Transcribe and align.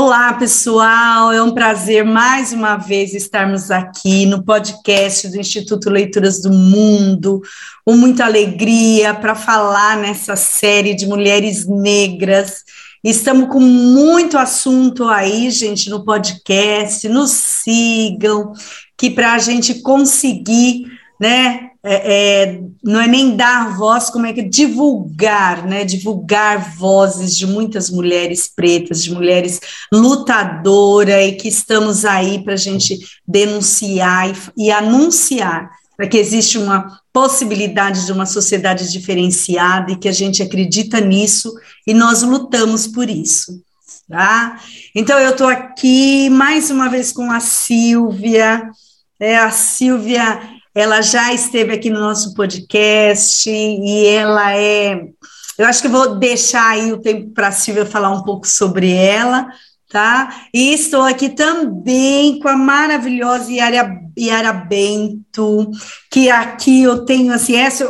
Olá, 0.00 0.32
pessoal. 0.34 1.32
É 1.32 1.42
um 1.42 1.50
prazer 1.50 2.04
mais 2.04 2.52
uma 2.52 2.76
vez 2.76 3.14
estarmos 3.14 3.68
aqui 3.68 4.26
no 4.26 4.44
podcast 4.44 5.26
do 5.26 5.40
Instituto 5.40 5.90
Leituras 5.90 6.40
do 6.40 6.52
Mundo, 6.52 7.42
com 7.84 7.96
muita 7.96 8.24
alegria 8.24 9.12
para 9.12 9.34
falar 9.34 9.96
nessa 9.96 10.36
série 10.36 10.94
de 10.94 11.04
mulheres 11.04 11.66
negras. 11.66 12.62
Estamos 13.02 13.48
com 13.48 13.58
muito 13.58 14.38
assunto 14.38 15.08
aí, 15.08 15.50
gente, 15.50 15.90
no 15.90 16.04
podcast. 16.04 17.08
Nos 17.08 17.32
sigam, 17.32 18.52
que 18.96 19.10
para 19.10 19.32
a 19.32 19.38
gente 19.40 19.82
conseguir, 19.82 20.84
né, 21.20 21.67
é, 21.84 22.42
é, 22.42 22.60
não 22.82 23.00
é 23.00 23.06
nem 23.06 23.36
dar 23.36 23.76
voz, 23.76 24.10
como 24.10 24.26
é 24.26 24.32
que 24.32 24.42
divulgar, 24.42 25.64
né? 25.64 25.84
Divulgar 25.84 26.76
vozes 26.76 27.36
de 27.36 27.46
muitas 27.46 27.88
mulheres 27.88 28.50
pretas, 28.54 29.02
de 29.02 29.12
mulheres 29.12 29.60
lutadoras 29.92 31.26
e 31.26 31.32
que 31.32 31.48
estamos 31.48 32.04
aí 32.04 32.42
para 32.42 32.54
a 32.54 32.56
gente 32.56 32.98
denunciar 33.26 34.30
e, 34.30 34.66
e 34.66 34.70
anunciar 34.72 35.70
para 35.96 36.08
que 36.08 36.16
existe 36.16 36.58
uma 36.58 37.00
possibilidade 37.12 38.06
de 38.06 38.12
uma 38.12 38.26
sociedade 38.26 38.90
diferenciada 38.90 39.92
e 39.92 39.96
que 39.96 40.08
a 40.08 40.12
gente 40.12 40.42
acredita 40.42 41.00
nisso 41.00 41.52
e 41.86 41.94
nós 41.94 42.22
lutamos 42.22 42.86
por 42.86 43.08
isso. 43.08 43.60
Tá? 44.08 44.60
Então, 44.94 45.18
eu 45.18 45.30
estou 45.30 45.48
aqui 45.48 46.30
mais 46.30 46.70
uma 46.70 46.88
vez 46.88 47.12
com 47.12 47.30
a 47.30 47.40
Silvia. 47.40 48.70
É, 49.20 49.36
a 49.36 49.50
Silvia 49.50 50.57
ela 50.74 51.00
já 51.00 51.32
esteve 51.32 51.72
aqui 51.72 51.90
no 51.90 52.00
nosso 52.00 52.34
podcast 52.34 53.48
e 53.50 54.06
ela 54.06 54.56
é. 54.56 55.08
Eu 55.58 55.66
acho 55.66 55.82
que 55.82 55.88
vou 55.88 56.16
deixar 56.16 56.70
aí 56.70 56.92
o 56.92 57.00
tempo 57.00 57.30
para 57.30 57.48
a 57.48 57.52
Silvia 57.52 57.84
falar 57.84 58.10
um 58.10 58.22
pouco 58.22 58.46
sobre 58.46 58.92
ela, 58.92 59.48
tá? 59.88 60.42
E 60.52 60.74
estou 60.74 61.02
aqui 61.02 61.30
também 61.30 62.38
com 62.40 62.48
a 62.48 62.56
maravilhosa 62.56 63.50
Yara, 63.50 64.00
Yara 64.18 64.52
Bento, 64.52 65.70
que 66.10 66.28
aqui 66.28 66.82
eu 66.82 67.04
tenho, 67.04 67.32
assim, 67.32 67.56
essa, 67.56 67.88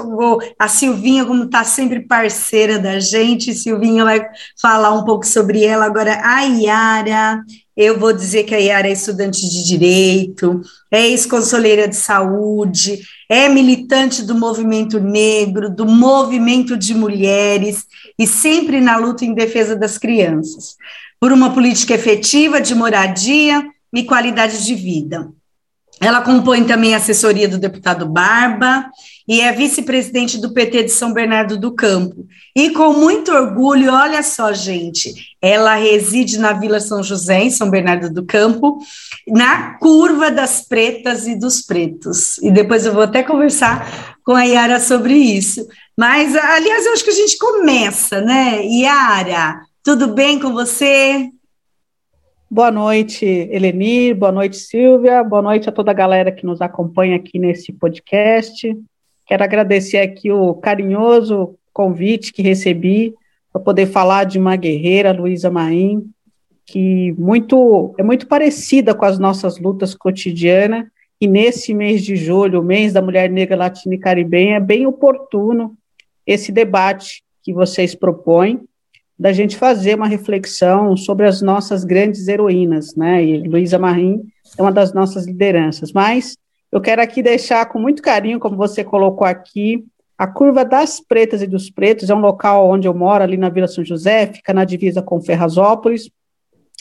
a 0.58 0.68
Silvinha, 0.68 1.24
como 1.24 1.44
está 1.44 1.64
sempre 1.64 2.00
parceira 2.00 2.78
da 2.78 3.00
gente, 3.00 3.54
Silvinha 3.54 4.04
vai 4.04 4.24
falar 4.60 4.92
um 4.92 5.04
pouco 5.04 5.26
sobre 5.26 5.64
ela. 5.64 5.86
Agora, 5.86 6.20
a 6.22 6.42
Yara, 6.42 7.42
eu 7.76 7.98
vou 7.98 8.12
dizer 8.12 8.44
que 8.44 8.54
a 8.54 8.58
Yara 8.58 8.88
é 8.88 8.92
estudante 8.92 9.48
de 9.48 9.64
direito, 9.64 10.60
é 10.90 11.08
ex-conselheira 11.08 11.88
de 11.88 11.96
saúde, 11.96 13.00
é 13.28 13.48
militante 13.48 14.22
do 14.22 14.34
movimento 14.34 15.00
negro, 15.00 15.68
do 15.68 15.86
movimento 15.86 16.76
de 16.76 16.94
mulheres 16.94 17.86
e 18.18 18.26
sempre 18.26 18.80
na 18.80 18.96
luta 18.96 19.24
em 19.24 19.34
defesa 19.34 19.76
das 19.76 19.98
crianças, 19.98 20.76
por 21.20 21.32
uma 21.32 21.52
política 21.52 21.94
efetiva 21.94 22.60
de 22.60 22.74
moradia 22.74 23.64
e 23.92 24.04
qualidade 24.04 24.64
de 24.64 24.74
vida. 24.74 25.28
Ela 26.00 26.20
compõe 26.20 26.64
também 26.64 26.94
a 26.94 26.98
assessoria 26.98 27.48
do 27.48 27.58
deputado 27.58 28.06
Barba 28.06 28.88
e 29.26 29.40
é 29.40 29.52
vice-presidente 29.52 30.38
do 30.38 30.52
PT 30.52 30.84
de 30.84 30.90
São 30.90 31.12
Bernardo 31.12 31.58
do 31.58 31.74
Campo. 31.74 32.24
E 32.54 32.70
com 32.70 32.92
muito 32.92 33.32
orgulho, 33.32 33.92
olha 33.92 34.22
só, 34.22 34.52
gente, 34.52 35.12
ela 35.42 35.74
reside 35.74 36.38
na 36.38 36.52
Vila 36.52 36.78
São 36.78 37.02
José, 37.02 37.42
em 37.42 37.50
São 37.50 37.68
Bernardo 37.68 38.10
do 38.10 38.24
Campo, 38.24 38.78
na 39.26 39.74
curva 39.78 40.30
das 40.30 40.60
pretas 40.60 41.26
e 41.26 41.34
dos 41.34 41.62
pretos. 41.62 42.38
E 42.38 42.50
depois 42.50 42.86
eu 42.86 42.94
vou 42.94 43.02
até 43.02 43.24
conversar 43.24 44.16
com 44.24 44.32
a 44.32 44.44
Yara 44.44 44.78
sobre 44.78 45.14
isso. 45.14 45.66
Mas, 45.96 46.36
aliás, 46.36 46.86
eu 46.86 46.92
acho 46.92 47.02
que 47.02 47.10
a 47.10 47.14
gente 47.14 47.36
começa, 47.38 48.20
né? 48.20 48.64
Yara, 48.64 49.62
tudo 49.82 50.08
bem 50.08 50.38
com 50.38 50.52
você? 50.52 51.30
Boa 52.50 52.70
noite, 52.70 53.24
Eleni, 53.24 54.14
boa 54.14 54.32
noite, 54.32 54.56
Silvia, 54.56 55.22
boa 55.22 55.42
noite 55.42 55.68
a 55.68 55.72
toda 55.72 55.90
a 55.90 55.94
galera 55.94 56.32
que 56.32 56.46
nos 56.46 56.60
acompanha 56.60 57.16
aqui 57.16 57.38
nesse 57.38 57.72
podcast. 57.72 58.76
Quero 59.26 59.44
agradecer 59.44 59.98
aqui 59.98 60.32
o 60.32 60.54
carinhoso 60.54 61.54
convite 61.72 62.32
que 62.32 62.42
recebi 62.42 63.14
para 63.52 63.62
poder 63.62 63.86
falar 63.86 64.24
de 64.24 64.38
uma 64.38 64.56
guerreira, 64.56 65.12
Luísa 65.12 65.50
Maim, 65.50 66.10
que 66.66 67.12
muito 67.18 67.94
é 67.98 68.02
muito 68.02 68.26
parecida 68.26 68.94
com 68.94 69.04
as 69.04 69.18
nossas 69.18 69.58
lutas 69.58 69.94
cotidianas, 69.94 70.86
e 71.20 71.26
nesse 71.26 71.74
mês 71.74 72.04
de 72.04 72.14
julho, 72.14 72.60
o 72.60 72.64
mês 72.64 72.92
da 72.92 73.02
mulher 73.02 73.28
negra 73.28 73.56
latina 73.56 73.94
e 73.94 73.98
caribenha, 73.98 74.56
é 74.56 74.60
bem 74.60 74.86
oportuno 74.86 75.76
esse 76.26 76.52
debate 76.52 77.22
que 77.42 77.52
vocês 77.52 77.94
propõem 77.94 78.67
da 79.18 79.32
gente 79.32 79.56
fazer 79.56 79.96
uma 79.96 80.06
reflexão 80.06 80.96
sobre 80.96 81.26
as 81.26 81.42
nossas 81.42 81.84
grandes 81.84 82.28
heroínas, 82.28 82.94
né? 82.94 83.24
E 83.24 83.48
Luísa 83.48 83.78
Marim 83.78 84.22
é 84.56 84.62
uma 84.62 84.70
das 84.70 84.92
nossas 84.92 85.26
lideranças. 85.26 85.92
Mas 85.92 86.36
eu 86.70 86.80
quero 86.80 87.02
aqui 87.02 87.22
deixar 87.22 87.66
com 87.66 87.80
muito 87.80 88.00
carinho, 88.00 88.38
como 88.38 88.56
você 88.56 88.84
colocou 88.84 89.26
aqui, 89.26 89.84
a 90.18 90.26
Curva 90.26 90.64
das 90.64 91.00
Pretas 91.00 91.42
e 91.42 91.46
dos 91.46 91.70
Pretos 91.70 92.10
é 92.10 92.14
um 92.14 92.20
local 92.20 92.68
onde 92.68 92.88
eu 92.88 92.92
moro, 92.92 93.22
ali 93.22 93.36
na 93.36 93.48
Vila 93.48 93.68
São 93.68 93.84
José, 93.84 94.26
fica 94.26 94.52
na 94.52 94.64
divisa 94.64 95.00
com 95.00 95.20
Ferrazópolis. 95.20 96.10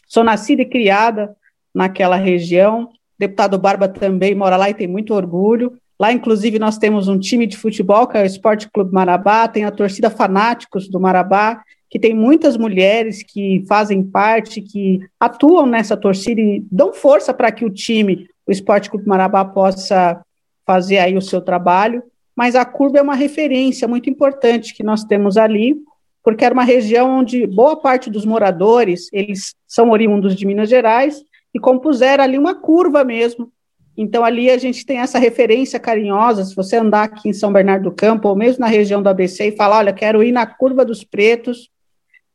Sou 0.08 0.24
nascida 0.24 0.64
e 0.64 0.66
criada 0.66 1.36
naquela 1.74 2.16
região. 2.16 2.90
Deputado 3.18 3.60
Barba 3.60 3.88
também 3.88 4.34
mora 4.34 4.58
lá 4.58 4.72
e 4.72 4.74
tem 4.74 4.88
muito 4.88 5.14
orgulho. 5.14 5.78
Lá, 6.00 6.12
inclusive, 6.12 6.58
nós 6.58 6.80
temos 6.80 7.08
um 7.08 7.20
time 7.20 7.46
de 7.46 7.56
futebol, 7.56 8.08
que 8.08 8.18
é 8.18 8.24
o 8.24 8.26
Esporte 8.26 8.70
Clube 8.72 8.92
Marabá, 8.92 9.48
tem 9.48 9.66
a 9.66 9.72
torcida 9.72 10.10
Fanáticos 10.10 10.88
do 10.88 11.00
Marabá, 11.00 11.62
que 11.90 12.00
tem 12.00 12.14
muitas 12.14 12.58
mulheres 12.58 13.24
que 13.24 13.64
fazem 13.68 14.04
parte, 14.04 14.62
que 14.62 15.00
atuam 15.20 15.66
nessa 15.66 15.96
torcida 15.96 16.42
e 16.42 16.64
dão 16.72 16.94
força 16.94 17.34
para 17.34 17.52
que 17.52 17.64
o 17.64 17.70
time, 17.70 18.28
o 18.46 18.52
Esporte 18.52 18.90
Clube 18.90 19.08
Marabá, 19.08 19.46
possa 19.46 20.22
fazer 20.66 20.98
aí 20.98 21.16
o 21.18 21.22
seu 21.22 21.42
trabalho. 21.42 22.04
Mas 22.36 22.56
a 22.56 22.66
curva 22.66 23.00
é 23.00 23.02
uma 23.02 23.16
referência 23.16 23.88
muito 23.88 24.10
importante 24.10 24.74
que 24.74 24.84
nós 24.84 25.04
temos 25.04 25.38
ali, 25.38 25.76
porque 26.24 26.44
era 26.44 26.54
uma 26.54 26.64
região 26.64 27.20
onde 27.20 27.48
boa 27.48 27.78
parte 27.78 28.10
dos 28.10 28.26
moradores, 28.26 29.08
eles 29.14 29.56
são 29.66 29.90
oriundos 29.90 30.36
de 30.36 30.46
Minas 30.46 30.70
Gerais, 30.70 31.24
e 31.54 31.60
compuseram 31.60 32.24
ali 32.24 32.38
uma 32.38 32.54
curva 32.54 33.04
mesmo. 33.04 33.52
Então, 33.96 34.24
ali 34.24 34.52
a 34.52 34.58
gente 34.58 34.86
tem 34.86 35.00
essa 35.00 35.18
referência 35.18 35.80
carinhosa, 35.80 36.44
se 36.44 36.56
você 36.56 36.76
andar 36.76 37.04
aqui 37.04 37.30
em 37.30 37.34
São 37.34 37.52
Bernardo 37.52 37.90
do 37.90 37.96
Campo, 37.96 38.28
ou 38.28 38.36
mesmo 38.36 38.60
na 38.60 38.68
região 38.68 39.02
do 39.02 39.10
ABC, 39.10 39.48
e 39.48 39.56
falar, 39.56 39.78
olha, 39.78 39.94
quero 39.94 40.22
ir 40.22 40.32
na 40.32 40.46
Curva 40.46 40.86
dos 40.86 41.04
Pretos, 41.04 41.70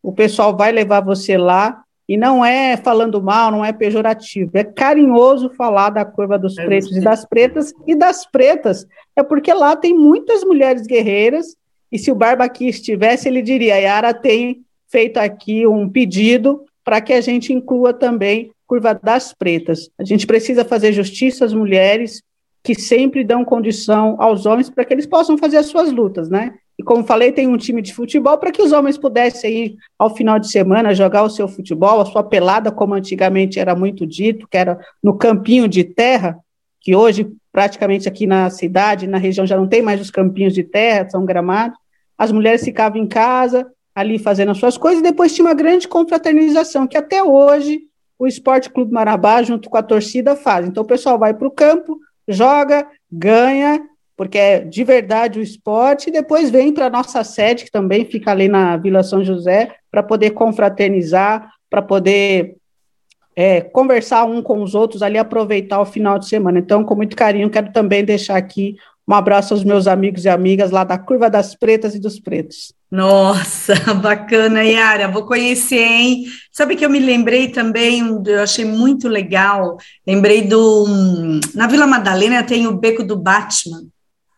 o 0.03 0.13
pessoal 0.13 0.57
vai 0.57 0.73
levar 0.73 1.01
você 1.01 1.37
lá, 1.37 1.83
e 2.09 2.17
não 2.17 2.45
é 2.45 2.77
falando 2.77 3.23
mal, 3.23 3.51
não 3.51 3.65
é 3.65 3.73
pejorativo, 3.73 4.51
é 4.55 4.65
carinhoso 4.65 5.51
falar 5.51 5.91
da 5.91 6.05
curva 6.05 6.39
dos 6.39 6.59
é 6.59 6.65
pretos 6.65 6.97
e 6.97 7.01
das 7.01 7.25
pretas, 7.25 7.73
e 7.87 7.95
das 7.95 8.27
pretas, 8.27 8.87
é 9.17 9.23
porque 9.23 9.53
lá 9.53 9.77
tem 9.77 9.95
muitas 9.95 10.43
mulheres 10.43 10.87
guerreiras, 10.87 11.57
e 11.91 11.99
se 11.99 12.11
o 12.11 12.15
Barba 12.15 12.45
aqui 12.45 12.69
estivesse, 12.69 13.29
ele 13.29 13.43
diria, 13.43 13.77
Yara 13.77 14.13
tem 14.13 14.63
feito 14.89 15.19
aqui 15.19 15.67
um 15.67 15.89
pedido 15.89 16.65
para 16.85 17.01
que 17.01 17.13
a 17.13 17.21
gente 17.21 17.53
inclua 17.53 17.93
também 17.93 18.51
curva 18.67 18.95
das 18.95 19.33
pretas. 19.33 19.91
A 19.99 20.05
gente 20.05 20.27
precisa 20.27 20.65
fazer 20.65 20.93
justiça 20.93 21.45
às 21.45 21.53
mulheres 21.53 22.23
que 22.63 22.75
sempre 22.75 23.25
dão 23.25 23.45
condição 23.45 24.17
aos 24.19 24.47
homens 24.47 24.71
para 24.71 24.85
que 24.85 24.95
eles 24.95 25.07
possam 25.07 25.37
fazer 25.37 25.59
as 25.59 25.67
suas 25.67 25.93
lutas, 25.93 26.29
né? 26.29 26.55
E 26.79 26.83
como 26.83 27.05
falei, 27.05 27.33
tem 27.33 27.47
um 27.47 27.57
time 27.57 27.83
de 27.83 27.93
futebol 27.95 28.39
para 28.39 28.51
que 28.51 28.63
os 28.63 28.73
homens 28.73 28.97
pudessem 28.97 29.65
ir 29.65 29.77
ao 29.99 30.15
final 30.15 30.39
de 30.39 30.51
semana 30.51 30.95
jogar 30.95 31.23
o 31.23 31.31
seu 31.31 31.47
futebol, 31.47 32.01
a 32.01 32.07
sua 32.07 32.23
pelada, 32.23 32.73
como 32.73 32.95
antigamente 32.95 33.61
era 33.61 33.75
muito 33.75 34.07
dito, 34.07 34.49
que 34.49 34.57
era 34.57 34.79
no 35.03 35.17
campinho 35.17 35.69
de 35.69 35.85
terra, 35.85 36.39
que 36.81 36.97
hoje 36.97 37.31
praticamente 37.53 38.09
aqui 38.09 38.27
na 38.27 38.49
cidade, 38.49 39.07
na 39.07 39.19
região 39.19 39.47
já 39.47 39.57
não 39.57 39.69
tem 39.69 39.83
mais 39.83 40.01
os 40.01 40.11
campinhos 40.11 40.55
de 40.55 40.65
terra, 40.65 41.09
são 41.11 41.25
gramados. 41.25 41.79
As 42.17 42.33
mulheres 42.33 42.65
ficavam 42.65 43.01
em 43.01 43.07
casa, 43.07 43.71
ali 43.95 44.19
fazendo 44.19 44.51
as 44.51 44.59
suas 44.59 44.79
coisas, 44.79 45.01
e 45.01 45.03
depois 45.03 45.35
tinha 45.35 45.47
uma 45.47 45.55
grande 45.55 45.87
confraternização, 45.87 46.87
que 46.87 46.97
até 46.97 47.23
hoje 47.23 47.83
o 48.19 48.27
Esporte 48.27 48.71
Clube 48.71 48.93
Marabá, 48.93 49.43
junto 49.43 49.69
com 49.69 49.77
a 49.77 49.83
torcida, 49.83 50.35
faz. 50.35 50.67
Então 50.67 50.83
o 50.83 50.87
pessoal 50.87 51.19
vai 51.19 51.35
para 51.35 51.47
o 51.47 51.51
campo, 51.51 51.99
joga, 52.27 52.87
ganha 53.11 53.85
porque 54.17 54.39
é 54.39 54.61
de 54.61 54.85
verdade 54.85 55.39
o 55.39 55.43
esporte, 55.43 56.09
e 56.09 56.13
depois 56.13 56.51
vem 56.51 56.73
para 56.73 56.87
a 56.87 56.91
nossa 56.91 57.23
sede, 57.25 57.65
que 57.65 57.71
também 57.71 58.05
fica 58.05 58.31
ali 58.31 58.49
na 58.49 58.77
Vila 58.77 59.03
São 59.03 59.25
José, 59.25 59.75
para 59.91 60.03
poder 60.03 60.31
confraternizar, 60.31 61.51
para 61.69 61.83
poder 61.83 62.57
é, 63.35 63.61
conversar 63.61 64.25
um 64.25 64.43
com 64.43 64.63
os 64.63 64.75
outros 64.75 65.03
ali, 65.03 65.19
aproveitar 65.19 65.81
o 65.81 65.87
final 65.87 66.19
de 66.19 66.29
semana. 66.29 66.59
Então, 66.59 66.85
com 66.85 66.95
muito 66.95 67.17
carinho, 67.17 67.51
quero 67.51 67.73
também 67.73 68.05
deixar 68.05 68.37
aqui 68.37 68.77
um 69.07 69.15
abraço 69.15 69.53
aos 69.53 69.65
meus 69.65 69.87
amigos 69.87 70.25
e 70.25 70.29
amigas 70.29 70.71
lá 70.71 70.85
da 70.85 70.97
Curva 70.97 71.29
das 71.29 71.55
Pretas 71.55 71.95
e 71.95 71.99
dos 71.99 72.21
Pretos. 72.21 72.73
Nossa, 72.91 73.75
bacana, 73.95 74.63
Yara, 74.63 75.09
vou 75.09 75.25
conhecer, 75.25 75.81
hein? 75.81 76.25
Sabe 76.53 76.77
que 76.77 76.85
eu 76.85 76.91
me 76.91 77.01
lembrei 77.01 77.49
também, 77.49 78.01
eu 78.27 78.43
achei 78.43 78.65
muito 78.65 79.09
legal, 79.09 79.77
lembrei 80.07 80.43
do... 80.43 80.87
Na 81.55 81.67
Vila 81.67 81.87
Madalena 81.87 82.43
tem 82.43 82.67
o 82.67 82.77
Beco 82.77 83.03
do 83.03 83.17
Batman, 83.17 83.83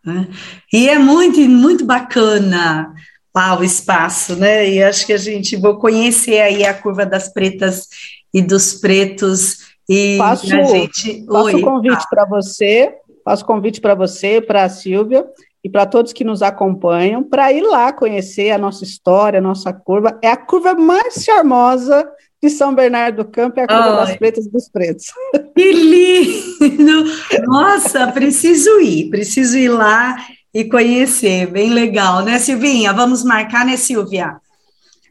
né? 0.04 0.28
E 0.72 0.88
é 0.88 0.98
muito, 0.98 1.40
muito 1.40 1.84
bacana 1.84 2.94
lá 3.34 3.58
o 3.58 3.64
espaço, 3.64 4.36
né? 4.36 4.68
E 4.68 4.82
acho 4.82 5.06
que 5.06 5.12
a 5.12 5.18
gente 5.18 5.56
vou 5.56 5.76
conhecer 5.78 6.40
aí 6.40 6.64
a 6.64 6.74
curva 6.74 7.04
das 7.04 7.32
pretas 7.32 7.88
e 8.32 8.40
dos 8.40 8.74
pretos. 8.74 9.74
E 9.88 10.16
faço, 10.18 10.54
a 10.54 10.62
gente... 10.62 11.24
faço 11.26 11.44
Oi, 11.44 11.60
convite 11.60 12.02
ah. 12.04 12.08
para 12.08 12.26
você, 12.26 12.94
faço 13.24 13.44
convite 13.44 13.80
para 13.80 13.94
você, 13.94 14.40
para 14.40 14.64
a 14.64 14.68
Silvia, 14.68 15.26
e 15.64 15.68
para 15.68 15.86
todos 15.86 16.12
que 16.12 16.24
nos 16.24 16.42
acompanham, 16.42 17.22
para 17.22 17.50
ir 17.50 17.62
lá 17.62 17.90
conhecer 17.90 18.50
a 18.50 18.58
nossa 18.58 18.84
história, 18.84 19.38
a 19.38 19.42
nossa 19.42 19.72
curva. 19.72 20.18
É 20.22 20.28
a 20.28 20.36
curva 20.36 20.74
mais 20.74 21.24
charmosa 21.24 22.06
de 22.44 22.50
São 22.50 22.74
Bernardo 22.74 23.24
do 23.24 23.30
Campo, 23.30 23.58
é 23.58 23.62
a 23.62 23.66
Ai, 23.68 24.06
das 24.06 24.16
pretas 24.16 24.46
e 24.46 24.50
dos 24.50 24.68
pretos. 24.68 25.06
Que 25.54 25.72
lindo! 25.72 27.04
Nossa, 27.46 28.08
preciso 28.08 28.80
ir, 28.80 29.08
preciso 29.08 29.56
ir 29.56 29.68
lá 29.68 30.16
e 30.52 30.64
conhecer, 30.64 31.46
bem 31.46 31.70
legal, 31.70 32.24
né, 32.24 32.38
Silvinha? 32.40 32.92
Vamos 32.92 33.22
marcar, 33.22 33.64
né, 33.64 33.76
Silvia? 33.76 34.36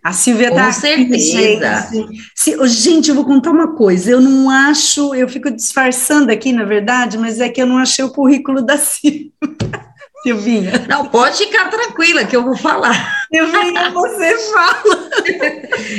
A 0.03 0.11
Silvia 0.11 0.49
Com 0.49 0.57
tá 0.57 0.71
certeza. 0.73 1.69
Aqui, 1.69 1.95
gente. 2.35 2.67
gente, 2.67 3.09
eu 3.09 3.15
vou 3.15 3.23
contar 3.23 3.51
uma 3.51 3.73
coisa. 3.73 4.11
Eu 4.11 4.19
não 4.19 4.49
acho, 4.49 5.15
eu 5.15 5.29
fico 5.29 5.49
disfarçando 5.49 6.29
aqui, 6.29 6.51
na 6.51 6.65
verdade, 6.65 7.17
mas 7.17 7.39
é 7.39 7.47
que 7.47 7.61
eu 7.61 7.65
não 7.65 7.77
achei 7.77 8.03
o 8.03 8.11
currículo 8.11 8.61
da 8.61 8.77
Silvia. 8.77 9.31
Silvinha. 10.23 10.85
Não, 10.87 11.05
pode 11.05 11.37
ficar 11.37 11.69
tranquila 11.69 12.23
que 12.23 12.35
eu 12.35 12.43
vou 12.43 12.55
falar. 12.55 13.25
Silvinha, 13.31 13.91
você 13.91 14.37
fala. 14.51 15.09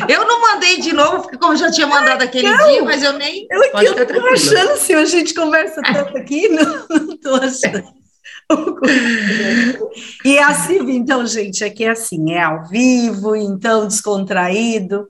Eu 0.09 0.27
não 0.27 0.41
mandei 0.41 0.81
de 0.81 0.95
novo, 0.95 1.23
porque 1.23 1.37
como 1.37 1.55
já 1.55 1.71
tinha 1.71 1.87
mandado 1.87 2.23
aquele 2.23 2.49
não, 2.49 2.69
dia, 2.69 2.83
mas 2.83 3.03
eu 3.03 3.13
nem. 3.13 3.47
Eu, 3.51 3.71
pode 3.71 3.87
eu 3.87 4.07
tô 4.07 4.27
achando, 4.27 4.79
se 4.79 4.95
a 4.95 5.05
gente 5.05 5.35
conversa 5.35 5.83
tanto 5.83 6.17
aqui, 6.17 6.49
não, 6.49 6.87
não 6.89 7.17
tô 7.19 7.35
achando. 7.35 7.85
e 10.25 10.37
é 10.39 10.43
assim, 10.43 10.79
então, 10.91 11.27
gente, 11.27 11.63
aqui 11.63 11.85
é 11.85 11.91
assim, 11.91 12.33
é 12.33 12.43
ao 12.43 12.65
vivo, 12.67 13.37
então 13.37 13.87
descontraído. 13.87 15.07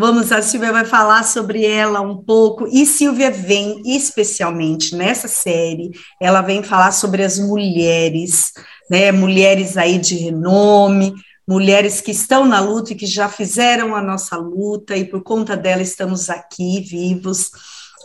Vamos, 0.00 0.30
a 0.30 0.40
Silvia 0.40 0.70
vai 0.70 0.84
falar 0.84 1.24
sobre 1.24 1.66
ela 1.66 2.00
um 2.00 2.18
pouco, 2.18 2.68
e 2.68 2.86
Silvia 2.86 3.32
vem 3.32 3.82
especialmente 3.84 4.94
nessa 4.94 5.26
série, 5.26 5.90
ela 6.22 6.40
vem 6.40 6.62
falar 6.62 6.92
sobre 6.92 7.24
as 7.24 7.36
mulheres, 7.36 8.52
né, 8.88 9.10
mulheres 9.10 9.76
aí 9.76 9.98
de 9.98 10.14
renome, 10.14 11.12
mulheres 11.48 12.00
que 12.00 12.12
estão 12.12 12.44
na 12.44 12.60
luta 12.60 12.92
e 12.92 12.94
que 12.94 13.06
já 13.06 13.28
fizeram 13.28 13.96
a 13.96 14.00
nossa 14.00 14.36
luta, 14.36 14.96
e 14.96 15.04
por 15.04 15.20
conta 15.24 15.56
dela 15.56 15.82
estamos 15.82 16.30
aqui 16.30 16.80
vivos. 16.80 17.50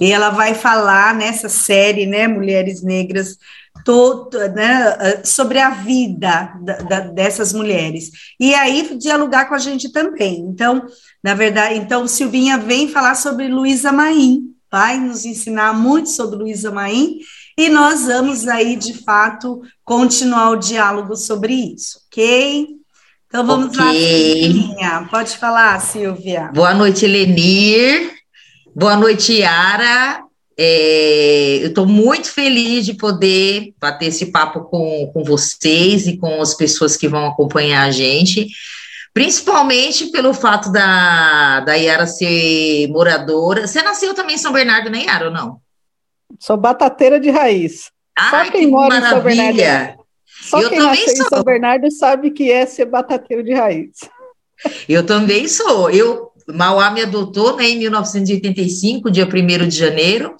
E 0.01 0.12
ela 0.12 0.31
vai 0.31 0.56
falar 0.56 1.13
nessa 1.13 1.48
série, 1.48 2.07
né, 2.07 2.28
Mulheres 2.28 2.81
Negras, 2.81 3.38
todo, 3.84 4.38
né, 4.50 5.22
sobre 5.24 5.60
a 5.60 5.70
vida 5.70 6.54
da, 6.62 6.78
da, 6.78 7.00
dessas 7.02 7.54
mulheres. 7.54 8.12
E 8.40 8.54
aí 8.54 8.98
dialogar 8.98 9.46
com 9.46 9.56
a 9.56 9.60
gente 9.60 9.92
também. 9.92 10.40
Então, 10.40 10.86
na 11.24 11.34
verdade, 11.34 11.76
então 11.76 12.08
Silvinha 12.08 12.58
vem 12.58 12.88
falar 12.88 13.16
sobre 13.16 13.48
Luísa 13.48 13.92
Maim, 13.92 14.54
vai 14.72 14.98
nos 15.00 15.26
ensinar 15.26 15.74
muito 15.74 16.10
sobre 16.10 16.38
Luísa 16.38 16.72
Maim, 16.72 17.20
e 17.58 17.70
nós 17.70 18.06
vamos 18.06 18.48
aí, 18.48 18.76
de 18.76 18.94
fato, 19.04 19.62
continuar 19.84 20.52
o 20.52 20.56
diálogo 20.56 21.16
sobre 21.16 21.54
isso, 21.54 22.00
ok? 22.08 22.68
Então 23.28 23.46
vamos 23.46 23.78
okay. 23.78 23.80
lá, 23.80 23.92
Silvinha. 23.92 25.08
Pode 25.10 25.38
falar, 25.38 25.80
Silvia. 25.82 26.52
Boa 26.54 26.74
noite, 26.74 27.06
Lenir. 27.06 28.12
Boa 28.76 28.96
noite, 28.96 29.34
Yara. 29.34 30.23
É, 30.58 31.60
eu 31.62 31.70
estou 31.70 31.86
muito 31.86 32.30
feliz 32.32 32.86
de 32.86 32.94
poder 32.94 33.74
bater 33.80 34.08
esse 34.08 34.28
papo 34.28 34.62
com, 34.66 35.10
com 35.14 35.24
vocês 35.24 36.08
e 36.08 36.18
com 36.18 36.42
as 36.42 36.54
pessoas 36.54 36.96
que 36.96 37.08
vão 37.08 37.26
acompanhar 37.26 37.84
a 37.84 37.92
gente, 37.92 38.48
principalmente 39.14 40.08
pelo 40.08 40.34
fato 40.34 40.72
da, 40.72 41.62
da 41.62 41.74
Yara 41.74 42.06
ser 42.06 42.88
moradora. 42.90 43.66
Você 43.66 43.82
nasceu 43.82 44.14
também 44.14 44.36
em 44.36 44.40
São 44.40 44.54
Bernardo, 44.54 44.90
né, 44.90 45.06
Yara, 45.06 45.26
ou 45.26 45.32
não? 45.32 45.58
Sou 46.40 46.58
batateira 46.58 47.20
de 47.20 47.30
raiz. 47.30 47.92
Ai, 48.18 48.46
Só 48.46 48.52
quem 48.52 48.62
que 48.62 48.68
mora 48.68 49.00
maravilha. 49.00 49.34
em 49.34 49.46
São 49.48 49.56
Bernardo. 49.56 50.04
Só 50.26 50.62
eu 50.62 50.70
quem 50.70 50.80
nasceu 50.80 51.16
sou. 51.16 51.26
em 51.26 51.30
São 51.30 51.44
Bernardo 51.44 51.92
sabe 51.92 52.32
que 52.32 52.52
é 52.52 52.66
ser 52.66 52.86
batateiro 52.86 53.44
de 53.44 53.54
raiz. 53.54 53.92
Eu 54.88 55.06
também 55.06 55.48
sou. 55.48 55.90
Eu 55.90 56.32
Mauá 56.48 56.92
me 56.92 57.01
adotou 57.01 57.56
né, 57.56 57.69
em 57.69 57.80
1985, 57.80 59.10
dia 59.10 59.28
1 59.28 59.68
de 59.68 59.78
janeiro, 59.78 60.36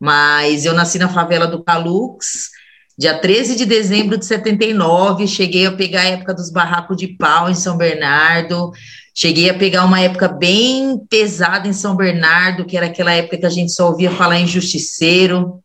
mas 0.00 0.64
eu 0.64 0.72
nasci 0.72 0.98
na 0.98 1.08
favela 1.08 1.46
do 1.46 1.62
Calux, 1.62 2.50
dia 2.96 3.18
13 3.18 3.56
de 3.56 3.66
dezembro 3.66 4.16
de 4.16 4.24
79, 4.24 5.26
cheguei 5.26 5.66
a 5.66 5.72
pegar 5.72 6.02
a 6.02 6.10
época 6.10 6.34
dos 6.34 6.50
barracos 6.50 6.96
de 6.96 7.08
pau 7.08 7.50
em 7.50 7.54
São 7.54 7.76
Bernardo, 7.76 8.72
cheguei 9.14 9.50
a 9.50 9.54
pegar 9.54 9.84
uma 9.84 10.00
época 10.00 10.28
bem 10.28 10.98
pesada 11.10 11.68
em 11.68 11.72
São 11.72 11.94
Bernardo, 11.94 12.64
que 12.64 12.76
era 12.76 12.86
aquela 12.86 13.12
época 13.12 13.38
que 13.38 13.46
a 13.46 13.50
gente 13.50 13.72
só 13.72 13.88
ouvia 13.88 14.10
falar 14.10 14.38
em 14.38 14.46
justiceiro. 14.46 15.60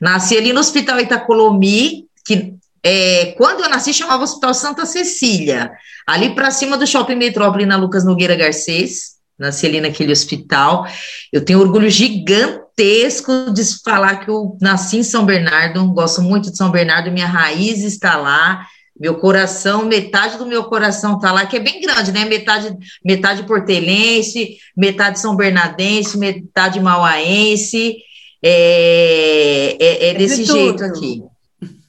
Nasci 0.00 0.36
ali 0.36 0.52
no 0.52 0.60
Hospital 0.60 1.00
Itacolomi, 1.00 2.06
que 2.24 2.54
é, 2.82 3.34
quando 3.36 3.64
eu 3.64 3.68
nasci 3.68 3.92
chamava 3.92 4.22
Hospital 4.22 4.54
Santa 4.54 4.86
Cecília, 4.86 5.70
ali 6.06 6.34
para 6.34 6.50
cima 6.50 6.76
do 6.78 6.86
Shopping 6.86 7.16
Metrópole, 7.16 7.66
na 7.66 7.76
Lucas 7.76 8.04
Nogueira 8.04 8.36
Garcês 8.36 9.17
nasci 9.38 9.66
ali 9.66 9.80
naquele 9.80 10.12
hospital. 10.12 10.86
Eu 11.32 11.44
tenho 11.44 11.60
orgulho 11.60 11.88
gigantesco 11.88 13.52
de 13.52 13.62
falar 13.84 14.24
que 14.24 14.30
eu 14.30 14.56
nasci 14.60 14.98
em 14.98 15.02
São 15.02 15.24
Bernardo, 15.24 15.86
gosto 15.92 16.20
muito 16.22 16.50
de 16.50 16.56
São 16.56 16.70
Bernardo, 16.70 17.12
minha 17.12 17.26
raiz 17.26 17.82
está 17.82 18.16
lá, 18.16 18.66
meu 18.98 19.14
coração, 19.14 19.84
metade 19.84 20.36
do 20.36 20.46
meu 20.46 20.64
coração 20.64 21.16
está 21.16 21.30
lá, 21.30 21.46
que 21.46 21.56
é 21.56 21.60
bem 21.60 21.80
grande, 21.80 22.10
né? 22.10 22.24
Metade, 22.24 22.76
metade 23.04 23.44
portelense, 23.44 24.56
metade 24.76 25.20
são 25.20 25.36
bernardense, 25.36 26.18
metade 26.18 26.80
mauaense, 26.80 27.96
é, 28.42 29.76
é, 29.78 30.10
é 30.10 30.14
desse 30.14 30.44
jeito 30.44 30.82
aqui. 30.82 31.22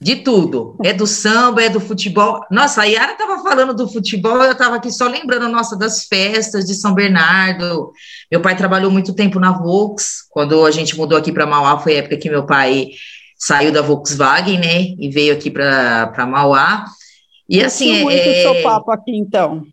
De 0.02 0.16
tudo. 0.18 0.78
É 0.82 0.94
do 0.94 1.06
samba, 1.06 1.62
é 1.62 1.70
do 1.70 1.82
futebol. 1.82 2.42
Nossa, 2.50 2.84
a 2.84 2.86
Yara 2.86 3.12
estava 3.12 3.44
falando 3.44 3.74
do 3.74 3.88
futebol, 3.88 4.42
eu 4.44 4.54
estava 4.54 4.78
aqui 4.78 4.90
só 4.92 5.08
lembrando, 5.08 5.50
nossa, 5.50 5.78
das 5.78 6.06
festas 6.06 6.66
de 6.66 6.74
São 6.74 6.94
Bernardo. 6.94 7.92
Meu 8.32 8.42
pai 8.42 8.56
trabalhou 8.56 8.90
muito 8.90 9.14
tempo 9.14 9.40
na 9.42 9.52
Volks. 9.52 10.24
Quando 10.30 10.66
a 10.66 10.72
gente 10.72 10.96
mudou 10.98 11.18
aqui 11.18 11.34
para 11.34 11.46
Mauá, 11.46 11.78
foi 11.80 11.96
a 11.96 11.98
época 11.98 12.16
que 12.16 12.30
meu 12.30 12.46
pai 12.46 12.92
saiu 13.38 13.74
da 13.74 13.82
Volkswagen, 13.82 14.58
né? 14.58 14.96
E 14.98 15.10
veio 15.10 15.34
aqui 15.34 15.52
para 15.52 16.26
Mauá. 16.26 16.86
E 17.50 17.62
assim. 17.62 18.04
muito 18.04 18.22
é... 18.22 18.40
o 18.40 18.54
seu 18.54 18.64
papo 18.64 18.92
aqui, 18.92 19.18
então. 19.18 19.66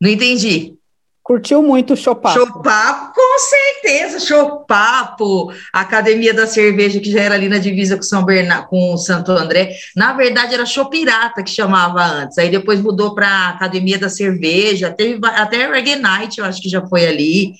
Não 0.00 0.08
entendi. 0.08 0.74
Curtiu 1.24 1.62
muito 1.62 1.94
o 1.94 1.96
Chopapo? 1.96 2.38
Chopapo, 2.38 3.14
com 3.14 3.38
certeza, 3.38 4.20
Chopapo, 4.20 5.50
Academia 5.72 6.34
da 6.34 6.46
Cerveja, 6.46 7.00
que 7.00 7.10
já 7.10 7.22
era 7.22 7.34
ali 7.34 7.48
na 7.48 7.56
divisa 7.56 7.96
com 7.96 8.02
São 8.02 8.22
Bernardo, 8.26 8.68
com 8.68 8.94
Santo 8.98 9.32
André. 9.32 9.74
Na 9.96 10.12
verdade, 10.12 10.52
era 10.52 10.66
Chopirata 10.66 11.42
que 11.42 11.50
chamava 11.50 12.04
antes, 12.04 12.36
aí 12.36 12.50
depois 12.50 12.78
mudou 12.82 13.14
para 13.14 13.48
Academia 13.48 13.98
da 13.98 14.10
Cerveja, 14.10 14.92
teve 14.92 15.18
até 15.26 15.66
Reggae 15.66 15.96
Night, 15.96 16.38
eu 16.38 16.44
acho 16.44 16.60
que 16.60 16.68
já 16.68 16.86
foi 16.86 17.06
ali. 17.06 17.54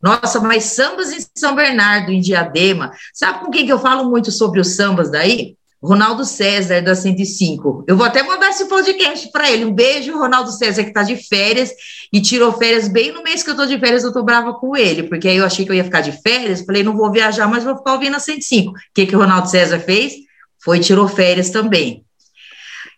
Nossa, 0.00 0.38
mas 0.38 0.62
sambas 0.62 1.10
em 1.10 1.18
São 1.34 1.56
Bernardo, 1.56 2.12
em 2.12 2.20
Diadema. 2.20 2.92
Sabe 3.12 3.40
com 3.40 3.50
quem 3.50 3.66
que 3.66 3.72
eu 3.72 3.80
falo 3.80 4.08
muito 4.08 4.30
sobre 4.30 4.60
os 4.60 4.76
sambas 4.76 5.10
daí? 5.10 5.57
Ronaldo 5.82 6.24
César, 6.24 6.82
da 6.82 6.94
105. 6.94 7.84
Eu 7.86 7.96
vou 7.96 8.04
até 8.04 8.22
mandar 8.22 8.50
esse 8.50 8.66
podcast 8.66 9.30
para 9.30 9.50
ele. 9.50 9.64
Um 9.64 9.72
beijo, 9.72 10.18
Ronaldo 10.18 10.50
César, 10.50 10.82
que 10.82 10.90
está 10.90 11.02
de 11.02 11.16
férias 11.16 11.72
e 12.12 12.20
tirou 12.20 12.52
férias 12.52 12.88
bem 12.88 13.12
no 13.12 13.22
mês 13.22 13.42
que 13.42 13.50
eu 13.50 13.52
estou 13.52 13.66
de 13.66 13.78
férias. 13.78 14.02
Eu 14.02 14.08
estou 14.08 14.24
brava 14.24 14.54
com 14.54 14.76
ele, 14.76 15.04
porque 15.04 15.28
aí 15.28 15.36
eu 15.36 15.44
achei 15.44 15.64
que 15.64 15.70
eu 15.70 15.76
ia 15.76 15.84
ficar 15.84 16.00
de 16.00 16.12
férias. 16.20 16.62
Falei, 16.62 16.82
não 16.82 16.96
vou 16.96 17.12
viajar, 17.12 17.46
mas 17.46 17.62
vou 17.62 17.76
ficar 17.76 17.92
ouvindo 17.92 18.16
a 18.16 18.20
105. 18.20 18.70
O 18.70 18.74
que, 18.92 19.06
que 19.06 19.14
o 19.14 19.18
Ronaldo 19.18 19.48
César 19.48 19.78
fez? 19.78 20.14
Foi 20.62 20.80
tirou 20.80 21.06
férias 21.06 21.50
também. 21.50 22.04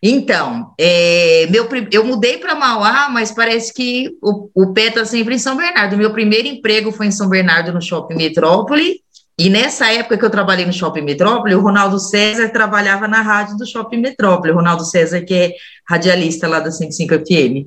Então, 0.03 0.73
é, 0.79 1.47
meu, 1.51 1.69
eu 1.93 2.05
mudei 2.07 2.39
para 2.39 2.55
Mauá, 2.55 3.11
mas 3.11 3.31
parece 3.31 3.75
que 3.75 4.17
o, 4.23 4.49
o 4.55 4.73
pé 4.73 4.87
está 4.87 5.05
sempre 5.05 5.35
em 5.35 5.39
São 5.39 5.57
Bernardo. 5.57 5.99
Meu 5.99 6.11
primeiro 6.11 6.49
emprego 6.49 6.91
foi 6.91 7.07
em 7.07 7.11
São 7.11 7.29
Bernardo, 7.29 7.73
no 7.73 7.83
Shopping 7.83 8.15
Metrópole, 8.15 9.03
e 9.43 9.49
nessa 9.49 9.91
época 9.91 10.19
que 10.19 10.25
eu 10.27 10.29
trabalhei 10.29 10.67
no 10.67 10.73
Shopping 10.73 11.01
Metrópole, 11.01 11.55
o 11.55 11.63
Ronaldo 11.63 11.99
César 11.99 12.51
trabalhava 12.51 13.09
na 13.09 13.23
rádio 13.23 13.57
do 13.57 13.67
Shopping 13.67 13.97
Metrópole, 13.97 14.53
o 14.53 14.57
Ronaldo 14.57 14.85
César, 14.85 15.23
que 15.23 15.33
é 15.33 15.55
radialista 15.89 16.47
lá 16.47 16.61
da 16.61 16.71
105 16.71 17.15
FM. 17.21 17.65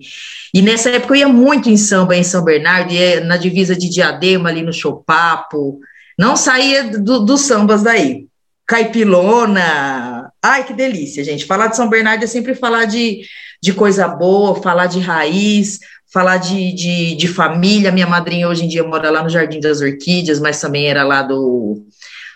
E 0.53 0.61
nessa 0.61 0.91
época 0.91 1.15
eu 1.15 1.21
ia 1.21 1.27
muito 1.27 1.71
em 1.71 1.75
samba, 1.75 2.15
em 2.15 2.23
São 2.23 2.43
Bernardo, 2.43 2.93
ia 2.93 3.21
na 3.21 3.37
divisa 3.37 3.75
de 3.75 3.89
Diadema, 3.89 4.49
ali 4.49 4.61
no 4.61 4.71
Chopapo, 4.71 5.79
não 6.15 6.35
saía 6.35 6.83
dos 6.83 7.25
do 7.25 7.37
sambas 7.39 7.81
daí. 7.81 8.27
Caipilona, 8.67 10.31
ai 10.43 10.65
que 10.65 10.73
delícia, 10.75 11.23
gente. 11.23 11.43
Falar 11.43 11.69
de 11.69 11.75
São 11.75 11.89
Bernardo 11.89 12.23
é 12.23 12.27
sempre 12.27 12.53
falar 12.53 12.85
de, 12.85 13.23
de 13.59 13.73
coisa 13.73 14.07
boa, 14.07 14.61
falar 14.61 14.85
de 14.85 14.99
raiz, 14.99 15.79
falar 16.13 16.37
de, 16.37 16.71
de, 16.73 17.15
de, 17.15 17.27
família. 17.27 17.91
Minha 17.91 18.05
madrinha 18.05 18.47
hoje 18.47 18.65
em 18.65 18.67
dia 18.67 18.83
mora 18.83 19.09
lá 19.09 19.23
no 19.23 19.29
Jardim 19.29 19.59
das 19.59 19.81
Orquídeas, 19.81 20.39
mas 20.39 20.61
também 20.61 20.87
era 20.87 21.03
lá 21.03 21.23
do, 21.23 21.83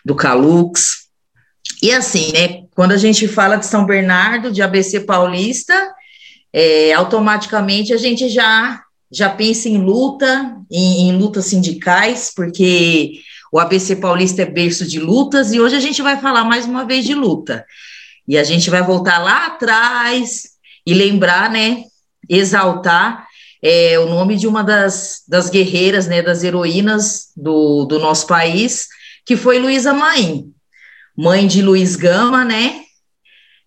do 0.03 0.15
Calux. 0.15 1.07
E 1.81 1.91
assim, 1.93 2.31
né? 2.33 2.63
Quando 2.73 2.93
a 2.93 2.97
gente 2.97 3.27
fala 3.27 3.55
de 3.55 3.67
São 3.67 3.85
Bernardo, 3.85 4.51
de 4.51 4.63
ABC 4.63 5.01
Paulista, 5.01 5.93
é, 6.51 6.91
automaticamente 6.93 7.93
a 7.93 7.97
gente 7.97 8.27
já 8.29 8.81
já 9.09 9.29
pensa 9.29 9.69
em 9.69 9.77
luta, 9.77 10.57
em, 10.69 11.07
em 11.07 11.17
lutas 11.17 11.45
sindicais, 11.45 12.29
porque 12.35 13.21
o 13.53 13.57
ABC 13.57 13.95
Paulista 13.95 14.41
é 14.41 14.45
berço 14.45 14.85
de 14.85 14.99
lutas, 14.99 15.53
e 15.53 15.61
hoje 15.61 15.77
a 15.77 15.79
gente 15.79 16.01
vai 16.01 16.19
falar 16.19 16.43
mais 16.43 16.65
uma 16.65 16.83
vez 16.83 17.05
de 17.05 17.13
luta. 17.13 17.65
E 18.27 18.37
a 18.37 18.43
gente 18.43 18.69
vai 18.69 18.83
voltar 18.83 19.19
lá 19.19 19.45
atrás 19.45 20.49
e 20.85 20.93
lembrar, 20.93 21.49
né, 21.49 21.83
exaltar 22.27 23.26
é, 23.61 23.97
o 23.99 24.05
nome 24.05 24.35
de 24.35 24.47
uma 24.47 24.63
das, 24.63 25.23
das 25.27 25.49
guerreiras, 25.49 26.07
né, 26.07 26.21
das 26.21 26.43
heroínas 26.43 27.31
do, 27.35 27.85
do 27.85 27.99
nosso 27.99 28.27
país, 28.27 28.87
que 29.25 29.35
foi 29.35 29.59
Luísa 29.59 29.93
Maim, 29.93 30.51
mãe 31.15 31.47
de 31.47 31.61
Luiz 31.61 31.95
Gama, 31.95 32.45
né, 32.45 32.81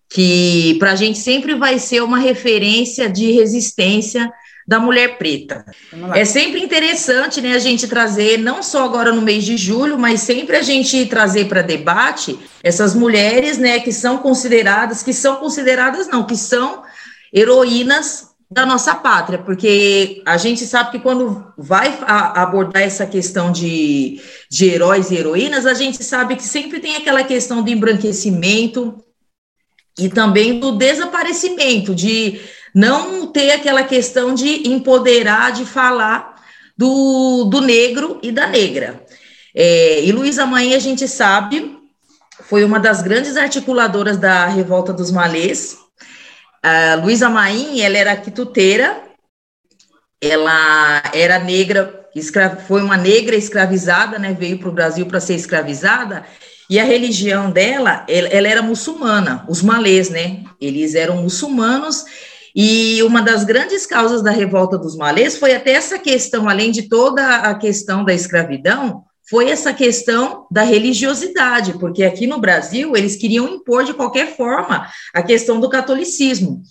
que 0.09 0.75
para 0.79 0.91
a 0.91 0.95
gente 0.95 1.17
sempre 1.17 1.55
vai 1.55 1.79
ser 1.79 2.01
uma 2.01 2.19
referência 2.19 3.09
de 3.09 3.31
resistência 3.31 4.31
da 4.67 4.79
mulher 4.79 5.17
preta. 5.17 5.65
É 6.13 6.23
sempre 6.23 6.61
interessante, 6.61 7.41
né, 7.41 7.53
a 7.53 7.59
gente 7.59 7.87
trazer, 7.87 8.37
não 8.37 8.63
só 8.63 8.85
agora 8.85 9.11
no 9.11 9.21
mês 9.21 9.43
de 9.43 9.57
julho, 9.57 9.97
mas 9.97 10.21
sempre 10.21 10.55
a 10.55 10.61
gente 10.61 11.05
trazer 11.07 11.45
para 11.45 11.61
debate 11.61 12.37
essas 12.63 12.95
mulheres, 12.95 13.57
né, 13.57 13.79
que 13.79 13.91
são 13.91 14.19
consideradas, 14.19 15.03
que 15.03 15.13
são 15.13 15.37
consideradas 15.37 16.07
não, 16.07 16.25
que 16.25 16.37
são 16.37 16.83
heroínas 17.33 18.30
da 18.51 18.65
nossa 18.65 18.93
pátria, 18.93 19.39
porque 19.39 20.21
a 20.25 20.35
gente 20.35 20.65
sabe 20.65 20.91
que 20.91 20.99
quando 20.99 21.53
vai 21.57 21.97
abordar 22.05 22.83
essa 22.83 23.05
questão 23.05 23.49
de, 23.49 24.19
de 24.49 24.65
heróis 24.65 25.09
e 25.09 25.15
heroínas, 25.15 25.65
a 25.65 25.73
gente 25.73 26.03
sabe 26.03 26.35
que 26.35 26.43
sempre 26.43 26.81
tem 26.81 26.97
aquela 26.97 27.23
questão 27.23 27.63
do 27.63 27.69
embranquecimento 27.69 29.01
e 29.97 30.09
também 30.09 30.59
do 30.59 30.73
desaparecimento, 30.73 31.95
de 31.95 32.41
não 32.75 33.27
ter 33.27 33.51
aquela 33.51 33.83
questão 33.83 34.33
de 34.33 34.67
empoderar, 34.67 35.53
de 35.53 35.65
falar 35.65 36.35
do, 36.77 37.45
do 37.45 37.61
negro 37.61 38.19
e 38.21 38.33
da 38.33 38.47
negra. 38.47 39.01
É, 39.55 40.03
e 40.03 40.11
Luísa 40.11 40.45
Mãe, 40.45 40.73
a 40.73 40.79
gente 40.79 41.07
sabe, 41.07 41.77
foi 42.41 42.65
uma 42.65 42.81
das 42.81 43.01
grandes 43.01 43.37
articuladoras 43.37 44.17
da 44.17 44.45
Revolta 44.47 44.91
dos 44.91 45.09
Malês. 45.09 45.77
A 46.63 46.95
Luísa 46.95 47.27
Maim, 47.27 47.81
ela 47.81 47.97
era 47.97 48.15
quituteira, 48.15 49.01
ela 50.21 51.01
era 51.13 51.39
negra, 51.39 52.07
foi 52.67 52.83
uma 52.83 52.97
negra 52.97 53.35
escravizada, 53.35 54.19
né, 54.19 54.33
veio 54.33 54.59
para 54.59 54.69
o 54.69 54.73
Brasil 54.73 55.07
para 55.07 55.19
ser 55.19 55.33
escravizada, 55.33 56.23
e 56.69 56.79
a 56.79 56.83
religião 56.83 57.49
dela, 57.49 58.05
ela, 58.07 58.27
ela, 58.27 58.47
era 58.47 58.61
muçulmana, 58.61 59.43
os 59.49 59.63
malês, 59.63 60.11
né, 60.11 60.43
eles 60.61 60.93
eram 60.93 61.23
muçulmanos, 61.23 62.05
e 62.55 63.01
uma 63.01 63.23
das 63.23 63.43
grandes 63.43 63.87
causas 63.87 64.21
da 64.21 64.29
revolta 64.29 64.77
dos 64.77 64.95
malês 64.95 65.37
foi 65.37 65.55
até 65.55 65.71
essa 65.71 65.97
questão, 65.97 66.47
além 66.47 66.69
de 66.69 66.87
toda 66.87 67.37
a 67.37 67.55
questão 67.55 68.05
da 68.05 68.13
escravidão, 68.13 69.03
foi 69.31 69.49
essa 69.49 69.73
questão 69.73 70.45
da 70.51 70.61
religiosidade, 70.61 71.79
porque 71.79 72.03
aqui 72.03 72.27
no 72.27 72.37
Brasil 72.37 72.97
eles 72.97 73.15
queriam 73.15 73.47
impor 73.47 73.85
de 73.85 73.93
qualquer 73.93 74.35
forma 74.35 74.85
a 75.13 75.23
questão 75.23 75.57
do 75.57 75.69
catolicismo. 75.69 76.61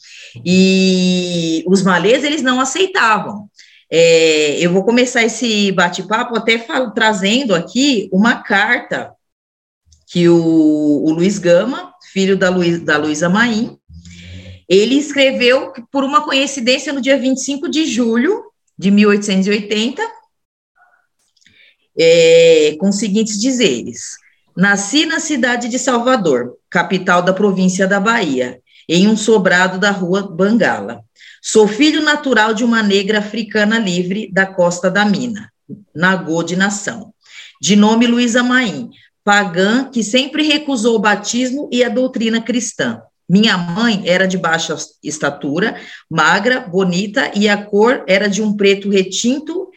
E 0.45 1.65
os 1.67 1.83
malês 1.83 2.23
eles 2.23 2.43
não 2.43 2.61
aceitavam. 2.61 3.49
É, 3.91 4.59
eu 4.61 4.71
vou 4.75 4.85
começar 4.85 5.25
esse 5.25 5.73
bate-papo 5.73 6.37
até 6.37 6.63
trazendo 6.95 7.55
aqui 7.55 8.11
uma 8.13 8.43
carta 8.43 9.15
que 10.07 10.29
o, 10.29 10.37
o 10.37 11.11
Luiz 11.13 11.39
Gama, 11.39 11.95
filho 12.13 12.37
da, 12.37 12.51
Luiz, 12.51 12.79
da 12.83 12.99
Luísa 12.99 13.31
Maim, 13.31 13.79
ele 14.69 14.97
escreveu 14.97 15.73
por 15.91 16.05
uma 16.05 16.25
coincidência 16.25 16.93
no 16.93 17.01
dia 17.01 17.19
25 17.19 17.71
de 17.71 17.87
julho 17.87 18.45
de 18.79 18.91
1880, 18.91 20.20
é, 22.03 22.77
com 22.79 22.89
os 22.89 22.97
seguintes 22.97 23.39
dizeres: 23.39 24.17
Nasci 24.57 25.05
na 25.05 25.21
cidade 25.21 25.69
de 25.69 25.79
Salvador, 25.79 26.55
capital 26.71 27.21
da 27.21 27.35
província 27.35 27.87
da 27.87 28.01
Bahia, 28.01 28.59
em 28.89 29.07
um 29.07 29.17
sobrado 29.17 29.79
da 29.79 29.91
rua 29.91 30.23
Bangala. 30.23 31.03
Sou 31.43 31.69
filho 31.69 32.03
natural 32.03 32.55
de 32.55 32.65
uma 32.65 32.83
negra 32.83 33.19
africana 33.19 33.79
livre 33.79 34.31
da 34.33 34.47
costa 34.47 34.91
da 34.91 35.05
Mina, 35.05 35.51
Nagô 35.95 36.43
de 36.43 36.57
nação, 36.57 37.13
de 37.61 37.77
nome 37.77 38.07
Luísa 38.07 38.43
Maim, 38.43 38.91
pagã 39.23 39.85
que 39.85 40.03
sempre 40.03 40.43
recusou 40.43 40.97
o 40.97 41.01
batismo 41.01 41.69
e 41.71 41.85
a 41.85 41.89
doutrina 41.89 42.41
cristã. 42.41 43.03
Minha 43.29 43.57
mãe 43.57 44.03
era 44.07 44.27
de 44.27 44.37
baixa 44.37 44.75
estatura, 45.05 45.77
magra, 46.11 46.61
bonita, 46.61 47.31
e 47.35 47.49
a 47.49 47.57
cor 47.57 48.03
era 48.09 48.29
de 48.29 48.43
um 48.43 48.57
preto 48.57 48.91
retinto 48.91 49.71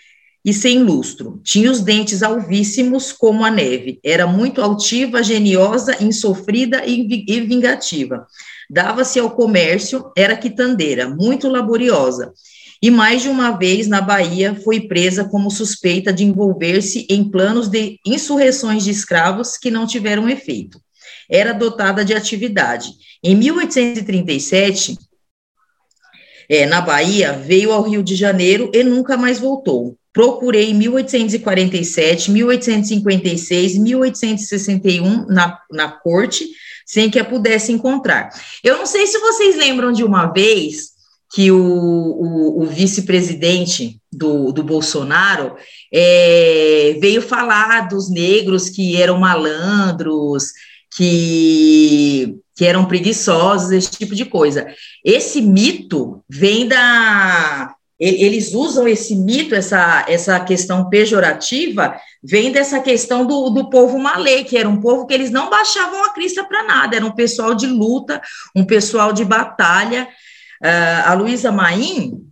e 0.43 0.53
sem 0.53 0.83
lustro. 0.83 1.39
Tinha 1.43 1.71
os 1.71 1.81
dentes 1.81 2.21
alvíssimos 2.21 3.11
como 3.11 3.45
a 3.45 3.51
neve. 3.51 3.99
Era 4.03 4.27
muito 4.27 4.61
altiva, 4.61 5.23
geniosa, 5.23 6.03
insofrida 6.03 6.83
e 6.85 7.41
vingativa. 7.41 8.27
Dava-se 8.69 9.19
ao 9.19 9.31
comércio, 9.31 10.11
era 10.17 10.35
quitandeira, 10.35 11.07
muito 11.07 11.47
laboriosa. 11.47 12.33
E 12.81 12.91
mais 12.91 13.21
de 13.21 13.29
uma 13.29 13.51
vez 13.51 13.87
na 13.87 14.01
Bahia 14.01 14.53
foi 14.53 14.81
presa 14.81 15.23
como 15.23 15.49
suspeita 15.49 16.11
de 16.11 16.25
envolver-se 16.25 17.07
em 17.09 17.23
planos 17.23 17.69
de 17.69 17.97
insurreições 18.05 18.83
de 18.83 18.91
escravos 18.91 19.57
que 19.57 19.71
não 19.71 19.87
tiveram 19.87 20.27
efeito. 20.27 20.81
Era 21.29 21.53
dotada 21.53 22.03
de 22.03 22.13
atividade 22.13 22.89
em 23.23 23.37
1837, 23.37 24.97
é, 26.49 26.65
na 26.65 26.81
Bahia, 26.81 27.31
veio 27.31 27.71
ao 27.71 27.83
Rio 27.83 28.03
de 28.03 28.15
Janeiro 28.15 28.69
e 28.73 28.83
nunca 28.83 29.15
mais 29.15 29.39
voltou. 29.39 29.97
Procurei 30.13 30.69
em 30.69 30.75
1847, 30.75 32.31
1856, 32.31 33.77
1861 33.77 35.25
na, 35.25 35.59
na 35.71 35.89
corte, 35.89 36.47
sem 36.85 37.09
que 37.09 37.19
a 37.19 37.25
pudesse 37.25 37.71
encontrar. 37.71 38.29
Eu 38.63 38.77
não 38.77 38.85
sei 38.85 39.07
se 39.07 39.17
vocês 39.19 39.57
lembram 39.57 39.91
de 39.91 40.03
uma 40.03 40.27
vez 40.27 40.93
que 41.33 41.51
o, 41.51 41.57
o, 41.57 42.61
o 42.61 42.65
vice-presidente 42.67 43.99
do, 44.11 44.51
do 44.51 44.63
Bolsonaro 44.63 45.55
é, 45.91 46.95
veio 47.01 47.23
falar 47.23 47.87
dos 47.87 48.07
negros 48.07 48.69
que 48.69 49.01
eram 49.01 49.17
malandros, 49.17 50.51
que 50.95 52.37
que 52.55 52.65
eram 52.65 52.85
preguiçosos, 52.85 53.71
esse 53.71 53.91
tipo 53.91 54.13
de 54.15 54.25
coisa. 54.25 54.67
Esse 55.03 55.41
mito 55.41 56.23
vem 56.29 56.67
da. 56.67 57.75
Eles 58.05 58.53
usam 58.53 58.85
esse 58.85 59.15
mito, 59.15 59.55
essa, 59.55 60.05
essa 60.09 60.37
questão 60.41 60.89
pejorativa, 60.89 61.95
vem 62.21 62.51
dessa 62.51 62.81
questão 62.81 63.25
do, 63.25 63.49
do 63.49 63.69
povo 63.69 63.97
malê, 63.97 64.43
que 64.43 64.57
era 64.57 64.67
um 64.67 64.81
povo 64.81 65.07
que 65.07 65.13
eles 65.13 65.31
não 65.31 65.49
baixavam 65.49 66.03
a 66.03 66.13
crista 66.13 66.43
para 66.43 66.63
nada, 66.63 66.97
era 66.97 67.05
um 67.05 67.11
pessoal 67.11 67.55
de 67.55 67.65
luta, 67.65 68.21
um 68.53 68.65
pessoal 68.65 69.13
de 69.13 69.23
batalha. 69.23 70.07
Uh, 70.61 71.07
a 71.09 71.13
Luísa 71.13 71.51
Maim, 71.51 72.23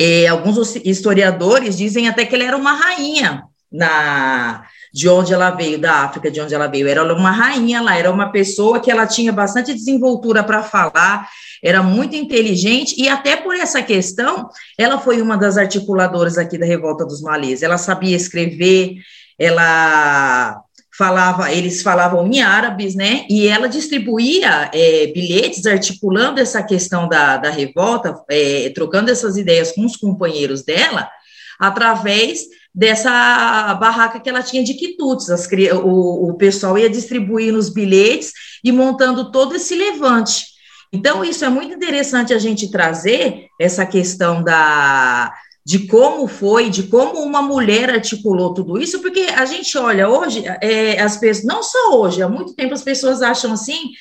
eh, 0.00 0.26
alguns 0.26 0.76
historiadores 0.76 1.76
dizem 1.76 2.08
até 2.08 2.24
que 2.24 2.34
ela 2.34 2.44
era 2.44 2.56
uma 2.56 2.74
rainha 2.74 3.44
na, 3.70 4.64
de 4.94 5.08
onde 5.08 5.34
ela 5.34 5.50
veio, 5.50 5.76
da 5.76 6.04
África, 6.04 6.30
de 6.30 6.40
onde 6.40 6.54
ela 6.54 6.68
veio. 6.68 6.86
Era 6.86 7.02
uma 7.12 7.32
rainha 7.32 7.82
lá, 7.82 7.98
era 7.98 8.12
uma 8.12 8.30
pessoa 8.30 8.78
que 8.78 8.88
ela 8.88 9.08
tinha 9.08 9.32
bastante 9.32 9.74
desenvoltura 9.74 10.44
para 10.44 10.62
falar, 10.62 11.28
era 11.60 11.82
muito 11.82 12.14
inteligente, 12.14 12.94
e 12.96 13.08
até 13.08 13.34
por 13.34 13.56
essa 13.56 13.82
questão, 13.82 14.48
ela 14.78 14.96
foi 14.96 15.20
uma 15.20 15.36
das 15.36 15.58
articuladoras 15.58 16.38
aqui 16.38 16.56
da 16.56 16.64
Revolta 16.64 17.04
dos 17.04 17.20
Malês. 17.20 17.60
Ela 17.64 17.76
sabia 17.76 18.14
escrever, 18.14 18.98
ela 19.36 20.62
falava, 20.96 21.50
eles 21.50 21.82
falavam 21.82 22.24
em 22.28 22.40
árabes, 22.40 22.94
né? 22.94 23.26
E 23.28 23.48
ela 23.48 23.68
distribuía 23.68 24.70
é, 24.72 25.08
bilhetes 25.08 25.66
articulando 25.66 26.38
essa 26.38 26.62
questão 26.62 27.08
da, 27.08 27.36
da 27.36 27.50
revolta, 27.50 28.14
é, 28.30 28.70
trocando 28.72 29.10
essas 29.10 29.36
ideias 29.36 29.72
com 29.72 29.84
os 29.84 29.96
companheiros 29.96 30.62
dela, 30.62 31.10
através 31.58 32.44
dessa 32.74 33.74
barraca 33.74 34.18
que 34.18 34.28
ela 34.28 34.42
tinha 34.42 34.64
de 34.64 34.74
quitutes. 34.74 35.30
As, 35.30 35.48
o, 35.84 36.30
o 36.30 36.34
pessoal 36.34 36.76
ia 36.76 36.90
distribuindo 36.90 37.58
os 37.58 37.68
bilhetes 37.68 38.32
e 38.64 38.72
montando 38.72 39.30
todo 39.30 39.54
esse 39.54 39.74
levante. 39.74 40.46
Então, 40.92 41.24
isso 41.24 41.44
é 41.44 41.48
muito 41.48 41.74
interessante 41.74 42.32
a 42.32 42.38
gente 42.38 42.70
trazer 42.70 43.46
essa 43.60 43.86
questão 43.86 44.42
da 44.42 45.32
de 45.66 45.86
como 45.86 46.28
foi, 46.28 46.68
de 46.68 46.82
como 46.84 47.20
uma 47.20 47.40
mulher 47.40 47.88
articulou 47.88 48.52
tudo 48.52 48.78
isso, 48.78 49.00
porque 49.00 49.20
a 49.20 49.46
gente 49.46 49.78
olha 49.78 50.10
hoje, 50.10 50.44
é, 50.60 51.00
as 51.00 51.16
pessoas, 51.16 51.46
não 51.46 51.62
só 51.62 51.98
hoje, 51.98 52.22
há 52.22 52.28
muito 52.28 52.54
tempo 52.54 52.74
as 52.74 52.82
pessoas 52.82 53.22
acham 53.22 53.50
assim 53.52 53.92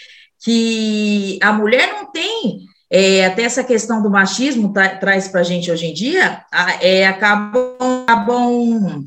que 0.43 1.39
a 1.41 1.53
mulher 1.53 1.93
não 1.93 2.11
tem 2.11 2.65
é, 2.95 3.25
até 3.25 3.41
essa 3.41 3.63
questão 3.63 4.03
do 4.03 4.09
machismo 4.09 4.71
tá, 4.71 4.87
traz 4.87 5.27
para 5.27 5.41
a 5.41 5.43
gente 5.43 5.71
hoje 5.71 5.87
em 5.87 5.93
dia, 5.95 6.45
é, 6.79 7.07
acabam, 7.07 7.75
acabam, 8.05 9.03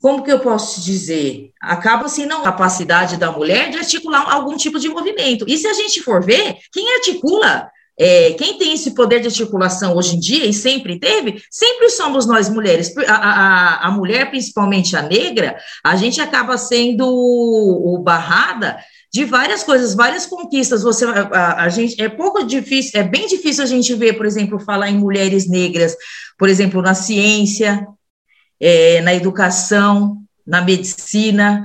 como 0.00 0.22
que 0.22 0.30
eu 0.30 0.38
posso 0.38 0.80
dizer? 0.80 1.50
Acaba 1.60 2.04
assim, 2.04 2.26
não, 2.26 2.42
a 2.42 2.44
capacidade 2.44 3.16
da 3.16 3.32
mulher 3.32 3.70
de 3.70 3.78
articular 3.78 4.32
algum 4.32 4.56
tipo 4.56 4.78
de 4.78 4.88
movimento. 4.88 5.44
E 5.48 5.58
se 5.58 5.66
a 5.66 5.72
gente 5.72 6.00
for 6.00 6.22
ver, 6.22 6.58
quem 6.72 6.94
articula 6.94 7.68
é, 7.98 8.32
quem 8.32 8.58
tem 8.58 8.72
esse 8.72 8.92
poder 8.92 9.20
de 9.20 9.28
articulação 9.28 9.96
hoje 9.96 10.16
em 10.16 10.20
dia, 10.20 10.44
e 10.46 10.52
sempre 10.52 10.98
teve, 10.98 11.40
sempre 11.50 11.88
somos 11.90 12.26
nós 12.26 12.48
mulheres. 12.48 12.92
A, 13.06 13.14
a, 13.14 13.88
a 13.88 13.90
mulher, 13.90 14.30
principalmente 14.30 14.96
a 14.96 15.02
negra, 15.02 15.56
a 15.82 15.94
gente 15.96 16.20
acaba 16.20 16.58
sendo 16.58 17.06
o, 17.06 17.94
o 17.94 17.98
barrada 17.98 18.78
de 19.14 19.24
várias 19.24 19.62
coisas, 19.62 19.94
várias 19.94 20.26
conquistas. 20.26 20.82
Você, 20.82 21.04
a, 21.04 21.62
a, 21.62 21.68
gente 21.68 22.02
é 22.02 22.08
pouco 22.08 22.42
difícil, 22.42 22.98
é 22.98 23.04
bem 23.04 23.28
difícil 23.28 23.62
a 23.62 23.66
gente 23.66 23.94
ver, 23.94 24.14
por 24.14 24.26
exemplo, 24.26 24.58
falar 24.58 24.90
em 24.90 24.98
mulheres 24.98 25.48
negras, 25.48 25.94
por 26.36 26.48
exemplo, 26.48 26.82
na 26.82 26.94
ciência, 26.94 27.86
é, 28.58 29.00
na 29.02 29.14
educação, 29.14 30.16
na 30.44 30.60
medicina. 30.62 31.64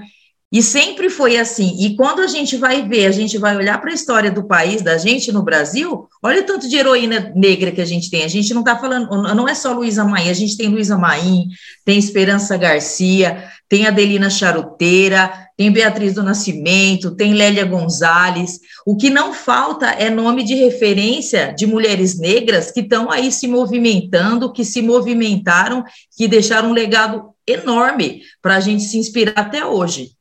E 0.51 0.61
sempre 0.61 1.09
foi 1.09 1.37
assim. 1.37 1.75
E 1.79 1.95
quando 1.95 2.19
a 2.19 2.27
gente 2.27 2.55
vai 2.55 2.87
ver, 2.87 3.07
a 3.07 3.11
gente 3.11 3.35
vai 3.39 3.57
olhar 3.57 3.81
para 3.81 3.89
a 3.89 3.95
história 3.95 4.29
do 4.29 4.43
país, 4.43 4.83
da 4.83 4.99
gente 4.99 5.31
no 5.31 5.41
Brasil, 5.41 6.07
olha 6.21 6.41
o 6.41 6.45
tanto 6.45 6.69
de 6.69 6.75
heroína 6.75 7.33
negra 7.35 7.71
que 7.71 7.81
a 7.81 7.85
gente 7.85 8.11
tem. 8.11 8.23
A 8.23 8.27
gente 8.27 8.53
não 8.53 8.61
está 8.61 8.77
falando, 8.77 9.09
não 9.33 9.49
é 9.49 9.55
só 9.55 9.73
Luísa 9.73 10.05
Maim, 10.05 10.29
a 10.29 10.33
gente 10.33 10.55
tem 10.55 10.67
Luísa 10.67 10.99
Maim, 10.99 11.47
tem 11.83 11.97
Esperança 11.97 12.55
Garcia, 12.57 13.43
tem 13.67 13.87
Adelina 13.87 14.29
Charuteira, 14.29 15.48
tem 15.59 15.73
Beatriz 15.73 16.13
do 16.13 16.23
Nascimento, 16.23 17.13
tem 17.13 17.33
Lélia 17.33 17.65
Gonzalez. 17.65 18.61
O 18.85 18.95
que 18.95 19.09
não 19.09 19.33
falta 19.33 19.87
é 19.87 20.09
nome 20.09 20.41
de 20.41 20.55
referência 20.55 21.53
de 21.53 21.67
mulheres 21.67 22.17
negras 22.17 22.71
que 22.71 22.79
estão 22.79 23.11
aí 23.11 23.29
se 23.29 23.45
movimentando, 23.45 24.53
que 24.53 24.63
se 24.63 24.81
movimentaram, 24.81 25.83
que 26.15 26.29
deixaram 26.29 26.69
um 26.69 26.73
legado 26.73 27.33
enorme 27.45 28.21
para 28.41 28.55
a 28.55 28.59
gente 28.61 28.83
se 28.83 28.97
inspirar 28.97 29.33
até 29.35 29.65
hoje. 29.65 30.11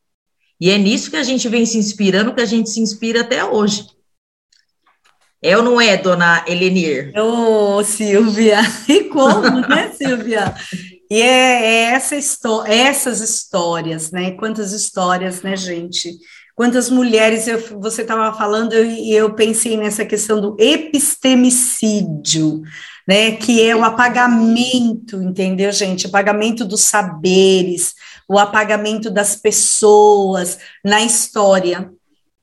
E 0.60 0.72
é 0.72 0.76
nisso 0.76 1.08
que 1.08 1.16
a 1.16 1.22
gente 1.22 1.48
vem 1.48 1.64
se 1.64 1.78
inspirando, 1.78 2.34
que 2.34 2.40
a 2.40 2.44
gente 2.44 2.68
se 2.68 2.80
inspira 2.80 3.20
até 3.20 3.44
hoje. 3.44 3.86
É 5.40 5.56
ou 5.56 5.62
não 5.62 5.80
é, 5.80 5.96
dona 5.96 6.44
Elenir? 6.48 7.12
Ô, 7.16 7.76
oh, 7.76 7.84
Silvia, 7.84 8.58
e 8.88 9.04
como, 9.04 9.60
né, 9.68 9.92
Silvia? 9.92 10.52
E 11.10 11.22
é, 11.22 11.64
é 11.64 11.82
essa 11.94 12.16
essas 12.66 13.20
histórias, 13.20 14.10
né? 14.10 14.32
Quantas 14.32 14.72
histórias, 14.72 15.42
né, 15.42 15.56
gente? 15.56 16.18
Quantas 16.54 16.90
mulheres 16.90 17.46
eu, 17.46 17.80
você 17.80 18.02
estava 18.02 18.36
falando 18.36 18.74
e 18.74 19.12
eu, 19.12 19.28
eu 19.28 19.34
pensei 19.34 19.76
nessa 19.76 20.04
questão 20.04 20.40
do 20.40 20.56
epistemicídio, 20.58 22.62
né? 23.06 23.32
Que 23.36 23.62
é 23.62 23.74
o 23.74 23.84
apagamento, 23.84 25.22
entendeu, 25.22 25.72
gente? 25.72 26.06
O 26.06 26.08
apagamento 26.08 26.64
dos 26.64 26.82
saberes, 26.82 27.94
o 28.28 28.38
apagamento 28.38 29.10
das 29.10 29.36
pessoas 29.36 30.58
na 30.84 31.00
história, 31.00 31.90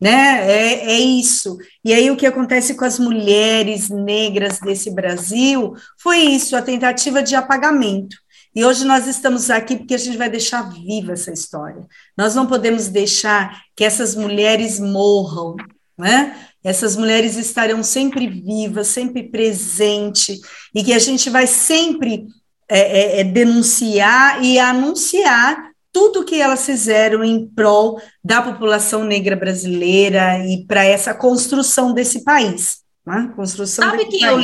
né? 0.01 0.50
É, 0.50 0.93
é, 0.93 1.00
isso. 1.00 1.57
E 1.84 1.93
aí 1.93 2.10
o 2.10 2.15
que 2.15 2.25
acontece 2.25 2.75
com 2.75 2.86
as 2.86 2.98
mulheres 2.98 3.89
negras 3.89 4.60
desse 4.60 4.89
Brasil 4.89 5.74
foi 5.98 6.19
isso, 6.19 6.55
a 6.55 6.62
tentativa 6.62 7.22
de 7.22 7.36
apagamento. 7.36 8.15
E 8.56 8.64
hoje 8.64 8.86
nós 8.86 9.06
estamos 9.06 9.50
aqui 9.50 9.76
porque 9.76 9.96
a 9.96 9.98
gente 9.98 10.18
vai 10.18 10.30
deixar 10.30 10.70
viva 10.70 11.12
essa 11.12 11.32
história. 11.32 11.86
Nós 12.18 12.34
não 12.34 12.48
podemos 12.48 12.88
deixar 12.88 13.64
que 13.76 13.84
essas 13.84 14.16
mulheres 14.16 14.80
morram, 14.80 15.56
né? 15.98 16.36
Essas 16.64 16.96
mulheres 16.96 17.36
estarão 17.36 17.84
sempre 17.84 18.28
vivas, 18.28 18.88
sempre 18.88 19.24
presentes, 19.24 20.40
e 20.74 20.84
que 20.84 20.94
a 20.94 21.00
gente 21.00 21.30
vai 21.30 21.46
sempre 21.46 22.26
é, 22.68 22.80
é, 22.80 23.20
é 23.20 23.24
denunciar 23.24 24.44
e 24.44 24.58
anunciar 24.58 25.72
tudo 25.91 26.26
que 26.26 26.41
elas 26.41 26.65
fizeram 26.65 27.24
em 27.24 27.48
prol 27.48 28.02
da 28.24 28.41
população 28.41 29.04
negra 29.04 29.36
brasileira 29.36 30.39
e 30.46 30.65
para 30.65 30.84
essa 30.84 31.13
construção 31.13 31.94
desse 31.94 32.24
país. 32.24 32.80
Né? 33.06 33.32
Construção 33.36 33.89
Sabe 33.89 34.06
quem 34.06 34.24
eu, 34.24 34.41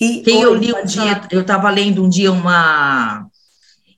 e, 0.00 0.22
quem 0.22 0.40
eu 0.40 0.54
li 0.54 0.72
um 0.72 0.82
dia, 0.82 1.20
eu 1.30 1.42
estava 1.42 1.68
lendo 1.68 2.02
um 2.02 2.08
dia 2.08 2.32
uma. 2.32 3.26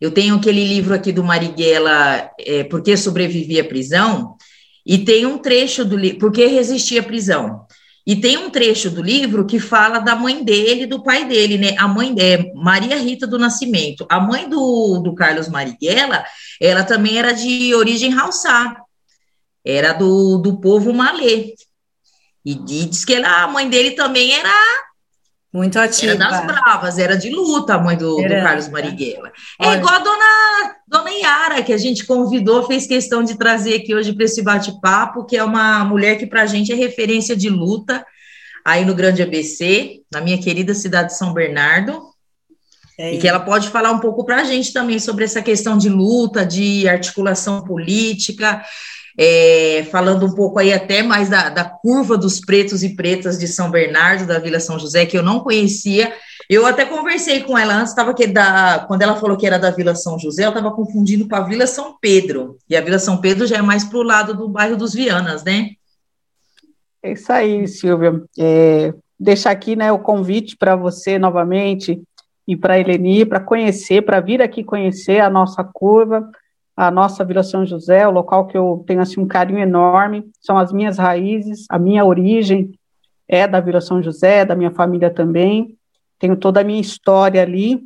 Eu 0.02 0.10
tenho 0.10 0.34
aquele 0.34 0.64
livro 0.64 0.92
aqui 0.92 1.12
do 1.12 1.22
Marighella, 1.22 2.28
é, 2.36 2.64
Por 2.64 2.82
que 2.82 2.96
sobrevivi 2.96 3.60
à 3.60 3.64
prisão? 3.64 4.36
E 4.84 4.98
tem 4.98 5.24
um 5.24 5.38
trecho 5.38 5.84
do 5.84 5.96
livro, 5.96 6.18
Por 6.18 6.32
que 6.32 6.44
resisti 6.44 6.98
à 6.98 7.04
prisão? 7.04 7.64
E 8.04 8.16
tem 8.16 8.36
um 8.36 8.50
trecho 8.50 8.90
do 8.90 9.00
livro 9.00 9.46
que 9.46 9.60
fala 9.60 10.00
da 10.00 10.16
mãe 10.16 10.42
dele, 10.42 10.86
do 10.86 11.04
pai 11.04 11.24
dele, 11.24 11.56
né? 11.56 11.76
A 11.78 11.86
mãe 11.86 12.12
é 12.18 12.52
Maria 12.52 12.98
Rita 12.98 13.28
do 13.28 13.38
Nascimento. 13.38 14.04
A 14.10 14.18
mãe 14.18 14.48
do, 14.48 14.98
do 14.98 15.14
Carlos 15.14 15.46
Marighella, 15.48 16.24
ela 16.60 16.82
também 16.82 17.16
era 17.16 17.30
de 17.30 17.72
origem 17.72 18.12
Haussá, 18.12 18.74
era 19.64 19.92
do, 19.92 20.38
do 20.38 20.60
povo 20.60 20.92
malê. 20.92 21.54
E 22.44 22.56
diz 22.56 23.04
que 23.04 23.14
ela, 23.14 23.44
a 23.44 23.46
mãe 23.46 23.70
dele 23.70 23.92
também 23.92 24.32
era 24.32 24.50
muito 25.52 25.78
ativa. 25.78 26.12
Era 26.12 26.18
das 26.18 26.46
bravas, 26.46 26.98
era 26.98 27.16
de 27.16 27.28
luta 27.30 27.74
a 27.74 27.78
mãe 27.78 27.96
do, 27.96 28.16
do 28.16 28.28
Carlos 28.28 28.68
Marighella. 28.68 29.30
É 29.60 29.74
igual 29.74 29.94
a 29.94 29.98
dona, 29.98 30.76
dona 30.88 31.10
Yara, 31.10 31.62
que 31.62 31.72
a 31.72 31.78
gente 31.78 32.06
convidou, 32.06 32.66
fez 32.66 32.86
questão 32.86 33.22
de 33.22 33.36
trazer 33.36 33.74
aqui 33.74 33.94
hoje 33.94 34.14
para 34.14 34.24
esse 34.24 34.42
bate-papo, 34.42 35.26
que 35.26 35.36
é 35.36 35.44
uma 35.44 35.84
mulher 35.84 36.16
que 36.16 36.26
para 36.26 36.42
a 36.42 36.46
gente 36.46 36.72
é 36.72 36.74
referência 36.74 37.36
de 37.36 37.50
luta 37.50 38.04
aí 38.64 38.84
no 38.84 38.94
Grande 38.94 39.22
ABC, 39.22 40.00
na 40.10 40.20
minha 40.20 40.38
querida 40.38 40.74
cidade 40.74 41.08
de 41.08 41.18
São 41.18 41.34
Bernardo. 41.34 42.00
É 42.98 43.14
e 43.14 43.18
que 43.18 43.26
ela 43.26 43.40
pode 43.40 43.68
falar 43.68 43.90
um 43.90 43.98
pouco 43.98 44.24
para 44.24 44.36
a 44.36 44.44
gente 44.44 44.72
também 44.72 44.98
sobre 44.98 45.24
essa 45.24 45.42
questão 45.42 45.76
de 45.76 45.88
luta, 45.88 46.46
de 46.46 46.88
articulação 46.88 47.64
política, 47.64 48.62
é, 49.18 49.87
falando 49.90 50.27
um 50.27 50.35
pouco 50.35 50.59
aí 50.59 50.72
até 50.72 51.03
mais 51.03 51.29
da, 51.29 51.48
da, 51.48 51.64
curva 51.64 52.16
dos 52.16 52.40
pretos 52.40 52.83
e 52.83 52.94
pretas 52.94 53.38
de 53.38 53.46
São 53.46 53.70
Bernardo, 53.70 54.27
da 54.27 54.38
Vila 54.38 54.61
São 54.61 54.79
José, 54.79 55.07
que 55.07 55.16
eu 55.16 55.22
não 55.22 55.40
conhecia. 55.40 56.12
Eu 56.48 56.66
até 56.66 56.85
conversei 56.85 57.42
com 57.42 57.57
ela 57.57 57.75
antes, 57.75 57.90
estava 57.90 58.14
que 58.14 58.27
da, 58.27 58.85
quando 58.88 59.03
ela 59.03 59.16
falou 59.16 59.37
que 59.37 59.46
era 59.46 59.59
da 59.59 59.70
Vila 59.70 59.94
São 59.94 60.18
José, 60.18 60.44
eu 60.44 60.48
estava 60.48 60.70
confundindo 60.72 61.29
com 61.29 61.37
a 61.37 61.40
Vila 61.40 61.66
São 61.66 61.96
Pedro. 62.01 62.57
E 62.68 62.77
a 62.77 62.81
Vila 62.81 62.98
São 62.98 63.18
Pedro 63.18 63.46
já 63.46 63.59
é 63.59 63.62
mais 63.62 63.85
para 63.85 63.98
o 63.98 64.03
lado 64.03 64.35
do 64.35 64.48
bairro 64.48 64.77
dos 64.77 64.94
Vianas, 64.94 65.44
né? 65.44 65.70
É 67.03 67.12
isso 67.12 67.33
aí, 67.33 67.66
Silvia. 67.66 68.22
É, 68.38 68.94
deixar 69.18 69.51
aqui 69.51 69.77
né, 69.77 69.92
o 69.92 69.98
convite 69.98 70.57
para 70.57 70.77
você 70.77 71.18
novamente 71.18 72.01
e 72.46 72.57
para 72.57 72.75
a 72.75 72.79
Eleni, 72.79 73.25
para 73.25 73.40
conhecer, 73.40 74.03
para 74.03 74.20
vir 74.20 74.42
aqui 74.42 74.64
conhecer 74.64 75.20
a 75.20 75.31
nossa 75.31 75.62
curva 75.62 76.29
a 76.76 76.90
nossa 76.90 77.24
Vila 77.24 77.42
São 77.42 77.66
José, 77.66 78.06
o 78.06 78.11
local 78.11 78.46
que 78.46 78.56
eu 78.56 78.82
tenho 78.87 79.00
assim 79.00 79.20
um 79.20 79.26
carinho 79.26 79.58
enorme, 79.58 80.30
são 80.40 80.56
as 80.56 80.72
minhas 80.72 80.98
raízes, 80.98 81.66
a 81.68 81.78
minha 81.78 82.04
origem 82.04 82.72
é 83.28 83.46
da 83.46 83.61
Vila 83.61 83.80
São 83.80 84.02
José, 84.02 84.44
da 84.44 84.54
minha 84.54 84.70
família 84.70 85.11
também. 85.11 85.76
Tenho 86.18 86.37
toda 86.37 86.61
a 86.61 86.64
minha 86.64 86.80
história 86.80 87.42
ali 87.42 87.82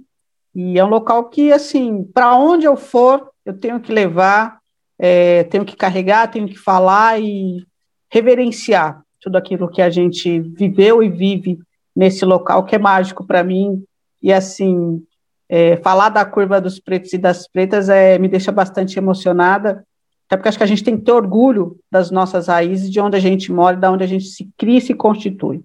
e 0.55 0.79
é 0.79 0.85
um 0.85 0.89
local 0.89 1.29
que 1.29 1.53
assim, 1.53 2.05
para 2.05 2.35
onde 2.37 2.65
eu 2.65 2.77
for, 2.77 3.31
eu 3.45 3.53
tenho 3.53 3.79
que 3.81 3.93
levar, 3.93 4.59
é, 4.99 5.45
tenho 5.45 5.65
que 5.65 5.77
carregar, 5.77 6.31
tenho 6.31 6.49
que 6.49 6.57
falar 6.57 7.21
e 7.21 7.65
reverenciar 8.11 9.03
tudo 9.21 9.37
aquilo 9.37 9.69
que 9.69 9.83
a 9.83 9.91
gente 9.91 10.41
viveu 10.41 11.03
e 11.03 11.09
vive 11.09 11.59
nesse 11.95 12.25
local 12.25 12.65
que 12.65 12.75
é 12.75 12.79
mágico 12.79 13.27
para 13.27 13.43
mim 13.43 13.85
e 14.23 14.33
assim 14.33 15.03
é, 15.49 15.77
falar 15.77 16.09
da 16.09 16.25
curva 16.25 16.61
dos 16.61 16.81
pretos 16.81 17.13
e 17.13 17.19
das 17.19 17.47
pretas 17.49 17.89
é, 17.89 18.19
me 18.19 18.29
deixa 18.29 18.51
bastante 18.51 18.99
emocionada, 18.99 19.85
até 20.27 20.37
porque 20.37 20.49
acho 20.49 20.59
que 20.59 20.65
a 20.65 20.69
gente 20.69 20.83
tem 20.83 20.97
que 20.97 21.05
ter 21.05 21.13
orgulho 21.13 21.79
das 21.91 22.11
nossas 22.11 22.49
raízes, 22.49 22.91
de 22.91 23.01
onde 23.01 23.17
a 23.17 23.21
gente 23.21 23.53
mora, 23.53 23.77
de 23.77 23.87
onde 23.87 24.03
a 24.03 24.09
gente 24.09 24.25
se 24.25 24.49
cria 24.59 24.79
e 24.79 24.81
se 24.81 24.93
constitui. 24.93 25.63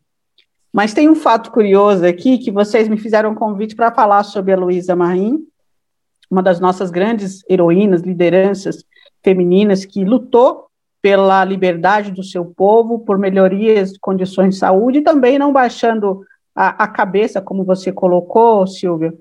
Mas 0.71 0.93
tem 0.93 1.09
um 1.09 1.15
fato 1.15 1.51
curioso 1.51 2.05
aqui, 2.05 2.37
que 2.37 2.51
vocês 2.51 2.87
me 2.87 2.97
fizeram 2.97 3.31
um 3.31 3.35
convite 3.35 3.75
para 3.75 3.91
falar 3.91 4.23
sobre 4.23 4.53
a 4.53 4.57
Luísa 4.57 4.95
Marim, 4.95 5.45
uma 6.29 6.41
das 6.41 6.59
nossas 6.59 6.91
grandes 6.91 7.43
heroínas, 7.49 8.01
lideranças 8.01 8.85
femininas, 9.23 9.83
que 9.83 10.05
lutou 10.05 10.67
pela 11.01 11.43
liberdade 11.43 12.11
do 12.11 12.23
seu 12.23 12.45
povo, 12.45 12.99
por 12.99 13.17
melhorias 13.17 13.91
de 13.91 13.99
condições 13.99 14.53
de 14.53 14.59
saúde, 14.59 14.99
e 14.99 15.03
também 15.03 15.39
não 15.39 15.51
baixando 15.51 16.23
a, 16.55 16.83
a 16.83 16.87
cabeça, 16.87 17.41
como 17.41 17.65
você 17.65 17.91
colocou, 17.91 18.65
Silvia, 18.67 19.13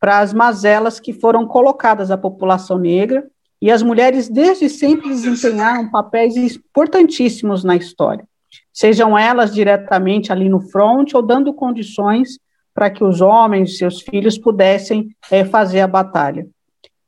para 0.00 0.20
as 0.20 0.32
mazelas 0.32 1.00
que 1.00 1.12
foram 1.12 1.46
colocadas 1.46 2.10
à 2.10 2.18
população 2.18 2.78
negra, 2.78 3.26
e 3.60 3.70
as 3.70 3.82
mulheres 3.82 4.28
desde 4.28 4.68
sempre 4.68 5.08
desempenharam 5.08 5.90
papéis 5.90 6.36
importantíssimos 6.36 7.64
na 7.64 7.74
história, 7.74 8.24
sejam 8.72 9.16
elas 9.18 9.54
diretamente 9.54 10.30
ali 10.30 10.48
no 10.48 10.60
front 10.60 11.14
ou 11.14 11.22
dando 11.22 11.54
condições 11.54 12.38
para 12.74 12.90
que 12.90 13.02
os 13.02 13.22
homens 13.22 13.70
e 13.70 13.76
seus 13.78 14.02
filhos 14.02 14.36
pudessem 14.36 15.08
é, 15.30 15.44
fazer 15.44 15.80
a 15.80 15.86
batalha. 15.86 16.46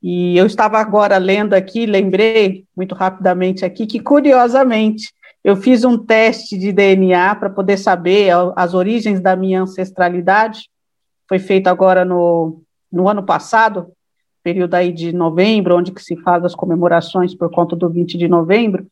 E 0.02 0.38
eu 0.38 0.46
estava 0.46 0.78
agora 0.78 1.18
lendo 1.18 1.54
aqui, 1.54 1.84
lembrei 1.84 2.64
muito 2.74 2.94
rapidamente 2.94 3.64
aqui 3.64 3.86
que, 3.86 4.00
curiosamente, 4.00 5.12
eu 5.44 5.56
fiz 5.56 5.84
um 5.84 5.98
teste 5.98 6.56
de 6.56 6.72
DNA 6.72 7.34
para 7.34 7.50
poder 7.50 7.76
saber 7.76 8.30
as 8.56 8.74
origens 8.74 9.20
da 9.20 9.36
minha 9.36 9.62
ancestralidade. 9.62 10.70
Foi 11.28 11.38
feito 11.38 11.66
agora 11.66 12.04
no, 12.04 12.62
no 12.90 13.08
ano 13.08 13.22
passado, 13.22 13.92
período 14.42 14.74
aí 14.74 14.92
de 14.92 15.12
novembro, 15.12 15.76
onde 15.76 15.92
que 15.92 16.02
se 16.02 16.16
faz 16.16 16.44
as 16.44 16.54
comemorações 16.54 17.34
por 17.34 17.50
conta 17.50 17.76
do 17.76 17.88
20 17.88 18.16
de 18.16 18.28
novembro, 18.28 18.86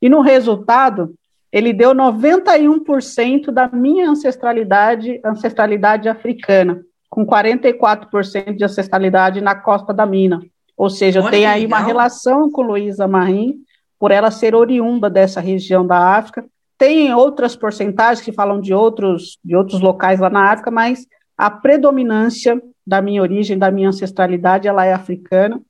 e 0.00 0.08
no 0.08 0.20
resultado 0.20 1.14
ele 1.52 1.72
deu 1.72 1.94
91% 1.94 3.50
da 3.50 3.68
minha 3.68 4.08
ancestralidade, 4.08 5.20
ancestralidade 5.22 6.08
africana, 6.08 6.80
com 7.10 7.26
44% 7.26 8.56
de 8.56 8.64
ancestralidade 8.64 9.42
na 9.42 9.54
costa 9.54 9.92
da 9.92 10.06
mina. 10.06 10.40
Ou 10.74 10.88
seja, 10.88 11.20
Olha 11.20 11.26
eu 11.26 11.30
tenho 11.30 11.48
aí 11.48 11.62
legal. 11.62 11.78
uma 11.78 11.86
relação 11.86 12.50
com 12.50 12.62
Luísa 12.62 13.06
Marim, 13.06 13.56
por 13.98 14.10
ela 14.10 14.30
ser 14.30 14.54
oriunda 14.54 15.10
dessa 15.10 15.40
região 15.40 15.86
da 15.86 16.16
África. 16.16 16.44
Tem 16.78 17.14
outras 17.14 17.54
porcentagens 17.54 18.24
que 18.24 18.32
falam 18.32 18.58
de 18.58 18.72
outros, 18.72 19.38
de 19.44 19.54
outros 19.54 19.80
locais 19.80 20.18
lá 20.18 20.30
na 20.30 20.50
África, 20.50 20.70
mas 20.70 21.06
a 21.36 21.50
predominância 21.50 22.60
da 22.86 23.00
minha 23.00 23.22
origem, 23.22 23.58
da 23.58 23.70
minha 23.70 23.88
ancestralidade, 23.88 24.68
ela 24.68 24.84
é 24.84 24.92
africana. 24.92 25.60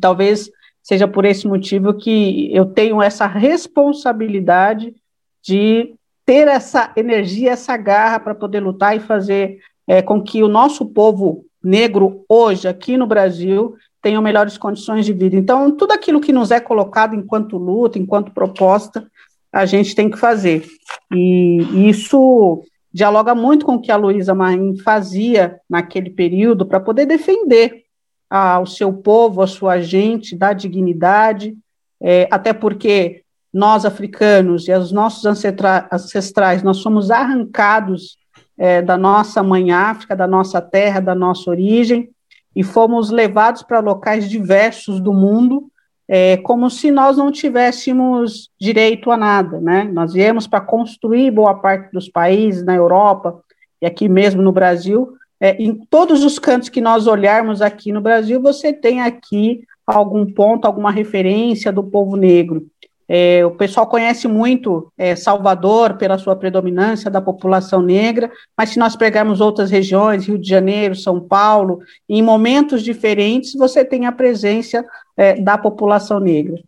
Talvez 0.00 0.50
seja 0.82 1.08
por 1.08 1.24
esse 1.24 1.46
motivo 1.46 1.94
que 1.94 2.54
eu 2.54 2.66
tenho 2.66 3.00
essa 3.00 3.26
responsabilidade 3.26 4.94
de 5.42 5.94
ter 6.26 6.48
essa 6.48 6.92
energia, 6.96 7.52
essa 7.52 7.76
garra 7.76 8.18
para 8.18 8.34
poder 8.34 8.60
lutar 8.60 8.96
e 8.96 9.00
fazer 9.00 9.58
é, 9.86 10.02
com 10.02 10.22
que 10.22 10.42
o 10.42 10.48
nosso 10.48 10.86
povo 10.86 11.44
negro 11.62 12.24
hoje 12.28 12.68
aqui 12.68 12.96
no 12.96 13.06
Brasil 13.06 13.76
tenham 14.02 14.22
melhores 14.22 14.58
condições 14.58 15.06
de 15.06 15.12
vida. 15.12 15.36
Então, 15.36 15.70
tudo 15.74 15.92
aquilo 15.92 16.20
que 16.20 16.32
nos 16.32 16.50
é 16.50 16.60
colocado 16.60 17.14
enquanto 17.14 17.56
luta, 17.56 17.98
enquanto 17.98 18.32
proposta, 18.32 19.06
a 19.50 19.64
gente 19.64 19.94
tem 19.94 20.10
que 20.10 20.18
fazer. 20.18 20.66
E 21.10 21.88
isso 21.88 22.62
dialoga 22.94 23.34
muito 23.34 23.66
com 23.66 23.74
o 23.74 23.80
que 23.80 23.90
a 23.90 23.96
Luísa 23.96 24.36
Marim 24.36 24.76
fazia 24.78 25.60
naquele 25.68 26.10
período 26.10 26.64
para 26.64 26.78
poder 26.78 27.06
defender 27.06 27.82
ao 28.30 28.66
seu 28.66 28.92
povo, 28.92 29.42
a 29.42 29.48
sua 29.48 29.80
gente, 29.80 30.36
da 30.36 30.52
dignidade, 30.52 31.56
é, 32.00 32.28
até 32.30 32.52
porque 32.52 33.24
nós 33.52 33.84
africanos 33.84 34.68
e 34.68 34.72
os 34.72 34.92
nossos 34.92 35.24
ancestrais, 35.26 36.62
nós 36.62 36.76
somos 36.76 37.10
arrancados 37.10 38.16
é, 38.56 38.80
da 38.80 38.96
nossa 38.96 39.42
mãe 39.42 39.72
África, 39.72 40.14
da 40.14 40.26
nossa 40.26 40.60
terra, 40.60 41.00
da 41.00 41.14
nossa 41.16 41.50
origem, 41.50 42.10
e 42.54 42.62
fomos 42.62 43.10
levados 43.10 43.62
para 43.62 43.80
locais 43.80 44.30
diversos 44.30 45.00
do 45.00 45.12
mundo, 45.12 45.68
é, 46.08 46.36
como 46.38 46.68
se 46.68 46.90
nós 46.90 47.16
não 47.16 47.32
tivéssemos 47.32 48.50
direito 48.60 49.10
a 49.10 49.16
nada, 49.16 49.60
né? 49.60 49.84
Nós 49.84 50.12
viemos 50.12 50.46
para 50.46 50.60
construir 50.60 51.30
boa 51.30 51.54
parte 51.54 51.92
dos 51.92 52.08
países 52.08 52.64
na 52.64 52.74
Europa 52.74 53.40
e 53.80 53.86
aqui 53.86 54.08
mesmo 54.08 54.42
no 54.42 54.52
Brasil. 54.52 55.14
É, 55.40 55.56
em 55.62 55.74
todos 55.74 56.22
os 56.22 56.38
cantos 56.38 56.68
que 56.68 56.80
nós 56.80 57.06
olharmos 57.06 57.62
aqui 57.62 57.90
no 57.90 58.00
Brasil, 58.00 58.40
você 58.40 58.72
tem 58.72 59.00
aqui 59.00 59.64
algum 59.86 60.24
ponto, 60.26 60.66
alguma 60.66 60.90
referência 60.90 61.72
do 61.72 61.82
povo 61.82 62.16
negro. 62.16 62.66
É, 63.08 63.44
o 63.44 63.50
pessoal 63.50 63.86
conhece 63.86 64.26
muito 64.26 64.90
é, 64.96 65.14
Salvador 65.14 65.94
pela 65.94 66.16
sua 66.18 66.34
predominância 66.34 67.10
da 67.10 67.20
população 67.20 67.82
negra, 67.82 68.30
mas 68.56 68.70
se 68.70 68.78
nós 68.78 68.96
pegarmos 68.96 69.40
outras 69.40 69.70
regiões, 69.70 70.26
Rio 70.26 70.38
de 70.38 70.48
Janeiro, 70.48 70.94
São 70.94 71.20
Paulo, 71.20 71.80
em 72.08 72.22
momentos 72.22 72.82
diferentes, 72.82 73.54
você 73.54 73.84
tem 73.84 74.06
a 74.06 74.12
presença 74.12 74.84
é, 75.16 75.34
da 75.34 75.58
população 75.58 76.18
negra. 76.18 76.60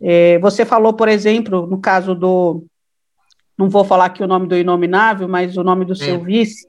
É, 0.00 0.38
você 0.38 0.64
falou, 0.64 0.92
por 0.92 1.08
exemplo, 1.08 1.66
no 1.66 1.78
caso 1.78 2.14
do. 2.14 2.64
Não 3.56 3.68
vou 3.68 3.82
falar 3.82 4.04
aqui 4.06 4.22
o 4.22 4.28
nome 4.28 4.46
do 4.46 4.56
inominável, 4.56 5.26
mas 5.26 5.56
o 5.56 5.64
nome 5.64 5.84
do 5.84 5.94
seu 5.94 6.22
vice, 6.22 6.64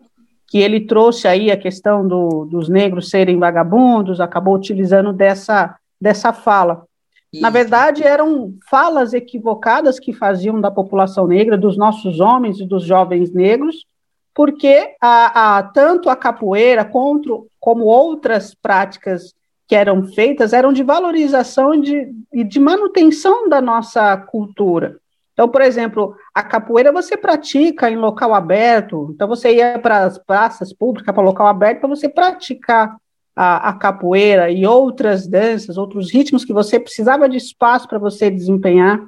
que 0.47 0.57
ele 0.57 0.87
trouxe 0.87 1.27
aí 1.27 1.51
a 1.51 1.57
questão 1.57 2.07
do, 2.07 2.45
dos 2.45 2.67
negros 2.67 3.11
serem 3.11 3.37
vagabundos, 3.37 4.19
acabou 4.19 4.55
utilizando 4.55 5.13
dessa, 5.13 5.75
dessa 6.01 6.33
fala. 6.33 6.83
Isso. 7.31 7.41
Na 7.41 7.49
verdade, 7.49 8.03
eram 8.03 8.55
falas 8.69 9.13
equivocadas 9.13 9.99
que 9.99 10.11
faziam 10.11 10.59
da 10.59 10.71
população 10.71 11.27
negra, 11.27 11.57
dos 11.57 11.77
nossos 11.77 12.19
homens 12.19 12.59
e 12.59 12.65
dos 12.65 12.83
jovens 12.83 13.31
negros, 13.31 13.85
porque 14.33 14.95
a, 14.99 15.57
a, 15.57 15.63
tanto 15.63 16.09
a 16.09 16.15
capoeira 16.15 16.83
quanto, 16.83 17.47
como 17.59 17.85
outras 17.85 18.55
práticas 18.55 19.33
que 19.67 19.75
eram 19.75 20.07
feitas 20.07 20.51
eram 20.51 20.73
de 20.73 20.81
valorização 20.81 21.75
e 21.75 21.81
de, 21.81 22.11
e 22.33 22.43
de 22.43 22.59
manutenção 22.59 23.47
da 23.47 23.61
nossa 23.61 24.17
cultura. 24.17 24.97
Então, 25.33 25.47
por 25.47 25.61
exemplo, 25.61 26.15
a 26.33 26.41
capoeira 26.41 26.91
você 26.91 27.15
pratica 27.15 27.89
em 27.89 27.95
local 27.95 28.33
aberto, 28.33 29.11
então 29.13 29.27
você 29.27 29.55
ia 29.55 29.77
para 29.77 30.03
as 30.03 30.17
praças 30.17 30.73
públicas, 30.73 31.13
para 31.13 31.23
local 31.23 31.45
aberto, 31.45 31.81
para 31.81 31.89
você 31.89 32.09
praticar 32.09 32.97
a, 33.41 33.69
a, 33.69 33.73
capoeira 33.73 34.51
e 34.51 34.67
outras 34.67 35.25
danças, 35.25 35.77
outros 35.77 36.11
ritmos 36.11 36.43
que 36.43 36.51
você 36.51 36.77
precisava 36.77 37.29
de 37.29 37.37
espaço 37.37 37.87
para 37.87 37.97
você 37.97 38.29
desempenhar 38.29 39.07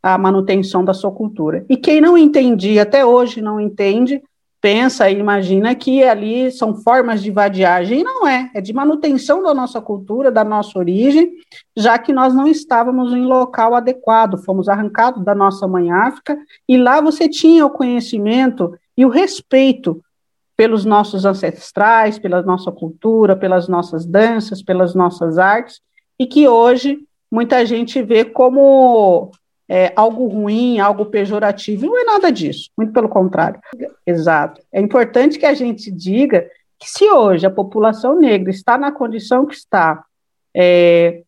a 0.00 0.16
manutenção 0.16 0.84
da 0.84 0.94
sua 0.94 1.10
cultura. 1.10 1.66
E 1.68 1.76
quem 1.76 2.00
não 2.00 2.16
entendia, 2.16 2.82
até 2.82 3.04
hoje 3.04 3.42
não 3.42 3.60
entende, 3.60 4.22
pensa 4.60 5.10
e 5.10 5.18
imagina 5.18 5.74
que 5.74 6.04
ali 6.04 6.52
são 6.52 6.76
formas 6.76 7.20
de 7.20 7.32
vadiagem, 7.32 8.02
e 8.02 8.04
não 8.04 8.24
é, 8.24 8.52
é 8.54 8.60
de 8.60 8.72
manutenção 8.72 9.42
da 9.42 9.52
nossa 9.52 9.80
cultura, 9.80 10.30
da 10.30 10.44
nossa 10.44 10.78
origem, 10.78 11.32
já 11.76 11.98
que 11.98 12.12
nós 12.12 12.32
não 12.32 12.46
estávamos 12.46 13.12
em 13.12 13.26
local 13.26 13.74
adequado, 13.74 14.38
fomos 14.44 14.68
arrancados 14.68 15.24
da 15.24 15.34
nossa 15.34 15.66
mãe 15.66 15.90
África, 15.90 16.38
e 16.68 16.76
lá 16.76 17.00
você 17.00 17.28
tinha 17.28 17.66
o 17.66 17.70
conhecimento 17.70 18.78
e 18.96 19.04
o 19.04 19.08
respeito 19.08 20.00
pelos 20.62 20.84
nossos 20.84 21.24
ancestrais, 21.24 22.20
pela 22.20 22.40
nossa 22.40 22.70
cultura, 22.70 23.34
pelas 23.34 23.66
nossas 23.66 24.06
danças, 24.06 24.62
pelas 24.62 24.94
nossas 24.94 25.36
artes, 25.36 25.80
e 26.16 26.24
que 26.24 26.46
hoje 26.46 27.00
muita 27.28 27.66
gente 27.66 28.00
vê 28.00 28.24
como 28.24 29.32
é, 29.68 29.92
algo 29.96 30.28
ruim, 30.28 30.78
algo 30.78 31.06
pejorativo. 31.06 31.86
Não 31.86 32.00
é 32.00 32.04
nada 32.04 32.30
disso, 32.30 32.70
muito 32.78 32.92
pelo 32.92 33.08
contrário. 33.08 33.60
Exato. 34.06 34.62
É 34.72 34.80
importante 34.80 35.36
que 35.36 35.46
a 35.46 35.52
gente 35.52 35.90
diga 35.90 36.48
que 36.78 36.88
se 36.88 37.10
hoje 37.10 37.44
a 37.44 37.50
população 37.50 38.16
negra 38.20 38.48
está 38.48 38.78
na 38.78 38.92
condição 38.92 39.44
que 39.44 39.56
está, 39.56 40.04
é, 40.54 41.22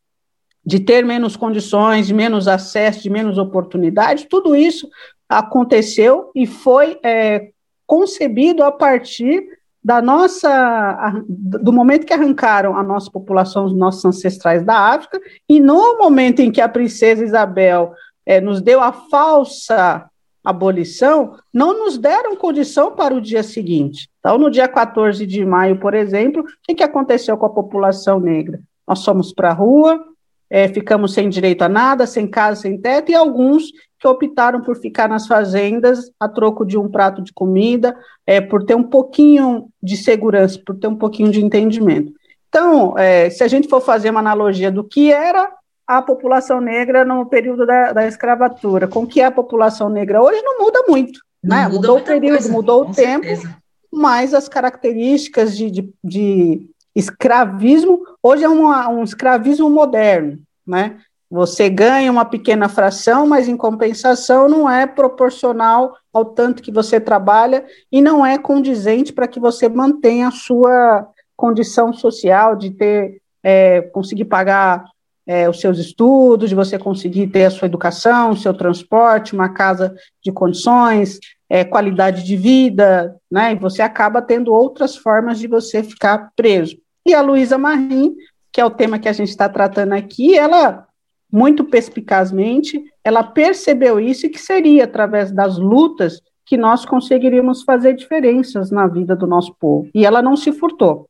de 0.65 0.79
ter 0.79 1.05
menos 1.05 1.37
condições, 1.37 2.07
de 2.07 2.15
menos 2.15 2.47
acesso, 2.47 3.03
de 3.03 3.11
menos 3.11 3.37
oportunidades, 3.37 4.29
tudo 4.31 4.55
isso 4.55 4.89
aconteceu 5.29 6.31
e 6.37 6.47
foi 6.47 7.01
é, 7.03 7.51
concebido 7.87 8.63
a 8.63 8.73
partir 8.73 9.47
da 9.83 10.01
nossa 10.01 11.23
do 11.29 11.71
momento 11.71 12.07
que 12.07 12.13
arrancaram 12.15 12.75
a 12.75 12.83
nossa 12.83 13.11
população, 13.11 13.67
os 13.67 13.77
nossos 13.77 14.05
ancestrais 14.05 14.65
da 14.65 14.95
África, 14.95 15.21
e 15.47 15.61
no 15.61 15.99
momento 15.99 16.41
em 16.41 16.51
que 16.51 16.61
a 16.61 16.69
princesa 16.69 17.23
Isabel 17.23 17.93
é, 18.25 18.41
nos 18.41 18.63
deu 18.63 18.81
a 18.81 18.93
falsa 18.93 20.09
abolição, 20.43 21.37
não 21.53 21.85
nos 21.85 21.99
deram 21.99 22.37
condição 22.37 22.93
para 22.93 23.15
o 23.15 23.21
dia 23.21 23.43
seguinte. 23.43 24.09
Então, 24.21 24.39
no 24.39 24.51
dia 24.51 24.69
14 24.69 25.27
de 25.27 25.45
maio, 25.45 25.79
por 25.79 25.95
exemplo, 25.95 26.43
o 26.43 26.47
que, 26.63 26.75
que 26.75 26.83
aconteceu 26.83 27.37
com 27.37 27.47
a 27.47 27.51
população 27.51 28.21
negra? 28.21 28.61
Nós 28.87 29.05
fomos 29.05 29.33
para 29.33 29.51
a 29.51 29.55
rua, 29.55 30.03
é, 30.51 30.69
ficamos 30.69 31.15
sem 31.15 31.29
direito 31.29 31.63
a 31.63 31.69
nada, 31.69 32.07
sem 32.07 32.27
casa, 32.27 32.63
sem 32.63 32.79
teto, 32.79 33.11
e 33.11 33.15
alguns 33.15 33.73
que 34.05 34.09
optaram 34.09 34.61
por 34.61 34.77
ficar 34.77 35.09
nas 35.09 35.27
fazendas 35.27 36.11
a 36.21 36.29
troco 36.29 36.67
de 36.67 36.77
um 36.77 36.91
prato 36.91 37.23
de 37.23 37.33
comida, 37.33 37.97
é, 38.27 38.39
por 38.39 38.63
ter 38.63 38.75
um 38.75 38.83
pouquinho 38.83 39.69
de 39.83 39.97
segurança, 39.97 40.61
por 40.65 40.77
ter 40.77 40.89
um 40.89 40.97
pouquinho 40.97 41.33
de 41.33 41.43
entendimento. 41.43 42.13
Então, 42.49 42.99
é, 42.99 43.31
se 43.31 43.43
a 43.43 43.49
gente 43.49 43.67
for 43.67 43.81
fazer 43.81 44.11
uma 44.11 44.21
analogia 44.21 44.71
do 44.71 44.85
que 44.85 45.11
era 45.11 45.51
a 45.87 46.03
população 46.03 46.61
negra 46.61 47.03
no 47.03 47.25
período 47.25 47.65
da, 47.65 47.93
da 47.93 48.07
escravatura, 48.07 48.87
com 48.87 49.07
que 49.07 49.23
é 49.23 49.25
a 49.25 49.31
população 49.31 49.89
negra 49.89 50.23
hoje 50.23 50.43
não 50.43 50.59
muda 50.59 50.85
muito, 50.87 51.21
não 51.43 51.57
né? 51.57 51.69
Mudou 51.69 51.99
o 51.99 52.03
período, 52.03 52.39
coisa, 52.39 52.53
mudou 52.53 52.83
o 52.83 52.93
tempo, 52.93 53.25
certeza. 53.25 53.57
mas 53.91 54.35
as 54.35 54.49
características 54.51 55.57
de, 55.57 55.71
de, 55.71 55.95
de 56.03 56.71
escravismo 56.95 58.03
hoje 58.23 58.45
é 58.45 58.49
uma, 58.49 58.87
um 58.89 59.03
escravismo 59.03 59.71
moderno, 59.71 60.39
né? 60.67 60.99
Você 61.35 61.69
ganha 61.69 62.13
uma 62.13 62.25
pequena 62.25 62.69
fração, 62.69 63.27
mas 63.27 63.49
em 63.49 63.57
compensação 63.57 64.49
não 64.49 64.71
é 64.71 64.87
proporcional 64.87 65.97
ao 66.13 66.27
tanto 66.27 66.63
que 66.63 66.71
você 66.71 67.01
trabalha 67.01 67.67
e 67.91 68.01
não 68.01 68.25
é 68.25 68.39
condizente 68.39 69.13
para 69.13 69.27
que 69.27 69.41
você 69.41 69.69
mantenha 69.69 70.29
a 70.29 70.31
sua 70.31 71.09
condição 71.37 71.93
social 71.93 72.55
de 72.55 72.71
ter 72.71 73.21
é, 73.43 73.81
conseguir 73.81 74.27
pagar 74.27 74.85
é, 75.27 75.51
os 75.51 75.61
seus 75.61 75.81
estudos, 75.81 76.51
de 76.51 76.55
você 76.55 76.79
conseguir 76.79 77.27
ter 77.27 77.47
a 77.47 77.51
sua 77.51 77.67
educação, 77.67 78.31
o 78.31 78.37
seu 78.37 78.55
transporte, 78.55 79.35
uma 79.35 79.49
casa 79.49 79.93
de 80.23 80.31
condições, 80.31 81.19
é, 81.51 81.65
qualidade 81.65 82.23
de 82.23 82.37
vida, 82.37 83.17
né? 83.29 83.55
E 83.55 83.57
você 83.57 83.83
acaba 83.83 84.23
tendo 84.23 84.55
outras 84.55 84.95
formas 84.95 85.41
de 85.41 85.49
você 85.49 85.83
ficar 85.83 86.31
preso. 86.37 86.77
E 87.05 87.13
a 87.13 87.21
Luísa 87.21 87.59
Marim, 87.59 88.15
que 88.53 88.61
é 88.61 88.65
o 88.65 88.71
tema 88.71 89.01
que 89.01 89.09
a 89.09 89.13
gente 89.13 89.31
está 89.31 89.49
tratando 89.49 89.95
aqui, 89.95 90.39
ela 90.39 90.87
muito 91.35 91.65
perspicazmente, 91.65 92.81
ela 93.03 93.25
percebeu 93.25 93.99
isso 93.99 94.25
e 94.25 94.29
que 94.31 94.41
seria 94.41 94.85
através 94.85 95.33
das 95.33 95.59
lutas 95.59 96.23
que 96.47 96.57
nós 96.57 96.85
conseguiríamos 96.87 97.65
fazer 97.65 97.95
diferenças 97.95 98.71
na 98.71 98.87
vida 98.87 99.17
do 99.17 99.27
nosso 99.27 99.53
povo. 99.59 99.89
E 99.93 100.07
ela 100.07 100.23
não 100.23 100.37
se 100.37 100.53
furtou. 100.53 101.09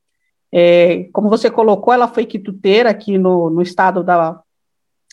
É, 0.51 1.11
como 1.13 1.29
você 1.29 1.51
colocou, 1.51 1.93
ela 1.93 2.09
foi 2.09 2.25
quituteira 2.25 2.89
aqui 2.89 3.19
no, 3.19 3.51
no 3.51 3.61
estado 3.61 4.03
da 4.03 4.41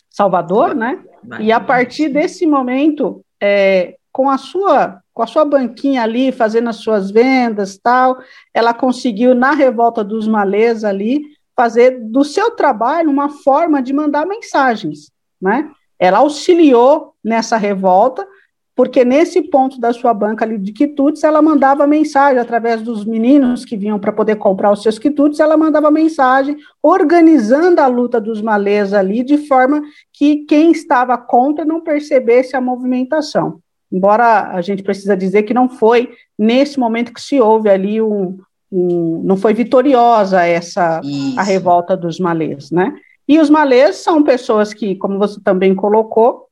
Salvador, 0.08 0.74
né? 0.74 0.98
E 1.40 1.52
a 1.52 1.60
partir 1.60 2.08
desse 2.08 2.46
momento, 2.46 3.22
é, 3.38 3.96
com 4.10 4.30
a 4.30 4.38
sua 4.38 4.98
com 5.12 5.22
a 5.22 5.26
sua 5.26 5.44
banquinha 5.44 6.02
ali, 6.02 6.32
fazendo 6.32 6.70
as 6.70 6.76
suas 6.76 7.10
vendas, 7.10 7.76
tal, 7.76 8.16
ela 8.54 8.72
conseguiu 8.72 9.34
na 9.34 9.52
revolta 9.52 10.02
dos 10.02 10.26
malês 10.26 10.84
ali 10.84 11.22
fazer 11.56 12.00
do 12.00 12.24
seu 12.24 12.50
trabalho 12.52 13.10
uma 13.10 13.28
forma 13.28 13.82
de 13.82 13.92
mandar 13.92 14.26
mensagens, 14.26 15.10
né? 15.40 15.70
Ela 15.98 16.18
auxiliou 16.18 17.14
nessa 17.22 17.56
revolta, 17.56 18.26
porque 18.74 19.04
nesse 19.04 19.42
ponto 19.42 19.78
da 19.78 19.92
sua 19.92 20.12
banca 20.14 20.44
ali 20.44 20.58
de 20.58 20.72
quitutes, 20.72 21.22
ela 21.22 21.42
mandava 21.42 21.86
mensagem 21.86 22.40
através 22.40 22.82
dos 22.82 23.04
meninos 23.04 23.64
que 23.64 23.76
vinham 23.76 23.98
para 23.98 24.12
poder 24.12 24.36
comprar 24.36 24.72
os 24.72 24.82
seus 24.82 24.98
quitutes, 24.98 25.40
ela 25.40 25.56
mandava 25.56 25.90
mensagem 25.90 26.56
organizando 26.82 27.80
a 27.80 27.86
luta 27.86 28.20
dos 28.20 28.40
malês 28.40 28.92
ali 28.94 29.22
de 29.22 29.46
forma 29.46 29.82
que 30.12 30.44
quem 30.46 30.72
estava 30.72 31.16
contra 31.18 31.64
não 31.64 31.80
percebesse 31.80 32.56
a 32.56 32.60
movimentação 32.60 33.60
embora 33.92 34.48
a 34.48 34.60
gente 34.62 34.82
precisa 34.82 35.14
dizer 35.14 35.42
que 35.42 35.52
não 35.52 35.68
foi 35.68 36.14
nesse 36.38 36.80
momento 36.80 37.12
que 37.12 37.20
se 37.20 37.38
houve 37.38 37.68
ali 37.68 38.00
um, 38.00 38.38
um 38.72 39.22
não 39.22 39.36
foi 39.36 39.52
vitoriosa 39.52 40.42
essa 40.44 41.00
Isso. 41.04 41.38
a 41.38 41.42
revolta 41.42 41.96
dos 41.96 42.18
malês, 42.18 42.70
né? 42.70 42.94
E 43.28 43.38
os 43.38 43.50
malês 43.50 43.96
são 43.96 44.22
pessoas 44.22 44.72
que, 44.72 44.96
como 44.96 45.18
você 45.18 45.40
também 45.40 45.74
colocou, 45.74 46.46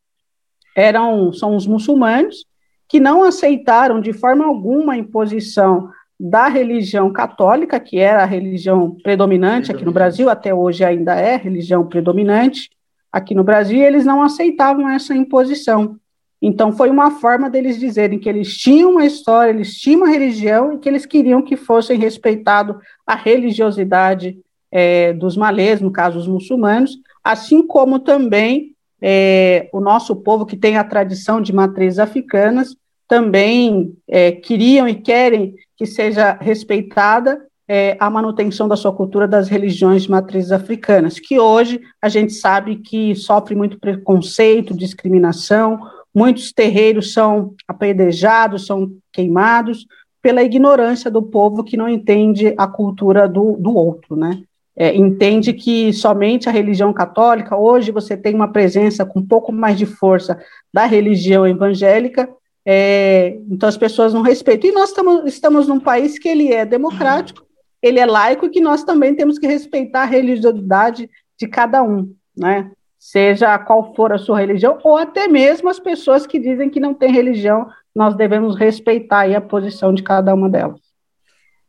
eram 0.76 1.32
são 1.32 1.56
os 1.56 1.66
muçulmanos 1.66 2.44
que 2.88 3.00
não 3.00 3.22
aceitaram 3.24 4.00
de 4.00 4.12
forma 4.12 4.44
alguma 4.44 4.92
a 4.92 4.98
imposição 4.98 5.90
da 6.18 6.48
religião 6.48 7.10
católica, 7.10 7.80
que 7.80 7.98
era 7.98 8.22
a 8.22 8.26
religião 8.26 8.96
predominante 9.02 9.72
aqui 9.72 9.84
no 9.84 9.92
Brasil, 9.92 10.28
até 10.28 10.52
hoje 10.52 10.84
ainda 10.84 11.14
é 11.14 11.36
religião 11.36 11.86
predominante 11.86 12.68
aqui 13.10 13.34
no 13.34 13.42
Brasil, 13.42 13.82
eles 13.82 14.04
não 14.04 14.22
aceitavam 14.22 14.88
essa 14.88 15.14
imposição. 15.14 15.96
Então, 16.42 16.72
foi 16.72 16.88
uma 16.88 17.10
forma 17.10 17.50
deles 17.50 17.78
dizerem 17.78 18.18
que 18.18 18.28
eles 18.28 18.56
tinham 18.56 18.92
uma 18.92 19.04
história, 19.04 19.50
eles 19.50 19.76
tinham 19.76 20.00
uma 20.00 20.08
religião 20.08 20.72
e 20.72 20.78
que 20.78 20.88
eles 20.88 21.04
queriam 21.04 21.42
que 21.42 21.56
fossem 21.56 21.98
respeitado 21.98 22.80
a 23.06 23.14
religiosidade 23.14 24.38
é, 24.72 25.12
dos 25.12 25.36
malês, 25.36 25.80
no 25.80 25.90
caso, 25.90 26.18
os 26.18 26.26
muçulmanos, 26.26 26.98
assim 27.22 27.66
como 27.66 27.98
também 27.98 28.74
é, 29.02 29.68
o 29.72 29.80
nosso 29.80 30.16
povo, 30.16 30.46
que 30.46 30.56
tem 30.56 30.78
a 30.78 30.84
tradição 30.84 31.40
de 31.40 31.52
matrizes 31.52 31.98
africanas, 31.98 32.74
também 33.06 33.92
é, 34.08 34.30
queriam 34.32 34.88
e 34.88 34.94
querem 34.94 35.54
que 35.76 35.84
seja 35.84 36.38
respeitada 36.40 37.44
é, 37.68 37.96
a 38.00 38.10
manutenção 38.10 38.66
da 38.66 38.76
sua 38.76 38.92
cultura 38.92 39.28
das 39.28 39.48
religiões 39.48 40.02
de 40.02 40.10
matrizes 40.10 40.52
africanas, 40.52 41.18
que 41.18 41.38
hoje 41.38 41.80
a 42.00 42.08
gente 42.08 42.32
sabe 42.32 42.76
que 42.76 43.14
sofre 43.14 43.54
muito 43.54 43.78
preconceito, 43.78 44.76
discriminação, 44.76 45.80
Muitos 46.14 46.52
terreiros 46.52 47.12
são 47.12 47.54
apedrejados, 47.68 48.66
são 48.66 48.90
queimados 49.12 49.86
pela 50.22 50.42
ignorância 50.42 51.10
do 51.10 51.22
povo 51.22 51.64
que 51.64 51.76
não 51.76 51.88
entende 51.88 52.54
a 52.56 52.66
cultura 52.66 53.28
do, 53.28 53.56
do 53.56 53.74
outro, 53.74 54.16
né? 54.16 54.42
É, 54.76 54.94
entende 54.94 55.52
que 55.52 55.92
somente 55.92 56.48
a 56.48 56.52
religião 56.52 56.92
católica, 56.92 57.56
hoje 57.56 57.90
você 57.90 58.16
tem 58.16 58.34
uma 58.34 58.48
presença 58.48 59.04
com 59.04 59.18
um 59.18 59.26
pouco 59.26 59.52
mais 59.52 59.76
de 59.76 59.84
força 59.84 60.40
da 60.72 60.86
religião 60.86 61.46
evangélica, 61.46 62.28
é, 62.64 63.38
então 63.50 63.68
as 63.68 63.76
pessoas 63.76 64.14
não 64.14 64.22
respeitam. 64.22 64.70
E 64.70 64.72
nós 64.72 64.92
tamo, 64.92 65.26
estamos 65.26 65.66
num 65.66 65.80
país 65.80 66.18
que 66.18 66.28
ele 66.28 66.52
é 66.52 66.64
democrático, 66.64 67.44
ele 67.82 67.98
é 67.98 68.06
laico 68.06 68.46
e 68.46 68.50
que 68.50 68.60
nós 68.60 68.84
também 68.84 69.14
temos 69.14 69.38
que 69.38 69.46
respeitar 69.46 70.02
a 70.02 70.06
religiosidade 70.06 71.10
de 71.38 71.48
cada 71.48 71.82
um, 71.82 72.12
né? 72.36 72.70
Seja 73.00 73.58
qual 73.58 73.94
for 73.94 74.12
a 74.12 74.18
sua 74.18 74.38
religião, 74.38 74.78
ou 74.84 74.98
até 74.98 75.26
mesmo 75.26 75.70
as 75.70 75.80
pessoas 75.80 76.26
que 76.26 76.38
dizem 76.38 76.68
que 76.68 76.78
não 76.78 76.92
têm 76.92 77.10
religião, 77.10 77.66
nós 77.96 78.14
devemos 78.14 78.54
respeitar 78.54 79.24
a 79.34 79.40
posição 79.40 79.94
de 79.94 80.02
cada 80.02 80.34
uma 80.34 80.50
delas. 80.50 80.78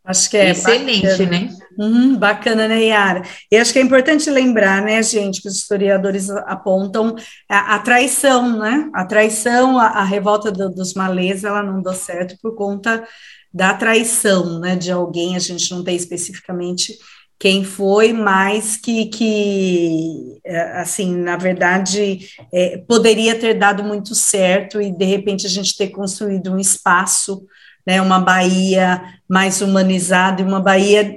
Acho 0.04 0.30
que 0.30 0.38
é 0.38 0.50
excelente, 0.50 1.08
bacana. 1.08 1.30
né? 1.30 1.50
Uhum, 1.80 2.18
bacana, 2.18 2.68
né, 2.68 2.84
Yara? 2.86 3.22
E 3.52 3.56
acho 3.56 3.72
que 3.72 3.80
é 3.80 3.82
importante 3.82 4.30
lembrar, 4.30 4.82
né, 4.82 5.02
gente, 5.02 5.42
que 5.42 5.48
os 5.48 5.56
historiadores 5.56 6.30
apontam 6.30 7.16
a, 7.48 7.76
a 7.76 7.80
traição, 7.80 8.58
né? 8.58 8.90
A 8.94 9.06
traição, 9.06 9.80
a, 9.80 9.86
a 9.88 10.04
revolta 10.04 10.52
do, 10.52 10.70
dos 10.70 10.96
malês, 10.96 11.44
ela 11.44 11.64
não 11.64 11.82
deu 11.82 11.94
certo 11.94 12.36
por 12.42 12.56
conta 12.56 13.08
da 13.54 13.74
traição, 13.74 14.60
né, 14.60 14.76
de 14.76 14.92
alguém. 14.92 15.36
A 15.36 15.40
gente 15.40 15.72
não 15.72 15.84
tem 15.84 15.96
especificamente 15.96 16.98
quem 17.42 17.64
foi, 17.64 18.14
mas 18.14 18.78
que, 18.78 19.08
que 19.08 20.40
é, 20.46 20.80
assim, 20.80 21.16
na 21.16 21.36
verdade, 21.36 22.20
é, 22.54 22.78
poderia 22.88 23.34
ter 23.34 23.56
dado 23.56 23.84
muito 23.84 24.14
certo 24.14 24.80
e, 24.80 24.92
de 24.92 25.06
repente, 25.06 25.48
a 25.48 25.50
gente 25.50 25.76
ter 25.76 25.88
construído 25.88 26.54
um 26.54 26.60
espaço, 26.60 27.44
né, 27.86 28.00
uma 28.00 28.20
Bahia 28.20 29.02
mais 29.28 29.60
humanizada 29.60 30.40
e 30.40 30.46
uma 30.46 30.60
Bahia 30.60 31.16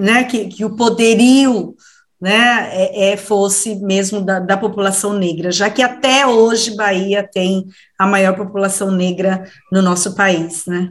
né, 0.00 0.24
que, 0.24 0.48
que 0.48 0.64
o 0.64 0.74
poderio 0.74 1.76
né, 2.20 2.68
é, 2.72 3.12
é, 3.12 3.16
fosse 3.16 3.76
mesmo 3.76 4.22
da, 4.22 4.40
da, 4.40 4.56
população 4.56 5.12
negra, 5.12 5.52
já 5.52 5.70
que 5.70 5.80
até 5.80 6.26
hoje 6.26 6.74
Bahia 6.74 7.22
tem 7.22 7.66
a 7.96 8.04
maior 8.04 8.34
população 8.34 8.90
negra 8.90 9.44
no 9.70 9.80
nosso 9.80 10.16
país, 10.16 10.66
né? 10.66 10.90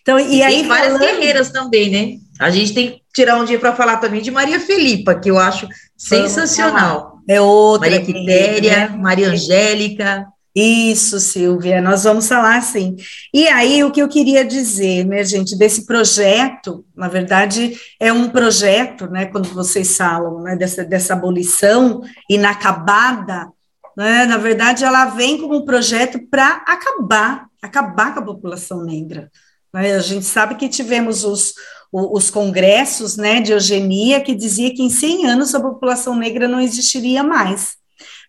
Então, 0.00 0.18
e, 0.18 0.38
e 0.38 0.42
aí 0.42 0.54
tem 0.56 0.66
várias 0.66 0.92
falando... 0.94 1.06
guerreiras 1.06 1.50
também, 1.50 1.90
né? 1.90 2.18
A 2.40 2.50
gente 2.50 2.74
tem 2.74 2.90
que 2.90 3.01
tirar 3.14 3.36
um 3.36 3.44
dia 3.44 3.58
para 3.58 3.74
falar 3.74 3.98
também 3.98 4.22
de 4.22 4.30
Maria 4.30 4.58
Felipa, 4.58 5.14
que 5.14 5.30
eu 5.30 5.38
acho 5.38 5.68
sensacional. 5.96 7.20
É 7.28 7.40
outra. 7.40 7.90
Maria 7.90 8.04
Quitéria, 8.04 8.88
né? 8.88 8.88
Maria 8.88 9.28
Angélica. 9.30 10.26
Isso, 10.54 11.18
Silvia, 11.18 11.80
nós 11.80 12.04
vamos 12.04 12.28
falar 12.28 12.60
sim. 12.62 12.94
E 13.32 13.48
aí, 13.48 13.82
o 13.82 13.90
que 13.90 14.02
eu 14.02 14.08
queria 14.08 14.44
dizer, 14.44 15.02
né, 15.06 15.24
gente, 15.24 15.56
desse 15.56 15.86
projeto, 15.86 16.84
na 16.94 17.08
verdade, 17.08 17.74
é 17.98 18.12
um 18.12 18.28
projeto, 18.28 19.06
né, 19.06 19.24
quando 19.24 19.48
vocês 19.48 19.96
falam, 19.96 20.42
né, 20.42 20.54
dessa, 20.54 20.84
dessa 20.84 21.14
abolição 21.14 22.02
inacabada, 22.28 23.48
né, 23.96 24.26
na 24.26 24.36
verdade, 24.36 24.84
ela 24.84 25.06
vem 25.06 25.40
como 25.40 25.56
um 25.56 25.64
projeto 25.64 26.20
para 26.30 26.62
acabar, 26.66 27.46
acabar 27.62 28.12
com 28.12 28.20
a 28.20 28.24
população 28.24 28.84
negra. 28.84 29.30
Né? 29.72 29.94
A 29.94 30.00
gente 30.00 30.26
sabe 30.26 30.56
que 30.56 30.68
tivemos 30.68 31.24
os, 31.24 31.54
os 31.92 32.30
congressos 32.30 33.18
né, 33.18 33.40
de 33.40 33.52
eugenia 33.52 34.20
que 34.22 34.34
dizia 34.34 34.74
que 34.74 34.82
em 34.82 34.88
100 34.88 35.26
anos 35.26 35.54
a 35.54 35.60
população 35.60 36.16
negra 36.16 36.48
não 36.48 36.58
existiria 36.58 37.22
mais. 37.22 37.76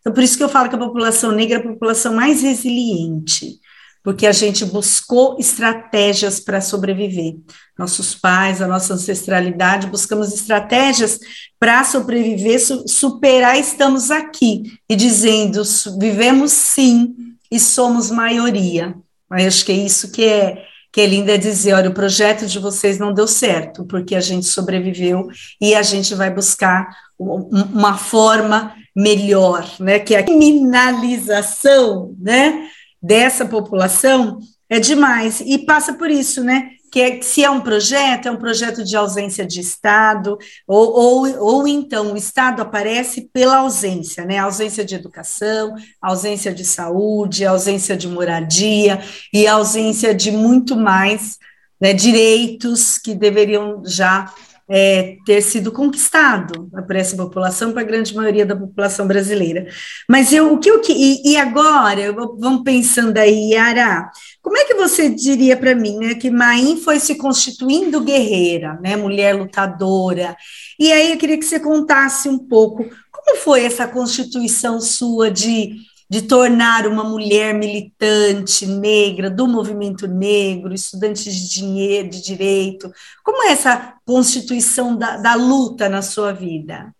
Então, 0.01 0.11
por 0.11 0.21
isso 0.21 0.35
que 0.35 0.43
eu 0.43 0.49
falo 0.49 0.67
que 0.67 0.75
a 0.75 0.79
população 0.79 1.31
negra 1.31 1.57
é 1.57 1.61
a 1.61 1.71
população 1.71 2.13
mais 2.13 2.41
resiliente, 2.41 3.57
porque 4.03 4.27
a 4.27 4.33
gente 4.33 4.65
buscou 4.65 5.37
estratégias 5.39 6.41
para 6.41 6.59
sobreviver. 6.59 7.35
Nossos 7.79 8.13
pais, 8.13 8.61
a 8.61 8.67
nossa 8.67 8.95
ancestralidade, 8.95 9.87
buscamos 9.87 10.33
estratégias 10.33 11.17
para 11.57 11.85
sobreviver, 11.85 12.59
superar, 12.85 13.57
estamos 13.57 14.11
aqui, 14.11 14.77
e 14.89 14.95
dizendo, 14.95 15.63
vivemos 15.97 16.51
sim, 16.51 17.15
e 17.49 17.57
somos 17.57 18.11
maioria. 18.11 18.93
Eu 19.31 19.47
acho 19.47 19.63
que 19.63 19.71
é 19.71 19.75
isso 19.75 20.11
que 20.11 20.25
é, 20.25 20.65
que 20.93 21.01
é 21.01 21.07
linda 21.07 21.39
dizer, 21.39 21.73
olha, 21.73 21.89
o 21.89 21.93
projeto 21.93 22.45
de 22.45 22.59
vocês 22.59 22.99
não 22.99 23.11
deu 23.11 23.27
certo, 23.27 23.83
porque 23.83 24.13
a 24.15 24.21
gente 24.21 24.45
sobreviveu 24.45 25.27
e 25.59 25.73
a 25.73 25.81
gente 25.81 26.13
vai 26.13 26.29
buscar 26.29 26.87
uma 27.17 27.97
forma 27.97 28.75
melhor, 28.95 29.67
né, 29.79 29.97
que 29.97 30.15
a 30.15 30.21
criminalização, 30.21 32.15
né, 32.19 32.67
dessa 33.01 33.43
população 33.43 34.37
é 34.69 34.79
demais 34.79 35.41
e 35.41 35.57
passa 35.65 35.93
por 35.93 36.11
isso, 36.11 36.43
né, 36.43 36.69
que 36.93 37.01
é, 37.01 37.19
se 37.23 37.43
é 37.43 37.49
um 37.49 37.59
projeto, 37.59 38.27
é 38.27 38.31
um 38.31 38.37
projeto 38.37 38.83
de 38.83 38.95
ausência 38.95 39.43
de 39.43 39.59
Estado, 39.59 40.37
ou, 40.67 40.93
ou, 40.93 41.43
ou 41.43 41.67
então 41.67 42.13
o 42.13 42.15
Estado 42.15 42.61
aparece 42.61 43.31
pela 43.33 43.57
ausência, 43.57 44.23
né? 44.25 44.37
Ausência 44.37 44.85
de 44.85 44.93
educação, 44.93 45.73
ausência 45.99 46.53
de 46.53 46.63
saúde, 46.63 47.47
ausência 47.47 47.97
de 47.97 48.07
moradia 48.07 49.01
e 49.33 49.47
ausência 49.47 50.13
de 50.13 50.29
muito 50.29 50.75
mais 50.75 51.39
né, 51.81 51.93
direitos 51.93 52.99
que 52.99 53.15
deveriam 53.15 53.81
já 53.83 54.31
é, 54.69 55.17
ter 55.25 55.41
sido 55.41 55.71
conquistado 55.71 56.69
por 56.69 56.95
essa 56.95 57.15
população, 57.15 57.71
para 57.71 57.81
a 57.81 57.85
grande 57.85 58.15
maioria 58.15 58.45
da 58.45 58.55
população 58.55 59.05
brasileira. 59.05 59.67
Mas 60.09 60.31
eu, 60.31 60.53
o 60.53 60.59
que 60.59 60.69
eu 60.69 60.81
e, 60.89 61.31
e 61.31 61.37
agora, 61.37 62.13
vamos 62.13 62.63
pensando 62.63 63.17
aí, 63.17 63.51
Yara, 63.51 64.09
como 64.41 64.57
é 64.57 64.65
que 64.65 64.73
você 64.73 65.09
diria 65.09 65.57
para 65.57 65.75
mim, 65.75 65.97
né, 65.97 66.15
que 66.15 66.29
Maim 66.29 66.77
foi 66.77 66.99
se 66.99 67.15
constituindo 67.15 68.01
guerreira, 68.01 68.79
né, 68.81 68.95
mulher 68.95 69.35
lutadora? 69.35 70.35
E 70.79 70.91
aí 70.91 71.11
eu 71.11 71.17
queria 71.17 71.37
que 71.37 71.45
você 71.45 71.59
contasse 71.59 72.27
um 72.29 72.37
pouco 72.37 72.85
como 73.11 73.37
foi 73.37 73.63
essa 73.63 73.87
constituição 73.87 74.81
sua 74.81 75.31
de 75.31 75.77
de 76.09 76.21
tornar 76.23 76.85
uma 76.87 77.03
mulher 77.03 77.53
militante 77.53 78.65
negra 78.65 79.29
do 79.29 79.47
movimento 79.47 80.07
negro, 80.07 80.73
estudante 80.73 81.31
de 81.31 81.49
dinheiro, 81.49 82.09
de 82.09 82.21
direito? 82.21 82.91
Como 83.23 83.43
é 83.43 83.51
essa 83.51 83.95
constituição 84.05 84.95
da, 84.97 85.17
da 85.17 85.35
luta 85.35 85.89
na 85.89 86.01
sua 86.01 86.31
vida? 86.31 86.93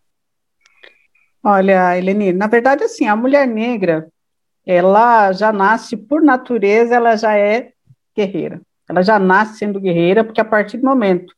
Olha, 1.44 1.98
Eleni, 1.98 2.32
na 2.32 2.48
verdade, 2.48 2.84
assim, 2.86 3.06
a 3.06 3.16
mulher 3.16 3.46
negra, 3.46 4.08
ela 4.66 5.34
já 5.34 5.52
nasce, 5.52 5.98
por 5.98 6.22
natureza, 6.22 6.96
ela 6.96 7.18
já 7.18 7.38
é 7.38 7.74
guerreira. 8.16 8.62
Ela 8.89 9.02
já 9.02 9.20
nasce 9.20 9.58
sendo 9.58 9.80
guerreira, 9.80 10.24
porque 10.24 10.39
a 10.39 10.46
partir 10.46 10.78
do 10.78 10.86
momento 10.86 11.34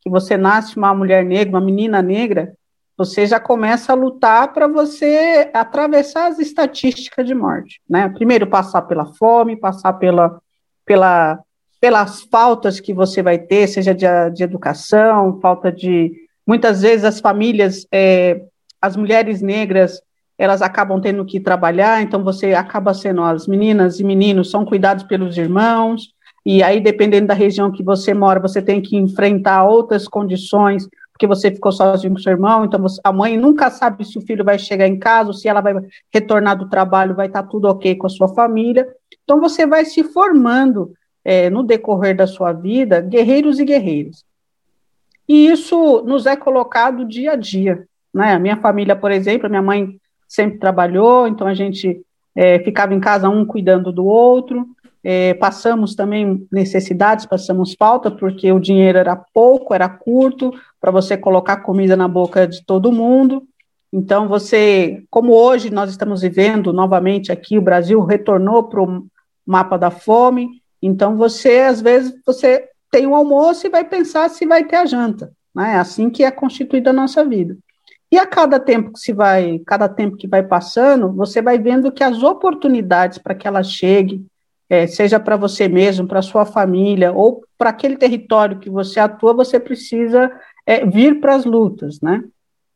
que 0.00 0.08
você 0.08 0.36
nasce 0.36 0.76
uma 0.76 0.94
mulher 0.94 1.24
negra, 1.24 1.50
uma 1.50 1.64
menina 1.64 2.00
negra, 2.00 2.54
você 2.98 3.24
já 3.26 3.38
começa 3.38 3.92
a 3.92 3.94
lutar 3.94 4.52
para 4.52 4.66
você 4.66 5.48
atravessar 5.54 6.26
as 6.26 6.40
estatísticas 6.40 7.24
de 7.24 7.32
morte, 7.32 7.80
né? 7.88 8.08
Primeiro 8.08 8.44
passar 8.48 8.82
pela 8.82 9.06
fome, 9.14 9.54
passar 9.54 9.92
pela, 9.92 10.40
pela, 10.84 11.38
pelas 11.80 12.22
faltas 12.22 12.80
que 12.80 12.92
você 12.92 13.22
vai 13.22 13.38
ter, 13.38 13.68
seja 13.68 13.94
de, 13.94 14.04
de 14.34 14.42
educação, 14.42 15.38
falta 15.40 15.70
de 15.70 16.12
muitas 16.44 16.82
vezes 16.82 17.04
as 17.04 17.20
famílias, 17.20 17.86
é, 17.92 18.42
as 18.82 18.96
mulheres 18.96 19.40
negras, 19.40 20.02
elas 20.36 20.60
acabam 20.60 21.00
tendo 21.00 21.24
que 21.24 21.38
trabalhar, 21.38 22.02
então 22.02 22.24
você 22.24 22.52
acaba 22.52 22.92
sendo 22.92 23.22
as 23.22 23.46
meninas 23.46 24.00
e 24.00 24.04
meninos 24.04 24.50
são 24.50 24.64
cuidados 24.64 25.04
pelos 25.04 25.38
irmãos, 25.38 26.08
e 26.44 26.64
aí 26.64 26.80
dependendo 26.80 27.28
da 27.28 27.34
região 27.34 27.70
que 27.70 27.82
você 27.82 28.12
mora, 28.12 28.40
você 28.40 28.60
tem 28.60 28.80
que 28.80 28.96
enfrentar 28.96 29.64
outras 29.64 30.08
condições 30.08 30.88
porque 31.18 31.26
você 31.26 31.50
ficou 31.50 31.72
sozinho 31.72 32.14
com 32.14 32.20
seu 32.20 32.30
irmão, 32.30 32.64
então 32.64 32.80
você, 32.80 33.00
a 33.02 33.12
mãe 33.12 33.36
nunca 33.36 33.68
sabe 33.70 34.04
se 34.04 34.16
o 34.16 34.20
filho 34.20 34.44
vai 34.44 34.56
chegar 34.56 34.86
em 34.86 34.96
casa, 34.96 35.32
se 35.32 35.48
ela 35.48 35.60
vai 35.60 35.74
retornar 36.14 36.56
do 36.56 36.68
trabalho, 36.68 37.16
vai 37.16 37.26
estar 37.26 37.42
tá 37.42 37.48
tudo 37.48 37.66
ok 37.66 37.96
com 37.96 38.06
a 38.06 38.10
sua 38.10 38.28
família. 38.28 38.86
Então 39.24 39.40
você 39.40 39.66
vai 39.66 39.84
se 39.84 40.04
formando 40.04 40.92
é, 41.24 41.50
no 41.50 41.64
decorrer 41.64 42.14
da 42.14 42.28
sua 42.28 42.52
vida, 42.52 43.00
guerreiros 43.00 43.58
e 43.58 43.64
guerreiras. 43.64 44.24
E 45.28 45.50
isso 45.50 46.04
nos 46.06 46.24
é 46.24 46.36
colocado 46.36 47.04
dia 47.04 47.32
a 47.32 47.36
dia. 47.36 47.84
Né? 48.14 48.32
A 48.32 48.38
minha 48.38 48.56
família, 48.58 48.94
por 48.94 49.10
exemplo, 49.10 49.46
a 49.46 49.50
minha 49.50 49.60
mãe 49.60 50.00
sempre 50.28 50.60
trabalhou, 50.60 51.26
então 51.26 51.48
a 51.48 51.54
gente 51.54 52.00
é, 52.36 52.60
ficava 52.60 52.94
em 52.94 53.00
casa 53.00 53.28
um 53.28 53.44
cuidando 53.44 53.90
do 53.90 54.06
outro. 54.06 54.68
É, 55.02 55.34
passamos 55.34 55.94
também 55.94 56.46
necessidades, 56.50 57.24
passamos 57.24 57.74
falta, 57.78 58.10
porque 58.10 58.50
o 58.50 58.60
dinheiro 58.60 58.98
era 58.98 59.16
pouco, 59.16 59.72
era 59.74 59.88
curto, 59.88 60.52
para 60.80 60.90
você 60.90 61.16
colocar 61.16 61.58
comida 61.58 61.96
na 61.96 62.08
boca 62.08 62.46
de 62.46 62.64
todo 62.64 62.92
mundo. 62.92 63.46
Então, 63.92 64.28
você, 64.28 65.02
como 65.10 65.32
hoje 65.32 65.70
nós 65.70 65.90
estamos 65.90 66.20
vivendo 66.20 66.72
novamente 66.72 67.32
aqui, 67.32 67.56
o 67.56 67.62
Brasil 67.62 68.02
retornou 68.04 68.64
para 68.64 68.82
o 68.82 69.06
mapa 69.46 69.78
da 69.78 69.90
fome, 69.90 70.62
então 70.82 71.16
você, 71.16 71.60
às 71.60 71.80
vezes, 71.80 72.14
você 72.24 72.68
tem 72.90 73.06
o 73.06 73.10
um 73.10 73.14
almoço 73.14 73.66
e 73.66 73.70
vai 73.70 73.84
pensar 73.84 74.28
se 74.28 74.46
vai 74.46 74.64
ter 74.64 74.76
a 74.76 74.86
janta, 74.86 75.32
né? 75.54 75.74
É 75.74 75.76
assim 75.76 76.10
que 76.10 76.22
é 76.24 76.30
constituída 76.30 76.90
a 76.90 76.92
nossa 76.92 77.24
vida. 77.24 77.56
E 78.10 78.18
a 78.18 78.26
cada 78.26 78.58
tempo 78.58 78.92
que 78.92 79.00
se 79.00 79.12
vai, 79.12 79.60
cada 79.66 79.88
tempo 79.88 80.16
que 80.16 80.26
vai 80.26 80.42
passando, 80.42 81.12
você 81.12 81.42
vai 81.42 81.58
vendo 81.58 81.92
que 81.92 82.02
as 82.02 82.22
oportunidades 82.22 83.18
para 83.18 83.34
que 83.34 83.46
ela 83.46 83.62
chegue, 83.62 84.24
é, 84.68 84.86
seja 84.86 85.18
para 85.18 85.36
você 85.36 85.66
mesmo, 85.66 86.06
para 86.06 86.20
sua 86.20 86.44
família, 86.44 87.12
ou 87.12 87.42
para 87.56 87.70
aquele 87.70 87.96
território 87.96 88.58
que 88.58 88.68
você 88.68 89.00
atua, 89.00 89.32
você 89.32 89.58
precisa 89.58 90.30
é, 90.66 90.84
vir 90.84 91.20
para 91.20 91.34
as 91.34 91.44
lutas, 91.44 92.00
né? 92.00 92.22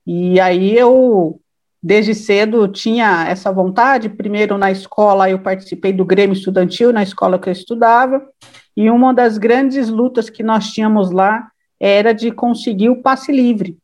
E 0.07 0.40
aí 0.40 0.76
eu, 0.76 1.38
desde 1.83 2.14
cedo, 2.14 2.66
tinha 2.66 3.26
essa 3.28 3.52
vontade. 3.52 4.09
Primeiro, 4.09 4.57
na 4.57 4.70
escola, 4.70 5.28
eu 5.28 5.38
participei 5.38 5.92
do 5.92 6.05
Grêmio 6.05 6.33
Estudantil, 6.33 6.92
na 6.92 7.02
escola 7.02 7.38
que 7.38 7.48
eu 7.48 7.52
estudava, 7.52 8.26
e 8.76 8.90
uma 8.90 9.12
das 9.12 9.37
grandes 9.37 9.88
lutas 9.88 10.31
que 10.31 10.42
nós 10.42 10.68
tínhamos 10.68 11.11
lá 11.11 11.48
era 11.78 12.12
de 12.12 12.31
conseguir 12.31 12.88
o 12.88 13.02
passe 13.02 13.31
livre, 13.31 13.76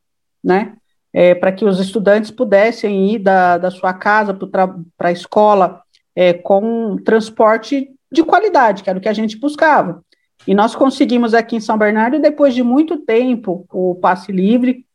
né? 0.43 0.75
É, 1.13 1.35
para 1.35 1.53
que 1.53 1.65
os 1.65 1.81
estudantes 1.81 2.31
pudessem 2.31 3.15
ir 3.15 3.19
da, 3.19 3.59
da 3.59 3.71
sua 3.71 3.93
casa 3.95 4.35
para 4.35 5.09
a 5.09 5.13
escola 5.13 5.83
é, 6.15 6.33
com 6.33 6.97
transporte 7.05 7.91
de 8.11 8.23
qualidade, 8.25 8.83
que 8.83 8.91
era 8.91 8.99
o 8.99 9.03
que 9.03 9.09
a 9.09 9.15
gente 9.15 9.39
buscava. 9.39 10.03
E 10.47 10.55
nós 10.55 10.75
conseguimos 10.75 11.35
aqui 11.35 11.57
em 11.57 11.61
São 11.61 11.77
Bernardo, 11.77 12.19
depois 12.19 12.55
de 12.55 12.63
muito 12.63 12.99
tempo, 12.99 13.67
o 13.73 13.95
passe 13.97 14.33
livre 14.33 14.87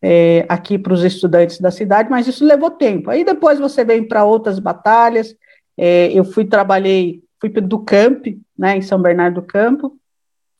é, 0.00 0.44
aqui 0.48 0.78
para 0.78 0.92
os 0.92 1.04
estudantes 1.04 1.60
da 1.60 1.70
cidade, 1.70 2.10
mas 2.10 2.26
isso 2.26 2.44
levou 2.44 2.70
tempo. 2.70 3.10
Aí 3.10 3.24
depois 3.24 3.58
você 3.58 3.84
vem 3.84 4.06
para 4.06 4.24
outras 4.24 4.58
batalhas. 4.58 5.34
É, 5.76 6.10
eu 6.12 6.24
fui, 6.24 6.44
trabalhei, 6.44 7.22
fui 7.40 7.50
do 7.50 7.78
Camp, 7.78 8.26
né, 8.58 8.76
em 8.76 8.82
São 8.82 9.00
Bernardo 9.00 9.40
do 9.40 9.46
Campo, 9.46 9.96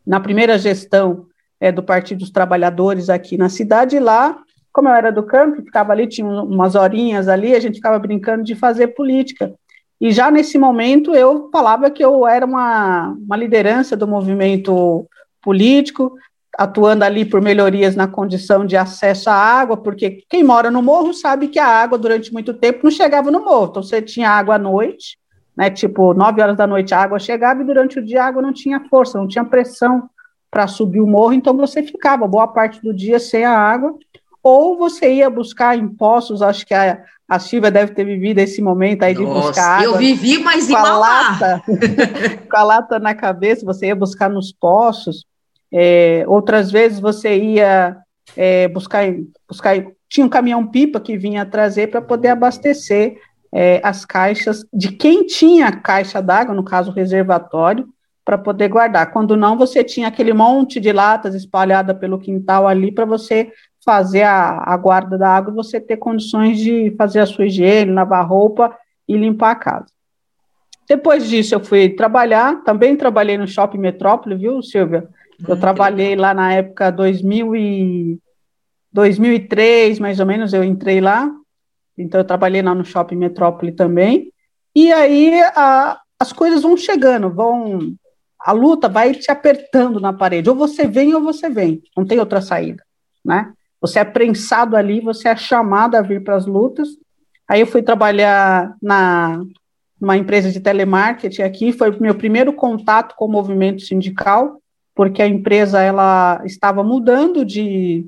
na 0.06 0.20
primeira 0.20 0.58
gestão 0.58 1.26
é, 1.60 1.70
do 1.70 1.82
Partido 1.82 2.18
dos 2.18 2.30
Trabalhadores 2.30 3.08
aqui 3.08 3.36
na 3.36 3.48
cidade, 3.48 3.96
e 3.96 4.00
lá, 4.00 4.36
como 4.72 4.88
eu 4.88 4.94
era 4.94 5.12
do 5.12 5.22
campo, 5.22 5.62
ficava 5.62 5.92
ali, 5.92 6.08
tinha 6.08 6.26
umas 6.26 6.74
horinhas 6.74 7.28
ali, 7.28 7.54
a 7.54 7.60
gente 7.60 7.76
ficava 7.76 7.98
brincando 7.98 8.42
de 8.42 8.54
fazer 8.54 8.88
política. 8.88 9.54
E 10.02 10.10
já 10.10 10.32
nesse 10.32 10.58
momento 10.58 11.14
eu 11.14 11.48
falava 11.52 11.88
que 11.88 12.04
eu 12.04 12.26
era 12.26 12.44
uma, 12.44 13.16
uma 13.24 13.36
liderança 13.36 13.96
do 13.96 14.08
movimento 14.08 15.06
político, 15.40 16.16
atuando 16.58 17.04
ali 17.04 17.24
por 17.24 17.40
melhorias 17.40 17.94
na 17.94 18.08
condição 18.08 18.66
de 18.66 18.76
acesso 18.76 19.30
à 19.30 19.34
água, 19.34 19.76
porque 19.76 20.24
quem 20.28 20.42
mora 20.42 20.72
no 20.72 20.82
morro 20.82 21.14
sabe 21.14 21.46
que 21.46 21.58
a 21.60 21.68
água 21.68 21.96
durante 21.96 22.32
muito 22.32 22.52
tempo 22.52 22.80
não 22.82 22.90
chegava 22.90 23.30
no 23.30 23.44
morro. 23.44 23.68
Então 23.70 23.80
você 23.80 24.02
tinha 24.02 24.28
água 24.28 24.56
à 24.56 24.58
noite, 24.58 25.16
né? 25.56 25.70
Tipo, 25.70 26.12
nove 26.14 26.42
horas 26.42 26.56
da 26.56 26.66
noite 26.66 26.92
a 26.92 27.00
água 27.00 27.20
chegava 27.20 27.62
e 27.62 27.64
durante 27.64 28.00
o 28.00 28.04
dia 28.04 28.24
a 28.24 28.26
água 28.26 28.42
não 28.42 28.52
tinha 28.52 28.80
força, 28.90 29.16
não 29.16 29.28
tinha 29.28 29.44
pressão 29.44 30.10
para 30.50 30.66
subir 30.66 31.00
o 31.00 31.06
morro, 31.06 31.32
então 31.32 31.56
você 31.56 31.80
ficava 31.80 32.26
boa 32.26 32.48
parte 32.48 32.82
do 32.82 32.92
dia 32.92 33.20
sem 33.20 33.44
a 33.44 33.56
água, 33.56 33.96
ou 34.42 34.76
você 34.76 35.14
ia 35.14 35.30
buscar 35.30 35.78
em 35.78 35.86
poços, 35.86 36.42
acho 36.42 36.66
que 36.66 36.74
a, 36.74 37.04
a 37.32 37.38
Silvia 37.38 37.70
deve 37.70 37.94
ter 37.94 38.04
vivido 38.04 38.40
esse 38.40 38.60
momento 38.60 39.04
aí 39.04 39.14
de 39.14 39.22
Nossa, 39.22 39.48
buscar 39.48 39.78
água. 39.78 39.84
Eu 39.86 39.96
vivi, 39.96 40.36
mas 40.36 40.68
com 40.68 40.76
a 40.76 40.98
lata, 40.98 41.62
com 42.50 42.56
a 42.58 42.62
lata 42.62 42.98
na 42.98 43.14
cabeça, 43.14 43.64
você 43.64 43.86
ia 43.86 43.96
buscar 43.96 44.28
nos 44.28 44.52
poços. 44.52 45.24
É, 45.72 46.24
outras 46.28 46.70
vezes 46.70 47.00
você 47.00 47.34
ia 47.34 47.96
é, 48.36 48.68
buscar, 48.68 49.06
buscar. 49.48 49.82
Tinha 50.10 50.26
um 50.26 50.28
caminhão-pipa 50.28 51.00
que 51.00 51.16
vinha 51.16 51.46
trazer 51.46 51.86
para 51.86 52.02
poder 52.02 52.28
abastecer 52.28 53.16
é, 53.50 53.80
as 53.82 54.04
caixas 54.04 54.62
de 54.70 54.92
quem 54.92 55.24
tinha 55.24 55.72
caixa 55.72 56.20
d'água, 56.20 56.54
no 56.54 56.62
caso, 56.62 56.92
reservatório, 56.92 57.88
para 58.26 58.36
poder 58.36 58.68
guardar. 58.68 59.10
Quando 59.10 59.38
não, 59.38 59.56
você 59.56 59.82
tinha 59.82 60.08
aquele 60.08 60.34
monte 60.34 60.78
de 60.78 60.92
latas 60.92 61.34
espalhada 61.34 61.94
pelo 61.94 62.18
quintal 62.18 62.68
ali 62.68 62.92
para 62.92 63.06
você 63.06 63.50
fazer 63.84 64.22
a, 64.22 64.62
a 64.64 64.76
guarda 64.76 65.18
da 65.18 65.28
água, 65.28 65.52
você 65.52 65.80
ter 65.80 65.96
condições 65.96 66.58
de 66.58 66.94
fazer 66.96 67.20
a 67.20 67.26
sua 67.26 67.46
higiene, 67.46 67.92
lavar 67.92 68.26
roupa 68.26 68.76
e 69.08 69.16
limpar 69.16 69.50
a 69.50 69.56
casa. 69.56 69.86
Depois 70.88 71.28
disso, 71.28 71.54
eu 71.54 71.60
fui 71.60 71.88
trabalhar, 71.88 72.62
também 72.64 72.96
trabalhei 72.96 73.38
no 73.38 73.46
Shopping 73.46 73.78
Metrópole, 73.78 74.36
viu, 74.36 74.62
Silvia? 74.62 75.08
Eu 75.46 75.54
hum, 75.54 75.60
trabalhei 75.60 76.14
lá 76.14 76.34
na 76.34 76.52
época 76.52 76.90
2000 76.90 77.56
e 77.56 78.18
2003, 78.92 79.98
mais 79.98 80.20
ou 80.20 80.26
menos, 80.26 80.52
eu 80.52 80.62
entrei 80.62 81.00
lá. 81.00 81.30
Então, 81.96 82.20
eu 82.20 82.24
trabalhei 82.24 82.62
lá 82.62 82.74
no 82.74 82.84
Shopping 82.84 83.16
Metrópole 83.16 83.72
também. 83.72 84.32
E 84.74 84.92
aí, 84.92 85.40
a, 85.54 86.00
as 86.18 86.32
coisas 86.32 86.62
vão 86.62 86.76
chegando, 86.76 87.30
vão... 87.30 87.94
A 88.38 88.50
luta 88.50 88.88
vai 88.88 89.14
te 89.14 89.30
apertando 89.30 90.00
na 90.00 90.12
parede. 90.12 90.50
Ou 90.50 90.56
você 90.56 90.86
vem 90.86 91.14
ou 91.14 91.22
você 91.22 91.48
vem. 91.48 91.80
Não 91.96 92.04
tem 92.04 92.18
outra 92.18 92.40
saída, 92.40 92.82
né? 93.24 93.52
Você 93.82 93.98
é 93.98 94.04
prensado 94.04 94.76
ali, 94.76 95.00
você 95.00 95.28
é 95.28 95.36
chamado 95.36 95.96
a 95.96 96.02
vir 96.02 96.22
para 96.22 96.36
as 96.36 96.46
lutas. 96.46 96.88
Aí 97.48 97.60
eu 97.60 97.66
fui 97.66 97.82
trabalhar 97.82 98.74
na 98.80 99.42
uma 100.00 100.16
empresa 100.16 100.50
de 100.50 100.58
telemarketing 100.58 101.42
aqui, 101.42 101.72
foi 101.72 101.96
meu 102.00 102.14
primeiro 102.14 102.52
contato 102.52 103.14
com 103.14 103.26
o 103.26 103.30
movimento 103.30 103.82
sindical, 103.82 104.60
porque 104.96 105.22
a 105.22 105.28
empresa 105.28 105.80
ela 105.80 106.42
estava 106.44 106.82
mudando 106.82 107.44
de 107.44 108.04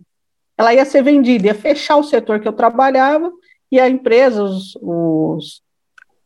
ela 0.58 0.74
ia 0.74 0.84
ser 0.84 1.02
vendida, 1.02 1.46
ia 1.46 1.54
fechar 1.54 1.96
o 1.96 2.02
setor 2.02 2.40
que 2.40 2.48
eu 2.48 2.52
trabalhava, 2.52 3.30
e 3.70 3.78
a 3.78 3.88
empresa, 3.88 4.42
os, 4.42 4.76
os, 4.80 5.62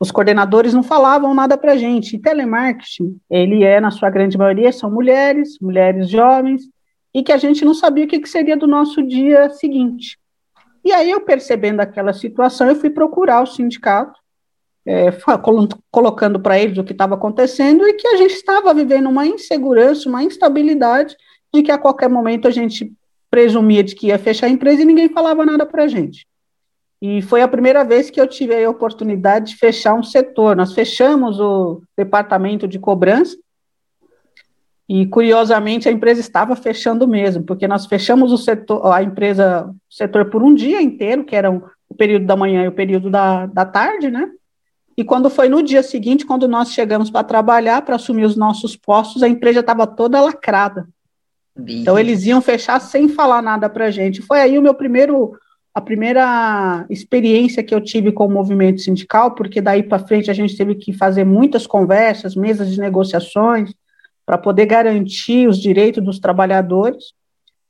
os 0.00 0.10
coordenadores 0.10 0.72
não 0.72 0.82
falavam 0.82 1.34
nada 1.34 1.56
para 1.56 1.72
a 1.72 1.76
gente. 1.76 2.16
E 2.16 2.18
telemarketing, 2.18 3.18
ele 3.30 3.62
é, 3.62 3.80
na 3.80 3.90
sua 3.90 4.10
grande 4.10 4.38
maioria, 4.38 4.72
são 4.72 4.90
mulheres, 4.90 5.58
mulheres 5.60 6.08
jovens, 6.08 6.62
e 7.18 7.22
que 7.24 7.32
a 7.32 7.36
gente 7.36 7.64
não 7.64 7.74
sabia 7.74 8.04
o 8.04 8.08
que, 8.08 8.20
que 8.20 8.28
seria 8.28 8.56
do 8.56 8.68
nosso 8.68 9.02
dia 9.02 9.50
seguinte. 9.50 10.16
E 10.84 10.92
aí, 10.92 11.10
eu 11.10 11.20
percebendo 11.20 11.80
aquela 11.80 12.12
situação, 12.12 12.68
eu 12.68 12.76
fui 12.76 12.90
procurar 12.90 13.42
o 13.42 13.46
sindicato, 13.46 14.18
é, 14.86 15.08
colocando 15.90 16.38
para 16.38 16.58
eles 16.58 16.78
o 16.78 16.84
que 16.84 16.92
estava 16.92 17.16
acontecendo 17.16 17.86
e 17.88 17.94
que 17.94 18.06
a 18.06 18.16
gente 18.16 18.34
estava 18.34 18.72
vivendo 18.72 19.08
uma 19.08 19.26
insegurança, 19.26 20.08
uma 20.08 20.22
instabilidade, 20.22 21.16
de 21.52 21.60
que 21.60 21.72
a 21.72 21.76
qualquer 21.76 22.08
momento 22.08 22.46
a 22.46 22.52
gente 22.52 22.92
presumia 23.28 23.82
de 23.82 23.96
que 23.96 24.06
ia 24.06 24.18
fechar 24.18 24.46
a 24.46 24.50
empresa 24.50 24.82
e 24.82 24.86
ninguém 24.86 25.08
falava 25.08 25.44
nada 25.44 25.66
para 25.66 25.82
a 25.82 25.88
gente. 25.88 26.24
E 27.02 27.20
foi 27.20 27.42
a 27.42 27.48
primeira 27.48 27.84
vez 27.84 28.10
que 28.10 28.20
eu 28.20 28.28
tive 28.28 28.64
a 28.64 28.70
oportunidade 28.70 29.50
de 29.50 29.56
fechar 29.56 29.94
um 29.94 30.04
setor. 30.04 30.54
Nós 30.56 30.72
fechamos 30.72 31.40
o 31.40 31.82
departamento 31.96 32.68
de 32.68 32.78
cobrança, 32.78 33.36
e 34.88 35.06
curiosamente 35.06 35.88
a 35.88 35.92
empresa 35.92 36.20
estava 36.20 36.56
fechando 36.56 37.06
mesmo, 37.06 37.42
porque 37.42 37.68
nós 37.68 37.84
fechamos 37.84 38.32
o 38.32 38.38
setor, 38.38 38.90
a 38.90 39.02
empresa, 39.02 39.66
o 39.68 39.94
setor 39.94 40.30
por 40.30 40.42
um 40.42 40.54
dia 40.54 40.80
inteiro, 40.80 41.24
que 41.24 41.36
era 41.36 41.50
o 41.50 41.94
período 41.94 42.24
da 42.24 42.34
manhã 42.34 42.64
e 42.64 42.68
o 42.68 42.72
período 42.72 43.10
da, 43.10 43.44
da 43.46 43.66
tarde, 43.66 44.10
né? 44.10 44.30
E 44.96 45.04
quando 45.04 45.28
foi 45.28 45.48
no 45.48 45.62
dia 45.62 45.82
seguinte, 45.82 46.24
quando 46.24 46.48
nós 46.48 46.72
chegamos 46.72 47.10
para 47.10 47.22
trabalhar, 47.22 47.82
para 47.82 47.96
assumir 47.96 48.24
os 48.24 48.34
nossos 48.34 48.76
postos, 48.76 49.22
a 49.22 49.28
empresa 49.28 49.60
estava 49.60 49.86
toda 49.86 50.22
lacrada. 50.22 50.88
Então 51.82 51.98
eles 51.98 52.24
iam 52.24 52.40
fechar 52.40 52.80
sem 52.80 53.08
falar 53.08 53.42
nada 53.42 53.68
para 53.68 53.86
a 53.86 53.90
gente. 53.90 54.22
Foi 54.22 54.40
aí 54.40 54.58
o 54.58 54.62
meu 54.62 54.74
primeiro, 54.74 55.36
a 55.74 55.80
primeira 55.80 56.86
experiência 56.88 57.62
que 57.62 57.74
eu 57.74 57.80
tive 57.80 58.10
com 58.10 58.26
o 58.26 58.30
movimento 58.30 58.80
sindical, 58.80 59.34
porque 59.34 59.60
daí 59.60 59.82
para 59.82 59.98
frente 59.98 60.30
a 60.30 60.34
gente 60.34 60.56
teve 60.56 60.76
que 60.76 60.92
fazer 60.92 61.24
muitas 61.24 61.66
conversas, 61.66 62.34
mesas 62.34 62.70
de 62.70 62.80
negociações, 62.80 63.72
para 64.28 64.36
poder 64.36 64.66
garantir 64.66 65.48
os 65.48 65.56
direitos 65.56 66.04
dos 66.04 66.18
trabalhadores. 66.18 67.14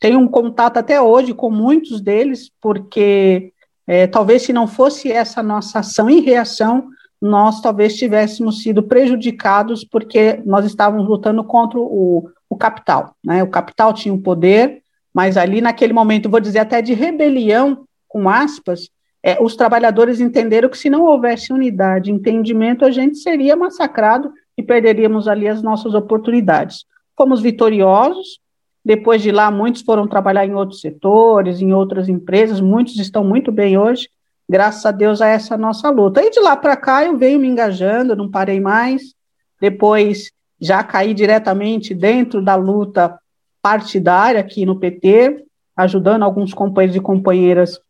Tenho 0.01 0.19
um 0.19 0.27
contato 0.27 0.77
até 0.77 1.01
hoje 1.01 1.33
com 1.33 1.53
muitos 1.53 2.01
deles, 2.01 2.51
porque 2.61 3.53
é, 3.87 4.09
talvez 4.09 4.43
se 4.43 4.53
não 4.53 4.67
fosse 4.67 5.13
essa 5.13 5.41
nossa 5.41 5.79
ação 5.79 6.11
e 6.11 6.19
reação, 6.19 6.89
nós 7.23 7.61
talvez 7.61 7.97
tivéssemos 7.97 8.61
sido 8.61 8.83
prejudicados 8.83 9.85
porque 9.85 10.43
nós 10.45 10.67
estávamos 10.67 11.09
lutando 11.09 11.45
contra 11.45 11.79
o, 11.79 12.29
o 12.51 12.57
capital. 12.57 13.15
Né? 13.25 13.41
O 13.41 13.49
capital 13.49 13.95
tinha 13.95 14.13
o 14.13 14.21
poder, 14.21 14.83
mas 15.15 15.37
ali 15.37 15.61
naquele 15.61 15.93
momento, 15.93 16.29
vou 16.29 16.41
dizer 16.41 16.59
até 16.59 16.83
de 16.83 16.93
rebelião, 16.93 17.85
com 18.09 18.29
aspas, 18.29 18.91
é, 19.23 19.41
os 19.41 19.55
trabalhadores 19.55 20.19
entenderam 20.19 20.69
que 20.69 20.79
se 20.79 20.91
não 20.91 21.05
houvesse 21.05 21.53
unidade, 21.53 22.11
entendimento, 22.11 22.85
a 22.85 22.91
gente 22.91 23.19
seria 23.19 23.55
massacrado 23.55 24.33
e 24.59 24.63
perderíamos 24.63 25.29
ali 25.29 25.47
as 25.47 25.63
nossas 25.63 25.95
oportunidades. 25.95 26.85
Fomos 27.17 27.41
vitoriosos, 27.41 28.41
depois 28.85 29.23
de 29.23 29.31
lá, 29.31 29.51
muitos 29.53 29.83
foram 29.83 30.09
trabalhar 30.09 30.45
em 30.45 30.55
outros 30.55 30.81
setores, 30.81 31.61
em 31.61 31.73
outras 31.73 32.09
empresas, 32.09 32.61
muitos 32.61 32.99
estão 32.99 33.23
muito 33.23 33.53
bem 33.53 33.79
hoje, 33.79 34.09
graças 34.49 34.85
a 34.85 34.91
Deus 34.91 35.23
a 35.23 35.29
essa 35.29 35.57
nossa 35.57 35.89
luta. 35.91 36.21
E 36.23 36.31
de 36.31 36.41
lá 36.41 36.57
para 36.57 36.77
cá 36.77 37.05
eu 37.05 37.17
venho 37.17 37.39
me 37.39 37.47
engajando, 37.47 38.17
não 38.17 38.29
parei 38.29 38.59
mais. 38.59 39.15
Depois 39.61 40.33
já 40.61 40.83
caí 40.83 41.15
diretamente 41.15 41.95
dentro 41.95 42.43
da 42.43 42.57
luta 42.57 43.17
partidária 43.63 44.41
aqui 44.41 44.67
no 44.67 44.81
PT, 44.81 45.45
ajudando 45.77 46.25
alguns 46.25 46.53
companheiros 46.53 46.97
e 46.97 47.01
companheiras 47.01 47.81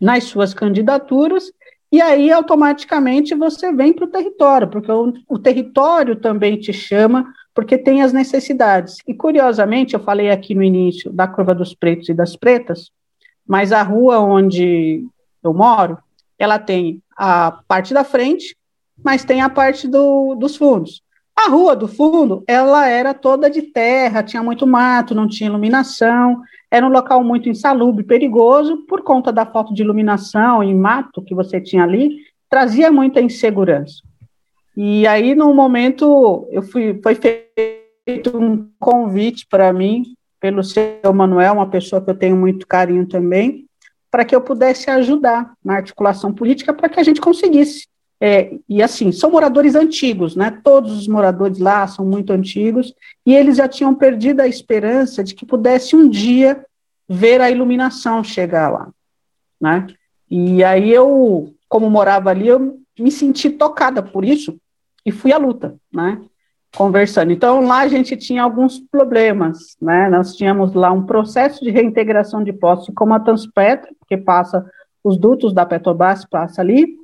nas 0.00 0.24
suas 0.24 0.54
candidaturas. 0.54 1.50
E 1.90 2.02
aí, 2.02 2.30
automaticamente, 2.30 3.34
você 3.34 3.72
vem 3.72 3.92
para 3.92 4.04
o 4.04 4.10
território, 4.10 4.68
porque 4.68 4.92
o, 4.92 5.12
o 5.28 5.38
território 5.38 6.16
também 6.16 6.58
te 6.58 6.72
chama, 6.72 7.32
porque 7.54 7.78
tem 7.78 8.02
as 8.02 8.12
necessidades. 8.12 8.98
E, 9.06 9.14
curiosamente, 9.14 9.94
eu 9.94 10.00
falei 10.00 10.30
aqui 10.30 10.54
no 10.54 10.62
início 10.62 11.10
da 11.10 11.26
curva 11.26 11.54
dos 11.54 11.74
pretos 11.74 12.08
e 12.08 12.14
das 12.14 12.36
pretas, 12.36 12.90
mas 13.46 13.72
a 13.72 13.82
rua 13.82 14.18
onde 14.18 15.02
eu 15.42 15.54
moro, 15.54 15.98
ela 16.38 16.58
tem 16.58 17.02
a 17.16 17.50
parte 17.66 17.94
da 17.94 18.04
frente, 18.04 18.54
mas 19.02 19.24
tem 19.24 19.40
a 19.40 19.48
parte 19.48 19.88
do, 19.88 20.34
dos 20.34 20.56
fundos. 20.56 21.02
A 21.34 21.48
rua 21.48 21.74
do 21.74 21.88
fundo, 21.88 22.42
ela 22.46 22.88
era 22.88 23.14
toda 23.14 23.48
de 23.48 23.62
terra, 23.62 24.22
tinha 24.22 24.42
muito 24.42 24.66
mato, 24.66 25.14
não 25.14 25.28
tinha 25.28 25.48
iluminação, 25.48 26.42
era 26.70 26.86
um 26.86 26.90
local 26.90 27.24
muito 27.24 27.48
insalubre, 27.48 28.04
perigoso, 28.04 28.78
por 28.86 29.02
conta 29.02 29.32
da 29.32 29.46
falta 29.46 29.72
de 29.72 29.82
iluminação 29.82 30.62
e 30.62 30.74
mato 30.74 31.22
que 31.22 31.34
você 31.34 31.60
tinha 31.60 31.82
ali, 31.82 32.18
trazia 32.48 32.90
muita 32.90 33.20
insegurança. 33.20 34.02
E 34.76 35.06
aí, 35.06 35.34
no 35.34 35.52
momento, 35.54 36.46
eu 36.50 36.62
fui, 36.62 37.00
foi 37.02 37.14
feito 37.14 38.38
um 38.38 38.70
convite 38.78 39.46
para 39.50 39.72
mim, 39.72 40.14
pelo 40.40 40.62
seu 40.62 41.12
Manuel, 41.12 41.54
uma 41.54 41.68
pessoa 41.68 42.00
que 42.00 42.10
eu 42.10 42.14
tenho 42.14 42.36
muito 42.36 42.66
carinho 42.66 43.06
também, 43.06 43.66
para 44.10 44.24
que 44.24 44.34
eu 44.34 44.40
pudesse 44.40 44.90
ajudar 44.90 45.52
na 45.64 45.74
articulação 45.74 46.32
política 46.32 46.72
para 46.72 46.88
que 46.88 47.00
a 47.00 47.02
gente 47.02 47.20
conseguisse. 47.20 47.86
É, 48.20 48.56
e 48.68 48.82
assim, 48.82 49.12
são 49.12 49.30
moradores 49.30 49.74
antigos, 49.74 50.34
né? 50.34 50.60
Todos 50.62 50.92
os 50.92 51.06
moradores 51.06 51.58
lá 51.58 51.86
são 51.86 52.04
muito 52.04 52.32
antigos, 52.32 52.94
e 53.24 53.34
eles 53.34 53.56
já 53.56 53.68
tinham 53.68 53.94
perdido 53.94 54.40
a 54.40 54.48
esperança 54.48 55.22
de 55.22 55.34
que 55.34 55.46
pudesse 55.46 55.94
um 55.94 56.08
dia 56.08 56.64
ver 57.08 57.40
a 57.40 57.50
iluminação 57.50 58.24
chegar 58.24 58.70
lá, 58.70 58.88
né? 59.60 59.86
E 60.30 60.62
aí 60.64 60.90
eu, 60.90 61.54
como 61.68 61.88
morava 61.88 62.30
ali, 62.30 62.48
eu 62.48 62.80
me 62.98 63.10
senti 63.10 63.50
tocada 63.50 64.02
por 64.02 64.24
isso 64.24 64.58
e 65.06 65.12
fui 65.12 65.32
à 65.32 65.38
luta, 65.38 65.76
né? 65.92 66.20
conversando. 66.76 67.32
Então, 67.32 67.60
lá 67.60 67.80
a 67.80 67.88
gente 67.88 68.16
tinha 68.16 68.42
alguns 68.42 68.78
problemas, 68.78 69.76
né? 69.80 70.08
Nós 70.08 70.36
tínhamos 70.36 70.74
lá 70.74 70.92
um 70.92 71.04
processo 71.04 71.64
de 71.64 71.70
reintegração 71.70 72.42
de 72.42 72.52
postos 72.52 72.94
como 72.94 73.14
a 73.14 73.20
Transpetro, 73.20 73.94
que 74.06 74.16
passa 74.16 74.64
os 75.02 75.18
dutos 75.18 75.52
da 75.52 75.64
Petrobras, 75.64 76.24
passa 76.24 76.60
ali, 76.60 76.96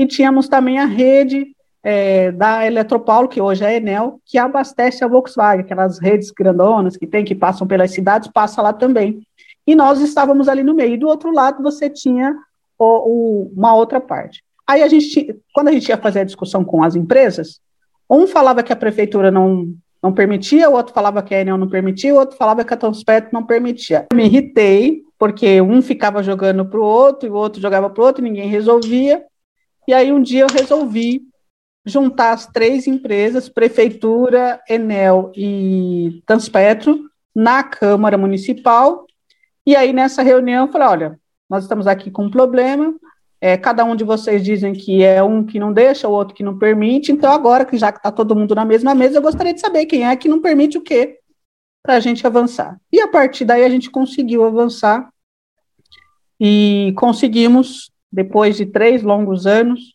e 0.00 0.06
tínhamos 0.06 0.48
também 0.48 0.78
a 0.78 0.86
rede 0.86 1.54
é, 1.82 2.32
da 2.32 2.66
Eletropaulo, 2.66 3.28
que 3.28 3.38
hoje 3.38 3.62
é 3.62 3.66
a 3.66 3.74
Enel, 3.74 4.18
que 4.24 4.38
abastece 4.38 5.04
a 5.04 5.06
Volkswagen, 5.06 5.60
aquelas 5.60 6.00
redes 6.00 6.30
grandonas 6.30 6.96
que 6.96 7.06
tem, 7.06 7.22
que 7.22 7.34
passam 7.34 7.66
pelas 7.66 7.90
cidades, 7.90 8.30
passa 8.32 8.62
lá 8.62 8.72
também. 8.72 9.20
E 9.66 9.74
nós 9.74 10.00
estávamos 10.00 10.48
ali 10.48 10.62
no 10.62 10.72
meio. 10.72 10.94
E 10.94 10.96
do 10.96 11.06
outro 11.06 11.30
lado 11.30 11.62
você 11.62 11.90
tinha 11.90 12.34
o, 12.78 12.84
o, 12.84 13.52
uma 13.54 13.74
outra 13.74 14.00
parte. 14.00 14.42
Aí 14.66 14.82
a 14.82 14.88
gente, 14.88 15.36
quando 15.52 15.68
a 15.68 15.72
gente 15.72 15.90
ia 15.90 15.98
fazer 15.98 16.20
a 16.20 16.24
discussão 16.24 16.64
com 16.64 16.82
as 16.82 16.96
empresas, 16.96 17.60
um 18.08 18.26
falava 18.26 18.62
que 18.62 18.72
a 18.72 18.76
prefeitura 18.76 19.30
não, 19.30 19.66
não 20.02 20.14
permitia, 20.14 20.70
o 20.70 20.72
outro 20.72 20.94
falava 20.94 21.22
que 21.22 21.34
a 21.34 21.42
Enel 21.42 21.58
não 21.58 21.68
permitia, 21.68 22.14
o 22.14 22.18
outro 22.18 22.38
falava 22.38 22.64
que 22.64 22.72
a 22.72 22.76
Transpet 22.76 23.28
não 23.34 23.44
permitia. 23.44 24.06
Eu 24.10 24.16
me 24.16 24.24
irritei, 24.24 25.02
porque 25.18 25.60
um 25.60 25.82
ficava 25.82 26.22
jogando 26.22 26.64
para 26.64 26.80
o 26.80 26.84
outro, 26.84 27.28
e 27.28 27.30
o 27.30 27.34
outro 27.34 27.60
jogava 27.60 27.90
para 27.90 28.02
o 28.02 28.06
outro, 28.06 28.24
ninguém 28.24 28.48
resolvia. 28.48 29.26
E 29.90 29.92
aí 29.92 30.12
um 30.12 30.22
dia 30.22 30.42
eu 30.42 30.46
resolvi 30.46 31.22
juntar 31.84 32.30
as 32.30 32.46
três 32.46 32.86
empresas, 32.86 33.48
prefeitura, 33.48 34.62
Enel 34.68 35.32
e 35.34 36.22
Transpetro, 36.24 37.10
na 37.34 37.64
Câmara 37.64 38.16
Municipal. 38.16 39.04
E 39.66 39.74
aí 39.74 39.92
nessa 39.92 40.22
reunião 40.22 40.66
eu 40.66 40.72
falei, 40.72 40.86
olha, 40.86 41.20
nós 41.50 41.64
estamos 41.64 41.88
aqui 41.88 42.08
com 42.08 42.26
um 42.26 42.30
problema, 42.30 42.94
é, 43.40 43.56
cada 43.56 43.84
um 43.84 43.96
de 43.96 44.04
vocês 44.04 44.44
dizem 44.44 44.74
que 44.74 45.02
é 45.02 45.20
um 45.24 45.44
que 45.44 45.58
não 45.58 45.72
deixa, 45.72 46.06
o 46.06 46.12
outro 46.12 46.36
que 46.36 46.44
não 46.44 46.56
permite. 46.56 47.10
Então, 47.10 47.32
agora 47.32 47.64
que 47.64 47.76
já 47.76 47.90
que 47.90 47.98
está 47.98 48.12
todo 48.12 48.36
mundo 48.36 48.54
na 48.54 48.64
mesma 48.64 48.94
mesa, 48.94 49.18
eu 49.18 49.22
gostaria 49.22 49.52
de 49.52 49.60
saber 49.60 49.86
quem 49.86 50.06
é 50.06 50.14
que 50.14 50.28
não 50.28 50.40
permite 50.40 50.78
o 50.78 50.82
quê 50.82 51.18
para 51.82 51.96
a 51.96 52.00
gente 52.00 52.24
avançar. 52.24 52.80
E 52.92 53.00
a 53.00 53.08
partir 53.08 53.44
daí 53.44 53.64
a 53.64 53.68
gente 53.68 53.90
conseguiu 53.90 54.44
avançar 54.44 55.12
e 56.38 56.94
conseguimos, 56.96 57.90
depois 58.12 58.56
de 58.56 58.66
três 58.66 59.02
longos 59.02 59.46
anos, 59.46 59.94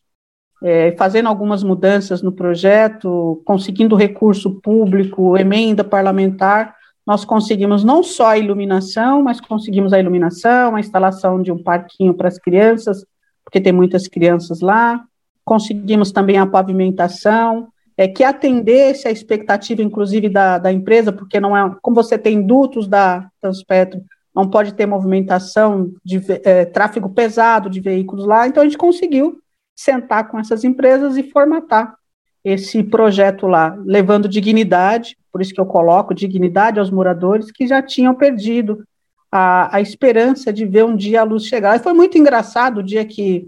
é, 0.63 0.93
fazendo 0.97 1.28
algumas 1.28 1.63
mudanças 1.63 2.22
no 2.22 2.32
projeto, 2.32 3.41
conseguindo 3.45 3.95
recurso 3.95 4.59
público, 4.61 5.38
emenda 5.38 5.84
parlamentar, 5.84 6.76
nós 7.05 7.24
conseguimos 7.24 7.84
não 7.84 8.01
só 8.01 8.30
a 8.30 8.38
iluminação, 8.38 9.22
mas 9.22 9.39
conseguimos 9.39 9.93
a 9.93 9.99
iluminação, 9.99 10.76
a 10.76 10.80
instalação 10.80 11.41
de 11.41 11.51
um 11.51 11.61
parquinho 11.61 12.16
para 12.16 12.28
as 12.28 12.39
crianças, 12.39 13.05
porque 13.43 13.61
tem 13.61 13.72
muitas 13.72 14.07
crianças 14.07 14.61
lá. 14.61 15.03
Conseguimos 15.43 16.11
também 16.11 16.39
a 16.39 16.47
pavimentação, 16.47 17.68
é, 17.95 18.07
que 18.07 18.24
atendesse 18.24 19.07
a 19.07 19.11
expectativa, 19.11 19.84
inclusive, 19.84 20.28
da, 20.28 20.57
da 20.57 20.72
empresa, 20.72 21.11
porque 21.11 21.39
não 21.39 21.55
é, 21.55 21.76
como 21.82 21.95
você 21.95 22.18
tem 22.18 22.41
dutos 22.41 22.88
da 22.88 23.30
Transpetro, 23.39 24.01
não 24.36 24.49
pode 24.49 24.73
ter 24.73 24.86
movimentação 24.86 25.93
de 26.03 26.21
é, 26.43 26.65
tráfego 26.65 27.09
pesado 27.09 27.69
de 27.69 27.79
veículos 27.79 28.25
lá, 28.25 28.47
então 28.47 28.61
a 28.61 28.65
gente 28.65 28.77
conseguiu 28.77 29.39
sentar 29.75 30.27
com 30.27 30.38
essas 30.38 30.63
empresas 30.63 31.15
e 31.15 31.23
formatar 31.23 31.95
esse 32.43 32.83
projeto 32.83 33.47
lá, 33.47 33.75
levando 33.86 34.29
dignidade, 34.29 35.17
por 35.31 35.41
isso 35.41 35.53
que 35.53 35.59
eu 35.59 35.65
coloco 35.65 36.13
dignidade 36.13 36.79
aos 36.79 36.91
moradores 36.91 37.51
que 37.51 37.65
já 37.65 37.81
tinham 37.81 38.13
perdido 38.13 38.86
a, 39.31 39.77
a 39.77 39.81
esperança 39.81 40.53
de 40.53 40.65
ver 40.65 40.86
um 40.86 40.95
dia 40.95 41.21
a 41.21 41.23
luz 41.23 41.45
chegar. 41.45 41.75
E 41.75 41.83
foi 41.83 41.93
muito 41.93 42.17
engraçado 42.17 42.79
o 42.79 42.83
dia 42.83 43.03
que 43.03 43.47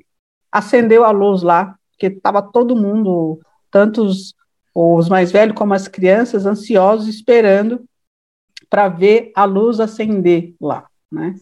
acendeu 0.51 1.03
a 1.03 1.11
luz 1.11 1.43
lá, 1.43 1.75
porque 1.91 2.07
estava 2.07 2.41
todo 2.41 2.75
mundo, 2.75 3.39
tanto 3.69 4.03
os, 4.03 4.33
os 4.73 5.07
mais 5.07 5.31
velhos 5.31 5.55
como 5.55 5.73
as 5.73 5.87
crianças, 5.87 6.45
ansiosos, 6.45 7.07
esperando 7.07 7.85
para 8.69 8.87
ver 8.87 9.31
a 9.35 9.45
luz 9.45 9.79
acender 9.79 10.53
lá. 10.59 10.85
Né? 11.09 11.35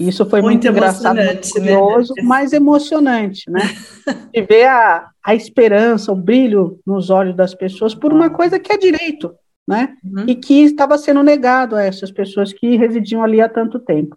Isso 0.00 0.26
foi 0.26 0.42
muito, 0.42 0.64
muito 0.64 0.68
engraçado, 0.68 1.16
muito 1.16 1.28
né? 1.28 1.52
curioso, 1.52 2.12
né? 2.16 2.22
mas 2.24 2.52
emocionante, 2.52 3.48
né? 3.48 3.60
De 4.34 4.42
ver 4.42 4.66
a, 4.66 5.10
a 5.24 5.34
esperança, 5.34 6.10
o 6.10 6.16
brilho 6.16 6.80
nos 6.84 7.08
olhos 7.08 7.36
das 7.36 7.54
pessoas 7.54 7.94
por 7.94 8.12
uma 8.12 8.30
coisa 8.30 8.58
que 8.58 8.72
é 8.72 8.76
direito, 8.76 9.32
né? 9.66 9.94
Uhum. 10.02 10.24
E 10.26 10.34
que 10.34 10.64
estava 10.64 10.98
sendo 10.98 11.22
negado 11.22 11.76
a 11.76 11.84
essas 11.84 12.10
pessoas 12.10 12.52
que 12.52 12.76
residiam 12.76 13.22
ali 13.22 13.40
há 13.40 13.48
tanto 13.48 13.78
tempo. 13.78 14.16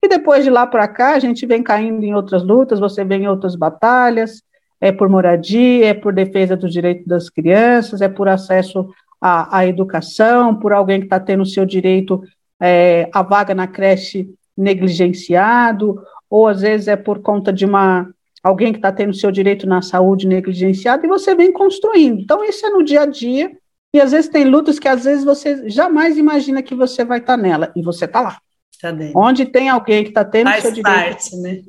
E 0.00 0.08
depois 0.08 0.44
de 0.44 0.50
lá 0.50 0.66
para 0.66 0.86
cá, 0.86 1.14
a 1.14 1.18
gente 1.18 1.44
vem 1.46 1.62
caindo 1.62 2.04
em 2.04 2.14
outras 2.14 2.44
lutas, 2.44 2.78
você 2.78 3.04
vê 3.04 3.16
em 3.16 3.26
outras 3.26 3.56
batalhas, 3.56 4.40
é 4.80 4.92
por 4.92 5.08
moradia, 5.08 5.86
é 5.86 5.94
por 5.94 6.12
defesa 6.12 6.54
dos 6.56 6.72
direitos 6.72 7.06
das 7.06 7.28
crianças, 7.28 8.02
é 8.02 8.08
por 8.08 8.28
acesso 8.28 8.88
à, 9.26 9.60
à 9.60 9.66
educação, 9.66 10.54
por 10.54 10.74
alguém 10.74 11.00
que 11.00 11.06
está 11.06 11.18
tendo 11.18 11.44
o 11.44 11.46
seu 11.46 11.64
direito 11.64 12.22
é, 12.60 13.08
à 13.10 13.22
vaga 13.22 13.54
na 13.54 13.66
creche 13.66 14.28
negligenciado, 14.54 15.98
ou 16.28 16.46
às 16.46 16.60
vezes 16.60 16.88
é 16.88 16.96
por 16.96 17.20
conta 17.20 17.50
de 17.50 17.64
uma 17.64 18.06
alguém 18.42 18.70
que 18.70 18.78
está 18.78 18.92
tendo 18.92 19.14
seu 19.14 19.32
direito 19.32 19.66
na 19.66 19.80
saúde 19.80 20.28
negligenciado, 20.28 21.06
e 21.06 21.08
você 21.08 21.34
vem 21.34 21.50
construindo. 21.50 22.20
Então, 22.20 22.44
isso 22.44 22.66
é 22.66 22.68
no 22.68 22.84
dia 22.84 23.00
a 23.00 23.06
dia, 23.06 23.50
e 23.94 23.98
às 23.98 24.12
vezes 24.12 24.28
tem 24.28 24.44
lutas 24.44 24.78
que 24.78 24.86
às 24.86 25.04
vezes 25.04 25.24
você 25.24 25.70
jamais 25.70 26.18
imagina 26.18 26.62
que 26.62 26.74
você 26.74 27.02
vai 27.02 27.20
estar 27.20 27.38
tá 27.38 27.42
nela, 27.42 27.72
e 27.74 27.80
você 27.80 28.04
está 28.04 28.20
lá. 28.20 28.38
Tá 28.82 28.94
Onde 29.14 29.46
tem 29.46 29.70
alguém 29.70 30.02
que 30.02 30.10
está 30.10 30.22
tendo 30.22 30.50
Faz 30.50 30.60
seu 30.60 30.72
direito 30.72 30.98
parte, 30.98 31.36
né? 31.36 31.62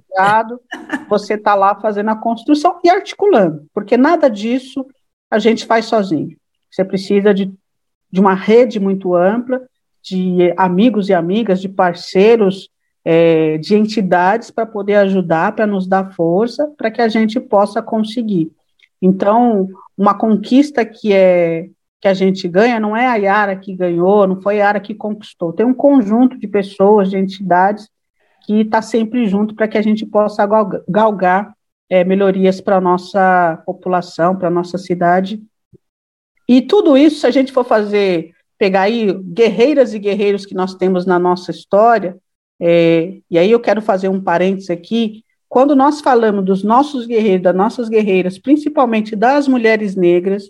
você 1.08 1.36
está 1.36 1.56
lá 1.56 1.74
fazendo 1.80 2.10
a 2.10 2.18
construção 2.18 2.82
e 2.84 2.90
articulando, 2.90 3.66
porque 3.74 3.96
nada 3.96 4.30
disso 4.30 4.86
a 5.32 5.40
gente 5.40 5.66
faz 5.66 5.86
sozinho. 5.86 6.36
Você 6.76 6.84
precisa 6.84 7.34
de, 7.34 7.54
de 8.12 8.20
uma 8.20 8.34
rede 8.34 8.82
muito 8.82 9.16
ampla, 9.16 9.62
de 10.04 10.54
amigos 10.58 11.08
e 11.08 11.14
amigas, 11.14 11.62
de 11.62 11.70
parceiros, 11.70 12.70
é, 13.06 13.58
de 13.58 13.76
entidades 13.76 14.52
para 14.52 14.66
poder 14.66 14.96
ajudar, 14.96 15.56
para 15.56 15.66
nos 15.66 15.88
dar 15.88 16.14
força, 16.14 16.70
para 16.78 16.92
que 16.92 17.02
a 17.02 17.08
gente 17.08 17.40
possa 17.40 17.82
conseguir. 17.82 18.52
Então, 19.02 19.70
uma 19.98 20.14
conquista 20.14 20.84
que 20.84 21.14
é 21.14 21.70
que 22.02 22.10
a 22.10 22.14
gente 22.14 22.48
ganha 22.48 22.80
não 22.80 22.96
é 22.96 23.08
a 23.08 23.16
Yara 23.16 23.56
que 23.56 23.74
ganhou, 23.74 24.28
não 24.28 24.40
foi 24.40 24.56
a 24.56 24.66
Yara 24.66 24.80
que 24.80 24.94
conquistou. 24.94 25.54
Tem 25.54 25.66
um 25.66 25.74
conjunto 25.74 26.38
de 26.38 26.48
pessoas, 26.48 27.10
de 27.10 27.18
entidades 27.18 27.90
que 28.46 28.62
está 28.62 28.82
sempre 28.82 29.26
junto 29.28 29.56
para 29.56 29.68
que 29.68 29.78
a 29.78 29.82
gente 29.82 30.06
possa 30.06 30.46
galgar 30.88 31.56
é, 31.90 32.04
melhorias 32.04 32.60
para 32.60 32.76
a 32.76 32.82
nossa 32.82 33.64
população, 33.66 34.36
para 34.36 34.50
a 34.50 34.52
nossa 34.52 34.78
cidade. 34.78 35.42
E 36.48 36.62
tudo 36.62 36.98
isso, 36.98 37.20
se 37.20 37.28
a 37.28 37.32
gente 37.32 37.52
for 37.52 37.66
fazer, 37.66 38.32
pegar 38.58 38.82
aí 38.82 39.14
guerreiras 39.14 39.94
e 39.94 40.00
guerreiros 40.00 40.46
que 40.46 40.54
nós 40.54 40.76
temos 40.76 41.06
na 41.06 41.18
nossa 41.18 41.52
história, 41.52 42.18
é, 42.60 43.18
e 43.30 43.38
aí 43.38 43.52
eu 43.52 43.60
quero 43.60 43.82
fazer 43.82 44.08
um 44.08 44.22
parênteses 44.22 44.70
aqui, 44.70 45.24
quando 45.48 45.76
nós 45.76 46.02
falamos 46.02 46.44
dos 46.46 46.64
nossos 46.64 47.06
guerreiros, 47.06 47.44
das 47.44 47.56
nossas 47.56 47.90
guerreiras, 47.90 48.38
principalmente 48.38 49.16
das 49.16 49.48
mulheres 49.48 49.96
negras, 49.96 50.50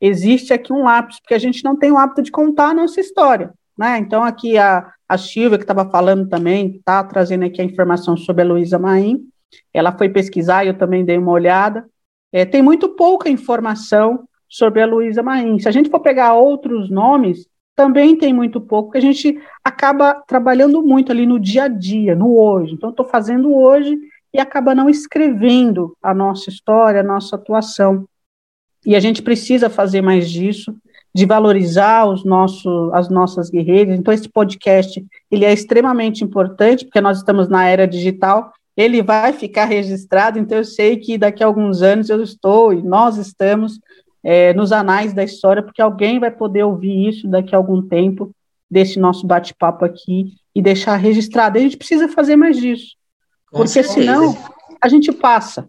existe 0.00 0.52
aqui 0.52 0.72
um 0.72 0.84
lápis, 0.84 1.18
porque 1.20 1.34
a 1.34 1.38
gente 1.38 1.64
não 1.64 1.76
tem 1.76 1.90
o 1.90 1.98
hábito 1.98 2.22
de 2.22 2.30
contar 2.30 2.68
a 2.68 2.74
nossa 2.74 3.00
história. 3.00 3.52
Né? 3.76 3.98
Então, 3.98 4.22
aqui 4.22 4.56
a, 4.56 4.92
a 5.08 5.18
Silvia, 5.18 5.58
que 5.58 5.64
estava 5.64 5.90
falando 5.90 6.28
também, 6.28 6.76
está 6.76 7.02
trazendo 7.02 7.44
aqui 7.44 7.60
a 7.60 7.64
informação 7.64 8.16
sobre 8.16 8.42
a 8.42 8.46
Luísa 8.46 8.78
Maim, 8.78 9.28
ela 9.72 9.96
foi 9.96 10.08
pesquisar 10.08 10.66
eu 10.66 10.76
também 10.76 11.04
dei 11.04 11.18
uma 11.18 11.32
olhada. 11.32 11.86
É, 12.32 12.44
tem 12.44 12.62
muito 12.62 12.90
pouca 12.90 13.28
informação 13.28 14.28
sobre 14.48 14.82
a 14.82 14.86
Luísa 14.86 15.22
Maim. 15.22 15.58
Se 15.58 15.68
a 15.68 15.72
gente 15.72 15.90
for 15.90 16.00
pegar 16.00 16.34
outros 16.34 16.90
nomes, 16.90 17.46
também 17.76 18.16
tem 18.16 18.32
muito 18.32 18.60
pouco, 18.60 18.88
porque 18.88 18.98
a 18.98 19.12
gente 19.12 19.40
acaba 19.62 20.14
trabalhando 20.26 20.82
muito 20.82 21.10
ali 21.10 21.26
no 21.26 21.40
dia 21.40 21.64
a 21.64 21.68
dia, 21.68 22.14
no 22.14 22.36
hoje. 22.38 22.74
Então, 22.74 22.90
estou 22.90 23.04
fazendo 23.04 23.54
hoje 23.54 23.98
e 24.32 24.38
acaba 24.38 24.74
não 24.74 24.88
escrevendo 24.88 25.96
a 26.02 26.14
nossa 26.14 26.50
história, 26.50 27.00
a 27.00 27.04
nossa 27.04 27.36
atuação. 27.36 28.06
E 28.86 28.94
a 28.94 29.00
gente 29.00 29.22
precisa 29.22 29.68
fazer 29.70 30.02
mais 30.02 30.30
disso, 30.30 30.74
de 31.14 31.24
valorizar 31.24 32.06
os 32.06 32.24
nossos, 32.24 32.92
as 32.92 33.08
nossas 33.08 33.50
guerreiras. 33.50 33.98
Então, 33.98 34.12
esse 34.12 34.28
podcast 34.28 35.04
ele 35.30 35.44
é 35.44 35.52
extremamente 35.52 36.22
importante, 36.22 36.84
porque 36.84 37.00
nós 37.00 37.18
estamos 37.18 37.48
na 37.48 37.64
era 37.66 37.86
digital, 37.86 38.52
ele 38.76 39.02
vai 39.02 39.32
ficar 39.32 39.66
registrado, 39.66 40.38
então 40.38 40.58
eu 40.58 40.64
sei 40.64 40.96
que 40.96 41.16
daqui 41.16 41.42
a 41.42 41.46
alguns 41.46 41.80
anos 41.80 42.10
eu 42.10 42.20
estou, 42.20 42.72
e 42.72 42.82
nós 42.82 43.16
estamos, 43.16 43.78
é, 44.24 44.54
nos 44.54 44.72
anais 44.72 45.12
da 45.12 45.22
história, 45.22 45.62
porque 45.62 45.82
alguém 45.82 46.18
vai 46.18 46.30
poder 46.30 46.64
ouvir 46.64 47.08
isso 47.08 47.28
daqui 47.28 47.54
a 47.54 47.58
algum 47.58 47.82
tempo, 47.82 48.34
desse 48.70 48.98
nosso 48.98 49.26
bate-papo 49.26 49.84
aqui, 49.84 50.32
e 50.54 50.62
deixar 50.62 50.96
registrado. 50.96 51.58
A 51.58 51.60
gente 51.60 51.76
precisa 51.76 52.08
fazer 52.08 52.34
mais 52.34 52.56
disso, 52.56 52.96
Com 53.50 53.58
porque 53.58 53.82
certeza. 53.82 53.94
senão 53.94 54.36
a 54.80 54.88
gente 54.88 55.12
passa, 55.12 55.68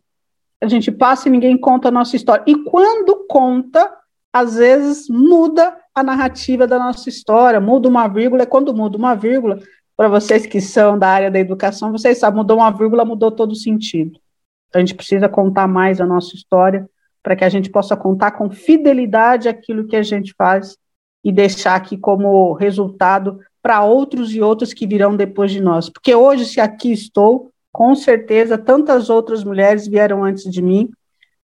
a 0.61 0.67
gente 0.67 0.91
passa 0.91 1.27
e 1.27 1.31
ninguém 1.31 1.57
conta 1.57 1.89
a 1.89 1.91
nossa 1.91 2.15
história. 2.15 2.43
E 2.47 2.55
quando 2.63 3.25
conta, 3.27 3.91
às 4.31 4.55
vezes 4.55 5.09
muda 5.09 5.75
a 5.93 6.01
narrativa 6.01 6.65
da 6.65 6.79
nossa 6.79 7.09
história, 7.09 7.59
muda 7.59 7.89
uma 7.89 8.07
vírgula, 8.07 8.43
e 8.43 8.47
quando 8.47 8.73
muda 8.73 8.97
uma 8.97 9.15
vírgula, 9.15 9.59
para 9.97 10.07
vocês 10.07 10.45
que 10.45 10.61
são 10.61 10.97
da 10.97 11.09
área 11.09 11.31
da 11.31 11.39
educação, 11.39 11.91
vocês 11.91 12.17
sabem, 12.17 12.37
mudou 12.37 12.57
uma 12.57 12.71
vírgula, 12.71 13.05
mudou 13.05 13.31
todo 13.31 13.51
o 13.51 13.55
sentido. 13.55 14.19
Então, 14.67 14.81
a 14.81 14.85
gente 14.85 14.95
precisa 14.95 15.29
contar 15.29 15.67
mais 15.67 16.01
a 16.01 16.05
nossa 16.05 16.35
história 16.35 16.89
para 17.25 17.35
que 17.35 17.43
a 17.43 17.49
gente 17.49 17.71
possa 17.71 17.97
contar 17.97 18.33
com 18.33 18.51
fidelidade 18.51 19.49
aquilo 19.49 19.87
que 19.87 19.95
a 19.95 20.03
gente 20.03 20.31
faz 20.37 20.77
e 21.23 21.31
deixar 21.31 21.73
aqui 21.73 21.97
como 21.97 22.53
resultado 22.53 23.39
para 23.63 23.83
outros 23.83 24.31
e 24.35 24.41
outros 24.43 24.75
que 24.75 24.85
virão 24.85 25.15
depois 25.15 25.51
de 25.51 25.59
nós. 25.59 25.89
Porque 25.89 26.13
hoje, 26.13 26.45
se 26.45 26.61
aqui 26.61 26.91
estou, 26.91 27.49
com 27.71 27.95
certeza 27.95 28.59
tantas 28.59 29.09
outras 29.09 29.43
mulheres 29.43 29.87
vieram 29.87 30.23
antes 30.23 30.43
de 30.43 30.61
mim, 30.61 30.87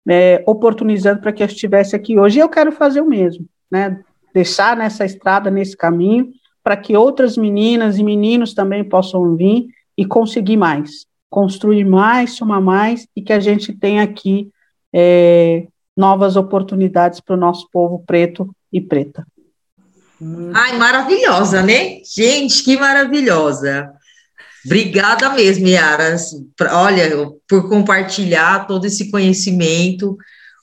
é, 0.09 0.45
oportunizando 0.47 1.21
para 1.21 1.33
que 1.33 1.43
eu 1.43 1.47
estivesse 1.49 1.97
aqui 1.97 2.17
hoje. 2.17 2.39
E 2.39 2.41
eu 2.41 2.49
quero 2.49 2.71
fazer 2.71 3.01
o 3.01 3.09
mesmo, 3.09 3.45
né? 3.69 4.01
Deixar 4.33 4.77
nessa 4.77 5.05
estrada, 5.05 5.51
nesse 5.51 5.77
caminho, 5.77 6.31
para 6.63 6.77
que 6.77 6.97
outras 6.97 7.37
meninas 7.37 7.99
e 7.99 8.05
meninos 8.05 8.55
também 8.55 8.85
possam 8.85 9.35
vir 9.35 9.67
e 9.99 10.07
conseguir 10.07 10.57
mais, 10.57 11.05
construir 11.29 11.85
mais, 11.85 12.35
somar 12.37 12.63
mais 12.63 13.09
e 13.17 13.21
que 13.21 13.33
a 13.33 13.41
gente 13.41 13.73
tenha 13.73 14.05
aqui 14.05 14.53
é, 14.95 15.67
novas 15.97 16.37
oportunidades 16.37 17.21
para 17.21 17.35
o 17.35 17.39
nosso 17.39 17.69
povo 17.73 18.05
preto 18.07 18.55
e 18.73 18.81
preta. 18.81 19.27
Ai, 20.55 20.79
maravilhosa, 20.79 21.63
né? 21.63 21.99
Gente, 22.05 22.63
que 22.63 22.77
maravilhosa. 22.77 23.93
Obrigada 24.65 25.31
mesmo, 25.31 25.67
Yara. 25.67 26.17
Olha, 26.73 27.11
por 27.47 27.69
compartilhar 27.69 28.67
todo 28.67 28.87
esse 28.87 29.11
conhecimento 29.11 30.17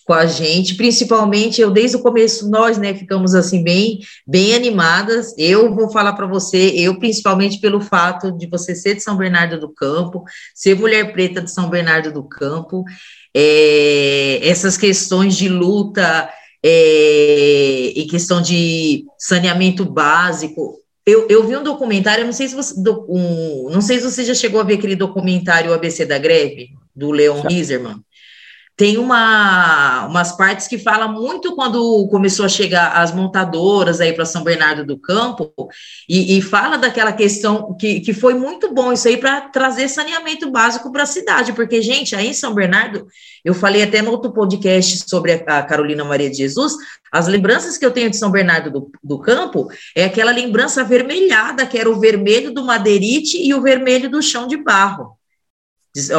com 0.05 0.13
a 0.13 0.25
gente, 0.25 0.75
principalmente 0.75 1.61
eu 1.61 1.69
desde 1.69 1.97
o 1.97 2.01
começo 2.01 2.49
nós, 2.49 2.77
né, 2.77 2.93
ficamos 2.95 3.35
assim 3.35 3.63
bem, 3.63 3.99
bem 4.25 4.55
animadas. 4.55 5.35
Eu 5.37 5.75
vou 5.75 5.91
falar 5.91 6.13
para 6.13 6.25
você, 6.25 6.71
eu 6.75 6.97
principalmente 6.97 7.59
pelo 7.59 7.79
fato 7.79 8.31
de 8.31 8.47
você 8.47 8.73
ser 8.73 8.95
de 8.95 9.03
São 9.03 9.15
Bernardo 9.15 9.59
do 9.59 9.69
Campo, 9.69 10.23
ser 10.55 10.75
mulher 10.75 11.13
preta 11.13 11.39
de 11.39 11.51
São 11.51 11.69
Bernardo 11.69 12.11
do 12.11 12.23
Campo, 12.23 12.83
é, 13.35 14.39
essas 14.43 14.77
questões 14.77 15.35
de 15.35 15.47
luta 15.47 16.29
é, 16.63 17.93
e 17.95 18.05
questão 18.09 18.41
de 18.41 19.05
saneamento 19.17 19.85
básico, 19.85 20.79
eu, 21.05 21.27
eu 21.27 21.47
vi 21.47 21.55
um 21.55 21.63
documentário, 21.63 22.25
não 22.25 22.33
sei 22.33 22.47
se 22.47 22.55
você 22.55 22.79
do, 22.79 23.05
um, 23.09 23.69
não 23.71 23.81
sei 23.81 23.99
se 23.99 24.09
você 24.09 24.23
já 24.23 24.33
chegou 24.33 24.61
a 24.61 24.63
ver 24.63 24.75
aquele 24.75 24.95
documentário 24.95 25.73
ABC 25.73 26.05
da 26.05 26.17
Greve, 26.17 26.69
do 26.95 27.11
Leon 27.11 27.41
Riserman. 27.41 28.03
Tem 28.81 28.97
uma, 28.97 30.07
umas 30.07 30.35
partes 30.35 30.67
que 30.67 30.79
fala 30.79 31.07
muito 31.07 31.55
quando 31.55 32.07
começou 32.07 32.43
a 32.43 32.49
chegar 32.49 32.93
as 32.93 33.11
montadoras 33.13 34.01
aí 34.01 34.11
para 34.11 34.25
São 34.25 34.43
Bernardo 34.43 34.83
do 34.83 34.97
Campo, 34.97 35.53
e, 36.09 36.35
e, 36.35 36.41
fala 36.41 36.79
daquela 36.79 37.13
questão 37.13 37.77
que, 37.77 37.99
que 37.99 38.11
foi 38.11 38.33
muito 38.33 38.73
bom 38.73 38.91
isso 38.91 39.07
aí 39.07 39.17
para 39.17 39.41
trazer 39.41 39.87
saneamento 39.87 40.49
básico 40.49 40.91
para 40.91 41.03
a 41.03 41.05
cidade, 41.05 41.53
porque, 41.53 41.79
gente, 41.79 42.15
aí 42.15 42.29
em 42.29 42.33
São 42.33 42.55
Bernardo, 42.55 43.05
eu 43.45 43.53
falei 43.53 43.83
até 43.83 44.01
no 44.01 44.09
outro 44.09 44.33
podcast 44.33 45.07
sobre 45.07 45.33
a, 45.33 45.61
Carolina 45.61 46.03
Maria 46.03 46.31
de 46.31 46.37
Jesus, 46.37 46.73
as 47.11 47.27
lembranças 47.27 47.77
que 47.77 47.85
eu 47.85 47.91
tenho 47.91 48.09
de 48.09 48.17
São 48.17 48.31
Bernardo 48.31 48.71
do, 48.71 48.91
do 49.03 49.19
Campo 49.19 49.67
é 49.95 50.05
aquela 50.05 50.31
lembrança 50.31 50.81
avermelhada, 50.81 51.67
que 51.67 51.77
era 51.77 51.87
o 51.87 51.99
vermelho 51.99 52.51
do 52.51 52.65
madeirite 52.65 53.37
e 53.37 53.53
o 53.53 53.61
vermelho 53.61 54.09
do 54.09 54.23
chão 54.23 54.47
de 54.47 54.57
barro. 54.57 55.20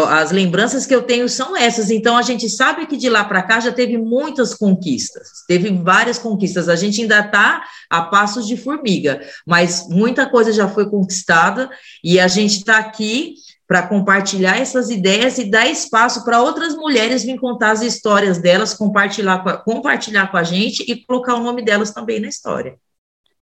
As 0.08 0.30
lembranças 0.30 0.84
que 0.84 0.94
eu 0.94 1.02
tenho 1.02 1.28
são 1.30 1.56
essas. 1.56 1.90
Então, 1.90 2.16
a 2.16 2.22
gente 2.22 2.48
sabe 2.50 2.86
que 2.86 2.96
de 2.96 3.08
lá 3.08 3.24
para 3.24 3.42
cá 3.42 3.58
já 3.58 3.72
teve 3.72 3.96
muitas 3.96 4.54
conquistas, 4.54 5.44
teve 5.48 5.70
várias 5.70 6.18
conquistas. 6.18 6.68
A 6.68 6.76
gente 6.76 7.00
ainda 7.00 7.20
está 7.20 7.64
a 7.88 8.02
passos 8.02 8.46
de 8.46 8.56
formiga, 8.56 9.20
mas 9.46 9.88
muita 9.88 10.28
coisa 10.28 10.52
já 10.52 10.68
foi 10.68 10.90
conquistada 10.90 11.70
e 12.04 12.20
a 12.20 12.28
gente 12.28 12.58
está 12.58 12.78
aqui 12.78 13.34
para 13.66 13.86
compartilhar 13.86 14.58
essas 14.58 14.90
ideias 14.90 15.38
e 15.38 15.50
dar 15.50 15.66
espaço 15.66 16.22
para 16.22 16.42
outras 16.42 16.74
mulheres 16.76 17.24
vir 17.24 17.40
contar 17.40 17.70
as 17.70 17.80
histórias 17.80 18.36
delas, 18.36 18.74
compartilhar 18.74 19.42
com, 19.42 19.48
a, 19.48 19.56
compartilhar 19.56 20.30
com 20.30 20.36
a 20.36 20.42
gente 20.42 20.84
e 20.86 21.02
colocar 21.06 21.36
o 21.36 21.42
nome 21.42 21.64
delas 21.64 21.90
também 21.90 22.20
na 22.20 22.28
história. 22.28 22.76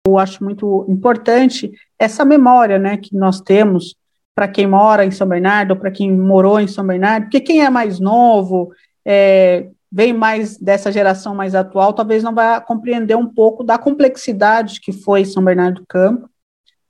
Eu 0.07 0.17
acho 0.17 0.43
muito 0.43 0.87
importante 0.89 1.71
essa 1.99 2.25
memória 2.25 2.79
né, 2.79 2.97
que 2.97 3.15
nós 3.15 3.39
temos 3.39 3.95
para 4.35 4.49
quem 4.49 4.67
mora 4.67 5.05
em 5.05 5.11
São 5.11 5.25
Bernardo, 5.25 5.77
para 5.77 5.89
quem 5.89 6.11
morou 6.11 6.59
em 6.59 6.67
São 6.67 6.85
Bernardo, 6.85 7.23
porque 7.23 7.39
quem 7.39 7.63
é 7.63 7.69
mais 7.69 8.01
novo, 8.01 8.71
é, 9.05 9.69
vem 9.89 10.11
mais 10.11 10.57
dessa 10.57 10.91
geração 10.91 11.33
mais 11.33 11.55
atual, 11.55 11.93
talvez 11.93 12.21
não 12.21 12.35
vai 12.35 12.59
compreender 12.59 13.15
um 13.15 13.27
pouco 13.27 13.63
da 13.63 13.77
complexidade 13.77 14.81
que 14.81 14.91
foi 14.91 15.23
São 15.23 15.41
Bernardo 15.41 15.79
do 15.79 15.87
Campo, 15.87 16.29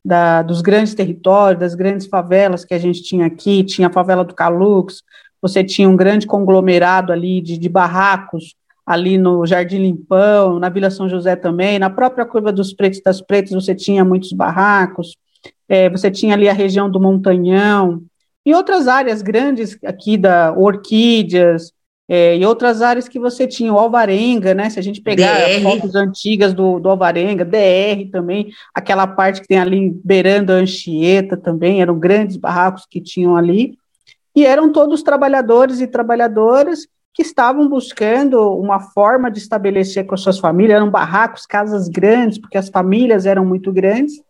da, 0.03 0.41
dos 0.41 0.61
grandes 0.61 0.95
territórios, 0.95 1.59
das 1.59 1.75
grandes 1.75 2.07
favelas 2.07 2.65
que 2.65 2.73
a 2.73 2.79
gente 2.79 3.03
tinha 3.03 3.27
aqui, 3.27 3.63
tinha 3.63 3.87
a 3.87 3.93
favela 3.93 4.25
do 4.25 4.33
Calux, 4.33 5.03
você 5.39 5.63
tinha 5.63 5.87
um 5.87 5.95
grande 5.95 6.25
conglomerado 6.25 7.13
ali 7.13 7.41
de, 7.41 7.59
de 7.59 7.69
barracos, 7.69 8.55
ali 8.83 9.17
no 9.17 9.45
Jardim 9.45 9.79
Limpão, 9.79 10.59
na 10.59 10.69
Vila 10.69 10.89
São 10.89 11.07
José 11.07 11.35
também, 11.35 11.77
na 11.77 11.89
própria 11.89 12.25
Curva 12.25 12.51
dos 12.51 12.73
Pretos 12.73 13.01
das 13.03 13.21
Pretas 13.21 13.51
você 13.51 13.75
tinha 13.75 14.03
muitos 14.03 14.31
barracos, 14.31 15.15
é, 15.67 15.89
você 15.89 16.09
tinha 16.11 16.33
ali 16.33 16.47
a 16.47 16.53
região 16.53 16.89
do 16.89 16.99
Montanhão, 16.99 18.03
e 18.45 18.53
outras 18.53 18.87
áreas 18.87 19.21
grandes 19.21 19.77
aqui 19.83 20.17
da 20.17 20.53
Orquídeas, 20.55 21.73
é, 22.07 22.37
e 22.37 22.45
outras 22.45 22.83
áreas 22.83 23.07
que 23.07 23.19
você 23.19 23.47
tinha, 23.47 23.73
o 23.73 23.79
Alvarenga, 23.79 24.53
né? 24.53 24.69
Se 24.69 24.77
a 24.77 24.83
gente 24.83 25.01
pegar 25.01 25.47
DR. 25.47 25.63
fotos 25.63 25.95
antigas 25.95 26.53
do, 26.53 26.79
do 26.79 26.87
Alvarenga, 26.87 27.43
DR 27.43 28.09
também, 28.11 28.51
aquela 28.75 29.07
parte 29.07 29.41
que 29.41 29.47
tem 29.47 29.57
ali 29.57 29.91
beirando 30.03 30.51
a 30.51 30.55
Anchieta 30.55 31.35
também, 31.35 31.81
eram 31.81 31.97
grandes 31.97 32.37
barracos 32.37 32.85
que 32.87 33.01
tinham 33.01 33.35
ali, 33.35 33.75
e 34.35 34.45
eram 34.45 34.71
todos 34.71 35.01
trabalhadores 35.01 35.81
e 35.81 35.87
trabalhadoras 35.87 36.87
que 37.11 37.23
estavam 37.23 37.67
buscando 37.67 38.51
uma 38.51 38.79
forma 38.79 39.31
de 39.31 39.39
estabelecer 39.39 40.05
com 40.05 40.17
suas 40.17 40.37
famílias, 40.37 40.75
eram 40.75 40.91
barracos, 40.91 41.45
casas 41.45 41.87
grandes, 41.87 42.37
porque 42.37 42.57
as 42.57 42.69
famílias 42.69 43.25
eram 43.25 43.45
muito 43.45 43.71
grandes. 43.71 44.21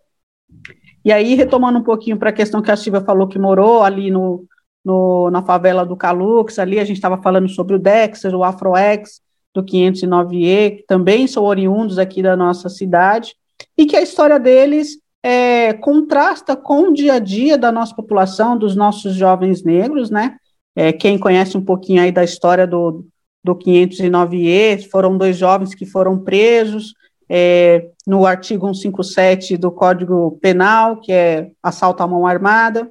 E 1.06 1.12
aí, 1.12 1.36
retomando 1.36 1.78
um 1.78 1.84
pouquinho 1.84 2.18
para 2.18 2.32
a 2.32 2.34
questão 2.34 2.64
que 2.64 2.72
a 2.72 2.76
Silvia 2.76 2.99
falou, 2.99 3.28
que 3.28 3.38
morou 3.38 3.84
ali 3.84 4.10
no, 4.10 4.43
no, 4.84 5.30
na 5.30 5.43
favela 5.43 5.86
do 5.86 5.95
Calux, 5.95 6.58
ali 6.58 6.80
a 6.80 6.84
gente 6.84 6.97
estava 6.97 7.22
falando 7.22 7.47
sobre 7.47 7.76
o 7.76 7.80
Dexter, 7.80 8.36
o 8.36 8.43
Afroex, 8.43 9.22
do 9.53 9.64
509E, 9.64 10.78
que 10.78 10.84
também 10.88 11.28
são 11.28 11.43
oriundos 11.43 11.99
aqui 11.99 12.24
da 12.24 12.36
nossa 12.36 12.70
cidade, 12.70 13.36
e 13.78 13.86
que 13.86 13.95
a 13.95 14.01
história 14.01 14.39
deles 14.39 14.97
é, 15.22 15.74
contrasta 15.74 16.56
com 16.56 16.89
o 16.89 16.93
dia 16.93 17.14
a 17.14 17.20
dia 17.20 17.56
da 17.56 17.72
nossa 17.72 17.95
população, 17.95 18.58
dos 18.58 18.76
nossos 18.76 19.14
jovens 19.14 19.64
negros, 19.64 20.10
né? 20.10 20.38
É, 20.76 20.91
quem 20.91 21.20
conhece 21.20 21.56
um 21.56 21.64
pouquinho 21.64 22.01
aí 22.01 22.12
da 22.12 22.24
história 22.24 22.66
do, 22.66 23.06
do 23.43 23.56
509E, 23.56 24.89
foram 24.89 25.18
dois 25.18 25.38
jovens 25.38 25.76
que 25.76 25.86
foram 25.86 26.18
presos 26.18 26.95
é, 27.30 27.90
no 28.06 28.26
artigo 28.26 28.74
157 28.74 29.58
do 29.58 29.72
Código 29.72 30.38
Penal, 30.42 31.00
que 31.00 31.12
é 31.12 31.52
assalto 31.62 32.04
à 32.04 32.08
mão 32.08 32.26
armada, 32.26 32.90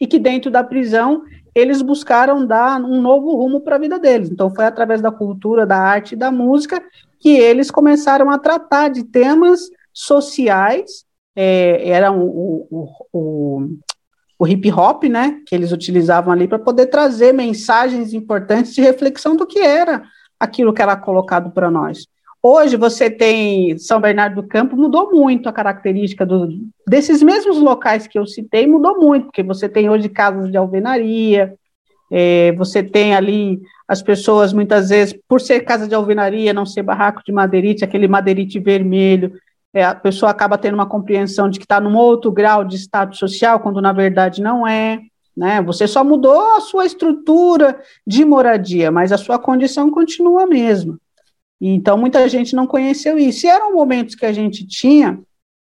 e 0.00 0.06
que 0.06 0.18
dentro 0.18 0.50
da 0.50 0.64
prisão 0.64 1.22
eles 1.54 1.82
buscaram 1.82 2.46
dar 2.46 2.80
um 2.80 3.00
novo 3.00 3.36
rumo 3.36 3.60
para 3.60 3.76
a 3.76 3.78
vida 3.78 3.98
deles. 3.98 4.30
Então, 4.30 4.54
foi 4.54 4.64
através 4.64 5.02
da 5.02 5.12
cultura, 5.12 5.66
da 5.66 5.76
arte 5.76 6.12
e 6.12 6.16
da 6.16 6.30
música 6.30 6.82
que 7.20 7.36
eles 7.36 7.70
começaram 7.70 8.30
a 8.30 8.38
tratar 8.38 8.88
de 8.88 9.04
temas 9.04 9.60
sociais. 9.92 11.04
É, 11.36 11.88
era 11.88 12.10
o, 12.10 12.66
o, 12.70 12.88
o, 13.12 13.68
o 14.38 14.48
hip 14.48 14.72
hop, 14.72 15.04
né, 15.04 15.40
que 15.46 15.54
eles 15.54 15.72
utilizavam 15.72 16.32
ali 16.32 16.48
para 16.48 16.58
poder 16.58 16.86
trazer 16.86 17.32
mensagens 17.32 18.12
importantes 18.12 18.74
de 18.74 18.80
reflexão 18.80 19.36
do 19.36 19.46
que 19.46 19.60
era 19.60 20.02
aquilo 20.40 20.72
que 20.72 20.82
era 20.82 20.96
colocado 20.96 21.50
para 21.52 21.70
nós. 21.70 22.06
Hoje 22.42 22.76
você 22.76 23.08
tem 23.08 23.78
São 23.78 24.00
Bernardo 24.00 24.42
do 24.42 24.48
Campo, 24.48 24.76
mudou 24.76 25.12
muito 25.12 25.48
a 25.48 25.52
característica 25.52 26.26
do, 26.26 26.48
desses 26.86 27.22
mesmos 27.22 27.58
locais 27.58 28.08
que 28.08 28.18
eu 28.18 28.26
citei, 28.26 28.66
mudou 28.66 28.98
muito, 28.98 29.26
porque 29.26 29.44
você 29.44 29.68
tem 29.68 29.88
hoje 29.88 30.08
casas 30.08 30.50
de 30.50 30.56
alvenaria, 30.56 31.54
é, 32.10 32.50
você 32.52 32.82
tem 32.82 33.14
ali 33.14 33.62
as 33.86 34.02
pessoas, 34.02 34.52
muitas 34.52 34.88
vezes, 34.88 35.16
por 35.28 35.40
ser 35.40 35.60
casa 35.60 35.86
de 35.86 35.94
alvenaria, 35.94 36.52
não 36.52 36.66
ser 36.66 36.82
barraco 36.82 37.22
de 37.24 37.30
madeirite, 37.30 37.84
aquele 37.84 38.08
madeirite 38.08 38.58
vermelho, 38.58 39.32
é, 39.72 39.84
a 39.84 39.94
pessoa 39.94 40.32
acaba 40.32 40.58
tendo 40.58 40.74
uma 40.74 40.86
compreensão 40.86 41.48
de 41.48 41.60
que 41.60 41.64
está 41.64 41.80
num 41.80 41.96
outro 41.96 42.32
grau 42.32 42.64
de 42.64 42.76
status 42.76 43.18
social, 43.18 43.60
quando 43.60 43.80
na 43.80 43.92
verdade 43.92 44.42
não 44.42 44.66
é. 44.66 45.00
Né? 45.36 45.62
Você 45.62 45.86
só 45.86 46.02
mudou 46.02 46.56
a 46.56 46.60
sua 46.60 46.84
estrutura 46.84 47.80
de 48.04 48.24
moradia, 48.24 48.90
mas 48.90 49.12
a 49.12 49.16
sua 49.16 49.38
condição 49.38 49.90
continua 49.90 50.42
a 50.42 50.46
mesma. 50.46 50.98
Então, 51.68 51.96
muita 51.96 52.28
gente 52.28 52.56
não 52.56 52.66
conheceu 52.66 53.18
isso. 53.18 53.46
E 53.46 53.48
eram 53.48 53.72
momentos 53.72 54.14
que 54.14 54.26
a 54.26 54.32
gente 54.32 54.66
tinha 54.66 55.20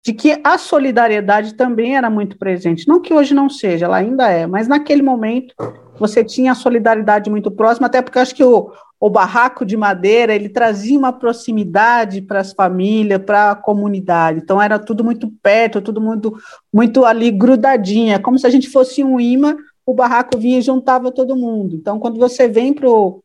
de 0.03 0.13
que 0.13 0.39
a 0.43 0.57
solidariedade 0.57 1.53
também 1.53 1.95
era 1.95 2.09
muito 2.09 2.37
presente. 2.37 2.87
Não 2.87 3.01
que 3.01 3.13
hoje 3.13 3.33
não 3.33 3.49
seja, 3.49 3.85
ela 3.85 3.97
ainda 3.97 4.29
é, 4.29 4.47
mas 4.47 4.67
naquele 4.67 5.01
momento 5.01 5.53
você 5.99 6.23
tinha 6.23 6.53
a 6.53 6.55
solidariedade 6.55 7.29
muito 7.29 7.51
próxima, 7.51 7.85
até 7.85 8.01
porque 8.01 8.17
acho 8.17 8.33
que 8.33 8.43
o, 8.43 8.71
o 8.99 9.09
barraco 9.09 9.63
de 9.63 9.77
madeira 9.77 10.33
ele 10.33 10.49
trazia 10.49 10.97
uma 10.97 11.13
proximidade 11.13 12.21
para 12.21 12.39
as 12.39 12.51
famílias, 12.51 13.21
para 13.23 13.51
a 13.51 13.55
comunidade. 13.55 14.39
Então 14.39 14.59
era 14.59 14.79
tudo 14.79 15.03
muito 15.03 15.31
perto, 15.43 15.81
tudo 15.81 16.01
muito, 16.01 16.35
muito 16.73 17.05
ali 17.05 17.29
grudadinha, 17.29 18.19
como 18.19 18.39
se 18.39 18.47
a 18.47 18.49
gente 18.49 18.69
fosse 18.69 19.03
um 19.03 19.19
imã, 19.19 19.55
o 19.85 19.93
barraco 19.93 20.37
vinha 20.37 20.57
e 20.57 20.63
juntava 20.63 21.11
todo 21.11 21.35
mundo. 21.35 21.75
Então, 21.75 21.99
quando 21.99 22.17
você 22.17 22.47
vem 22.47 22.73
para 22.73 22.89
o 22.89 23.21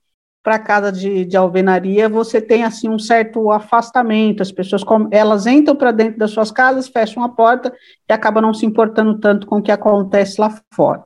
para 0.47 0.61
casa 0.61 0.93
de, 0.93 1.25
de, 1.25 1.37
alvenaria, 1.37 2.09
você 2.09 2.41
tem 2.41 2.63
assim 2.63 2.89
um 2.89 3.01
certo 3.01 3.51
afastamento, 3.51 4.43
as 4.45 4.53
pessoas 4.53 4.85
elas 5.11 5.45
entram 5.45 5.75
para 5.75 5.91
dentro 5.91 6.21
das 6.21 6.31
suas 6.31 6.53
casas, 6.53 6.87
fecham 6.87 7.25
a 7.25 7.29
porta 7.29 7.75
e 8.09 8.13
acabam 8.13 8.41
não 8.41 8.55
se 8.55 8.65
importando 8.65 9.19
tanto 9.19 9.45
com 9.45 9.57
o 9.57 9.63
que 9.63 9.73
acontece 9.73 10.41
lá 10.41 10.57
fora. 10.73 11.03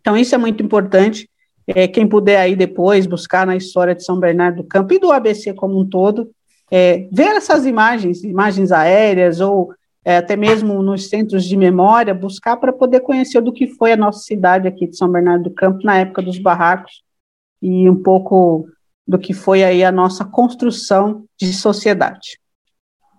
Então 0.00 0.16
isso 0.16 0.34
é 0.34 0.38
muito 0.38 0.62
importante. 0.62 1.28
É, 1.66 1.86
quem 1.86 2.08
puder 2.08 2.38
aí 2.40 2.56
depois 2.56 3.04
buscar 3.04 3.46
na 3.46 3.54
história 3.54 3.94
de 3.94 4.02
São 4.02 4.18
Bernardo 4.18 4.62
do 4.62 4.64
Campo 4.64 4.94
e 4.94 4.98
do 4.98 5.12
ABC 5.12 5.52
como 5.52 5.78
um 5.78 5.86
todo, 5.86 6.30
é, 6.70 7.06
ver 7.12 7.36
essas 7.36 7.66
imagens, 7.66 8.24
imagens 8.24 8.72
aéreas 8.72 9.38
ou 9.38 9.74
é, 10.02 10.16
até 10.16 10.34
mesmo 10.34 10.82
nos 10.82 11.10
centros 11.10 11.44
de 11.44 11.58
memória, 11.58 12.14
buscar 12.14 12.56
para 12.56 12.72
poder 12.72 13.00
conhecer 13.00 13.42
do 13.42 13.52
que 13.52 13.66
foi 13.66 13.92
a 13.92 13.98
nossa 13.98 14.20
cidade 14.20 14.66
aqui 14.66 14.86
de 14.86 14.96
São 14.96 15.12
Bernardo 15.12 15.44
do 15.44 15.50
Campo 15.50 15.84
na 15.84 15.98
época 15.98 16.22
dos 16.22 16.38
barracos 16.38 17.02
e 17.62 17.88
um 17.88 18.02
pouco 18.02 18.66
do 19.06 19.18
que 19.18 19.32
foi 19.32 19.62
aí 19.62 19.84
a 19.84 19.92
nossa 19.92 20.24
construção 20.24 21.24
de 21.40 21.52
sociedade. 21.52 22.38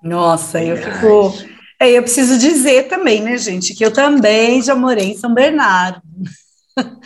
Nossa, 0.03 0.61
eu 0.61 0.75
fico. 0.75 1.33
É, 1.79 1.91
eu 1.91 2.03
preciso 2.03 2.37
dizer 2.37 2.87
também, 2.87 3.21
né, 3.21 3.37
gente, 3.37 3.73
que 3.73 3.85
eu 3.85 3.91
também 3.91 4.61
já 4.61 4.75
morei 4.75 5.11
em 5.11 5.17
São 5.17 5.33
Bernardo. 5.33 6.01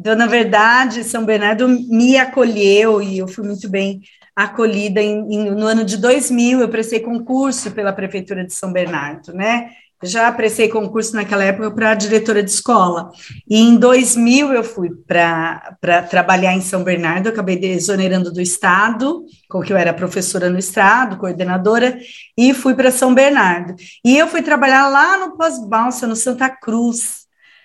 Então, 0.00 0.16
na 0.16 0.26
verdade, 0.26 1.04
São 1.04 1.24
Bernardo 1.24 1.68
me 1.68 2.16
acolheu 2.16 3.00
e 3.00 3.18
eu 3.18 3.28
fui 3.28 3.46
muito 3.46 3.68
bem 3.68 4.00
acolhida 4.34 5.00
em, 5.00 5.32
em, 5.32 5.50
no 5.50 5.64
ano 5.64 5.84
de 5.84 5.96
2000. 5.96 6.60
Eu 6.60 6.68
prestei 6.68 6.98
concurso 6.98 7.70
pela 7.70 7.92
Prefeitura 7.92 8.44
de 8.44 8.52
São 8.52 8.72
Bernardo, 8.72 9.32
né? 9.32 9.70
Já 10.02 10.30
prestei 10.32 10.68
concurso 10.68 11.14
naquela 11.14 11.44
época 11.44 11.70
para 11.70 11.94
diretora 11.94 12.42
de 12.42 12.50
escola. 12.50 13.10
E 13.48 13.58
em 13.58 13.76
2000 13.76 14.52
eu 14.52 14.64
fui 14.64 14.90
para 14.90 15.76
trabalhar 16.10 16.54
em 16.54 16.60
São 16.60 16.82
Bernardo, 16.82 17.28
acabei 17.28 17.58
exonerando 17.62 18.32
do 18.32 18.40
Estado, 18.40 19.24
com 19.48 19.62
que 19.62 19.72
eu 19.72 19.76
era 19.76 19.94
professora 19.94 20.50
no 20.50 20.58
Estado, 20.58 21.16
coordenadora, 21.16 21.98
e 22.36 22.52
fui 22.52 22.74
para 22.74 22.90
São 22.90 23.14
Bernardo. 23.14 23.74
E 24.04 24.16
eu 24.16 24.26
fui 24.26 24.42
trabalhar 24.42 24.88
lá 24.88 25.18
no 25.18 25.36
Pós-Balsa, 25.36 26.06
no 26.06 26.16
Santa 26.16 26.48
Cruz, 26.50 27.21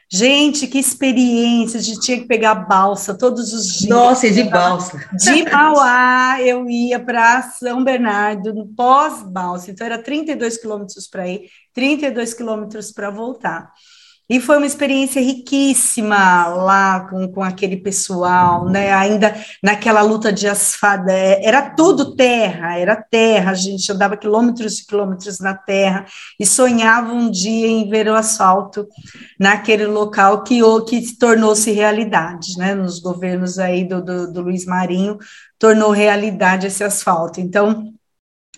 Gente, 0.09 0.67
que 0.67 0.79
experiência! 0.79 1.79
A 1.79 1.83
gente 1.83 1.99
tinha 1.99 2.17
que 2.17 2.27
pegar 2.27 2.55
balsa 2.55 3.13
todos 3.17 3.53
os 3.53 3.79
dias. 3.79 3.89
Nossa, 3.89 4.31
de 4.31 4.43
balsa. 4.43 4.97
De 5.13 5.43
Mauá, 5.51 6.41
eu 6.41 6.69
ia 6.69 6.97
para 6.97 7.41
São 7.41 7.83
Bernardo, 7.83 8.53
no 8.53 8.67
pós-balsa. 8.67 9.69
Então, 9.69 9.85
era 9.85 10.01
32 10.01 10.57
quilômetros 10.57 11.07
para 11.07 11.27
ir, 11.27 11.49
32 11.73 12.33
quilômetros 12.33 12.91
para 12.91 13.09
voltar. 13.09 13.69
E 14.29 14.41
foi 14.41 14.57
uma 14.57 14.65
experiência 14.65 15.21
riquíssima 15.21 16.47
lá 16.47 17.07
com, 17.09 17.31
com 17.31 17.41
aquele 17.41 17.77
pessoal, 17.77 18.65
né? 18.65 18.91
Ainda 18.93 19.33
naquela 19.63 20.01
luta 20.01 20.33
de 20.33 20.47
asfalto, 20.47 21.09
é, 21.09 21.45
era 21.45 21.69
tudo 21.69 22.13
terra, 22.13 22.77
era 22.77 22.95
terra, 22.95 23.51
a 23.51 23.55
gente 23.55 23.89
andava 23.89 24.17
quilômetros 24.17 24.79
e 24.79 24.85
quilômetros 24.85 25.39
na 25.39 25.53
terra 25.53 26.05
e 26.37 26.45
sonhava 26.45 27.13
um 27.13 27.31
dia 27.31 27.67
em 27.67 27.89
ver 27.89 28.09
o 28.09 28.15
asfalto 28.15 28.85
naquele 29.39 29.85
local 29.85 30.43
que, 30.43 30.59
que 30.87 31.17
tornou-se 31.17 31.71
realidade, 31.71 32.57
né? 32.57 32.75
Nos 32.75 32.99
governos 32.99 33.57
aí 33.57 33.85
do, 33.85 34.03
do, 34.03 34.31
do 34.33 34.41
Luiz 34.41 34.65
Marinho, 34.65 35.17
tornou 35.57 35.91
realidade 35.91 36.67
esse 36.67 36.83
asfalto. 36.83 37.39
Então, 37.39 37.93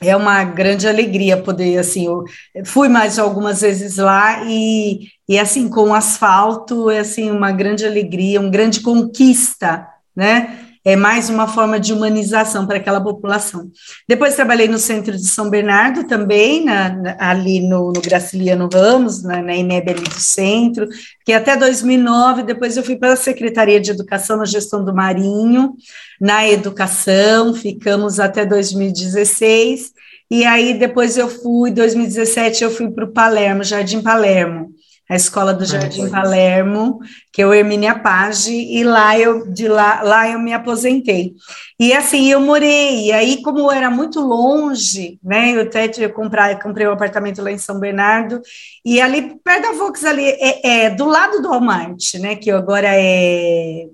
é 0.01 0.15
uma 0.15 0.43
grande 0.43 0.87
alegria 0.87 1.41
poder, 1.41 1.77
assim, 1.77 2.05
eu 2.05 2.23
fui 2.65 2.87
mais 2.87 3.19
algumas 3.19 3.61
vezes 3.61 3.97
lá 3.97 4.43
e, 4.45 5.09
e 5.27 5.37
assim, 5.37 5.69
com 5.69 5.89
o 5.89 5.93
asfalto, 5.93 6.89
é 6.89 6.99
assim, 6.99 7.29
uma 7.29 7.51
grande 7.51 7.85
alegria, 7.85 8.39
uma 8.39 8.49
grande 8.49 8.81
conquista, 8.81 9.87
né? 10.15 10.68
É 10.89 10.95
mais 10.95 11.29
uma 11.29 11.47
forma 11.47 11.79
de 11.79 11.93
humanização 11.93 12.65
para 12.65 12.77
aquela 12.77 12.99
população. 12.99 13.69
Depois 14.07 14.33
trabalhei 14.33 14.67
no 14.67 14.79
centro 14.79 15.15
de 15.15 15.27
São 15.27 15.47
Bernardo 15.47 16.05
também, 16.05 16.65
na, 16.65 16.89
na, 16.89 17.15
ali 17.19 17.61
no, 17.61 17.93
no 17.93 18.01
Graciliano 18.01 18.67
Ramos, 18.73 19.21
na, 19.21 19.39
na 19.39 19.55
INEB 19.55 19.91
ali 19.91 20.01
do 20.01 20.19
centro, 20.19 20.87
que 21.23 21.31
até 21.31 21.55
2009, 21.55 22.41
depois 22.41 22.75
eu 22.75 22.81
fui 22.81 22.95
para 22.95 23.13
a 23.13 23.15
Secretaria 23.15 23.79
de 23.79 23.91
Educação 23.91 24.37
na 24.37 24.45
gestão 24.45 24.83
do 24.83 24.91
Marinho, 24.91 25.75
na 26.19 26.49
educação, 26.49 27.53
ficamos 27.53 28.19
até 28.19 28.43
2016, 28.43 29.93
e 30.31 30.43
aí 30.43 30.73
depois 30.73 31.17
eu 31.19 31.29
fui, 31.29 31.69
2017 31.69 32.63
eu 32.63 32.71
fui 32.71 32.89
para 32.89 33.05
o 33.05 33.11
Palermo, 33.11 33.63
Jardim 33.63 34.01
Palermo, 34.01 34.73
a 35.09 35.15
escola 35.15 35.55
do 35.55 35.65
Jardim 35.65 36.05
ah, 36.05 36.09
Palermo, 36.11 36.99
que 37.33 37.41
é 37.41 37.47
o 37.47 37.53
Hermínia 37.53 37.97
Page, 37.97 38.53
e 38.53 38.83
lá 38.83 39.17
eu 39.17 39.51
de 39.51 39.67
lá, 39.67 40.03
lá 40.03 40.29
eu 40.29 40.37
me 40.37 40.53
aposentei. 40.53 41.33
E 41.79 41.91
assim, 41.93 42.29
eu 42.29 42.39
morei, 42.39 43.07
e 43.07 43.11
aí 43.11 43.41
como 43.41 43.71
era 43.71 43.89
muito 43.89 44.19
longe, 44.19 45.17
né, 45.23 45.55
eu 45.55 45.61
até 45.61 45.89
eu 45.97 46.11
comprei, 46.11 46.55
comprei 46.55 46.87
um 46.87 46.91
apartamento 46.91 47.41
lá 47.41 47.51
em 47.51 47.57
São 47.57 47.79
Bernardo, 47.79 48.39
e 48.85 49.01
ali 49.01 49.35
perto 49.43 49.63
da 49.63 49.71
Vox 49.71 50.05
ali 50.05 50.25
é, 50.25 50.85
é 50.85 50.89
do 50.91 51.05
lado 51.05 51.41
do 51.41 51.49
Walmart, 51.49 52.13
né, 52.19 52.35
que 52.35 52.51
agora 52.51 52.89
é 52.91 53.87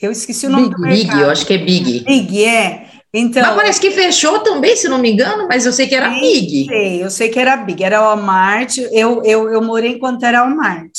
eu 0.00 0.10
esqueci 0.10 0.46
o 0.46 0.50
nome 0.50 0.68
Big, 0.68 0.74
do 0.74 0.82
mercado. 0.82 1.06
Big, 1.06 1.22
eu 1.22 1.30
acho 1.30 1.46
que 1.46 1.54
é 1.54 1.58
Big. 1.58 2.00
Big, 2.00 2.44
é. 2.44 2.88
Então, 3.16 3.42
mas 3.42 3.54
parece 3.54 3.80
que 3.80 3.92
fechou 3.92 4.40
também, 4.40 4.74
se 4.74 4.88
não 4.88 4.98
me 4.98 5.12
engano, 5.12 5.46
mas 5.46 5.64
eu 5.64 5.72
sei 5.72 5.86
que 5.86 5.94
era 5.94 6.10
Big. 6.10 6.66
Sei, 6.66 7.04
eu 7.04 7.08
sei 7.08 7.28
que 7.28 7.38
era 7.38 7.56
Big, 7.56 7.84
era 7.84 8.00
o 8.00 8.04
Walmart, 8.06 8.76
eu, 8.90 9.22
eu, 9.22 9.48
eu 9.52 9.62
morei 9.62 9.92
enquanto 9.92 10.24
era 10.24 10.42
Walmart. 10.42 10.90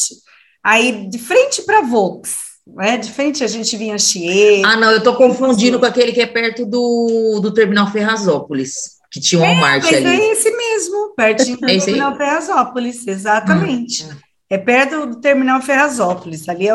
Aí, 0.63 1.09
de 1.09 1.19
frente 1.19 1.63
para 1.63 1.81
Volks, 1.81 2.37
né? 2.65 2.97
De 2.97 3.11
frente 3.11 3.43
a 3.43 3.47
gente 3.47 3.75
vinha 3.75 3.99
Chier. 3.99 4.61
Ah, 4.65 4.77
não, 4.77 4.91
eu 4.91 4.99
estou 4.99 5.15
confundindo 5.15 5.77
com 5.77 5.85
aquele 5.85 6.13
que 6.13 6.21
é 6.21 6.25
perto 6.25 6.65
do, 6.65 7.41
do 7.41 7.53
Terminal 7.53 7.91
Ferrazópolis, 7.91 8.95
que 9.11 9.19
tinha 9.19 9.41
um 9.41 9.43
Walmart 9.43 9.83
é, 9.91 9.97
ali. 9.97 10.07
É 10.07 10.31
esse 10.31 10.49
mesmo, 10.49 11.13
pertinho 11.17 11.57
do 11.57 11.69
é 11.69 11.77
Terminal 11.77 12.15
Ferrazópolis, 12.15 13.05
exatamente. 13.05 14.05
Hum. 14.05 14.24
É 14.47 14.59
perto 14.59 15.07
do 15.07 15.19
terminal 15.19 15.59
Ferrazópolis, 15.59 16.47
ali 16.47 16.67
é, 16.69 16.73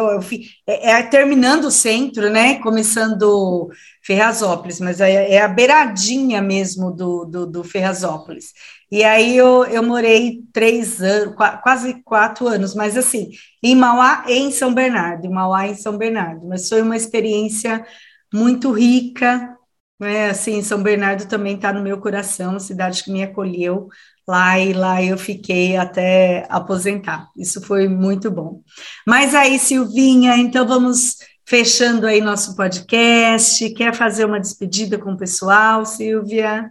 é, 0.67 0.91
é, 0.91 1.03
terminando 1.05 1.67
o 1.67 1.71
centro, 1.71 2.29
né? 2.29 2.59
Começando 2.61 3.71
Ferrazópolis, 4.03 4.81
mas 4.81 5.01
é, 5.01 5.35
é 5.35 5.41
a 5.41 5.47
beiradinha 5.47 6.43
mesmo 6.43 6.91
do, 6.91 7.25
do, 7.25 7.47
do, 7.47 7.63
Ferrazópolis. 7.63 8.53
E 8.91 9.05
aí 9.05 9.37
eu, 9.37 9.65
eu 9.67 9.85
morei 9.85 10.43
três 10.53 11.01
anos, 11.01 11.37
quase 11.63 12.03
quatro 12.03 12.49
anos, 12.49 12.75
mas 12.75 12.97
assim, 12.97 13.31
em 13.63 13.77
Mauá 13.77 14.25
em 14.27 14.51
São 14.51 14.75
Bernardo, 14.75 15.27
em 15.27 15.31
Mauá 15.31 15.69
em 15.69 15.77
São 15.77 15.97
Bernardo. 15.97 16.49
Mas 16.49 16.69
foi 16.69 16.83
uma 16.83 16.97
experiência 16.97 17.87
muito 18.35 18.73
rica, 18.73 19.57
né? 20.01 20.31
Assim, 20.31 20.61
São 20.63 20.83
Bernardo 20.83 21.29
também 21.29 21.55
está 21.55 21.73
no 21.73 21.83
meu 21.83 22.01
coração, 22.01 22.59
cidade 22.59 23.05
que 23.05 23.13
me 23.13 23.23
acolheu 23.23 23.89
lá 24.31 24.59
e 24.59 24.73
lá 24.73 25.03
eu 25.03 25.19
fiquei 25.19 25.77
até 25.77 26.47
aposentar. 26.49 27.29
Isso 27.37 27.61
foi 27.61 27.89
muito 27.89 28.31
bom. 28.31 28.63
Mas 29.07 29.35
aí, 29.35 29.59
Silvinha, 29.59 30.37
então 30.37 30.67
vamos 30.67 31.17
fechando 31.45 32.07
aí 32.07 32.21
nosso 32.21 32.55
podcast. 32.55 33.69
Quer 33.71 33.93
fazer 33.93 34.25
uma 34.25 34.39
despedida 34.39 34.97
com 34.97 35.13
o 35.13 35.19
pessoal, 35.19 35.85
Silvia? 35.85 36.71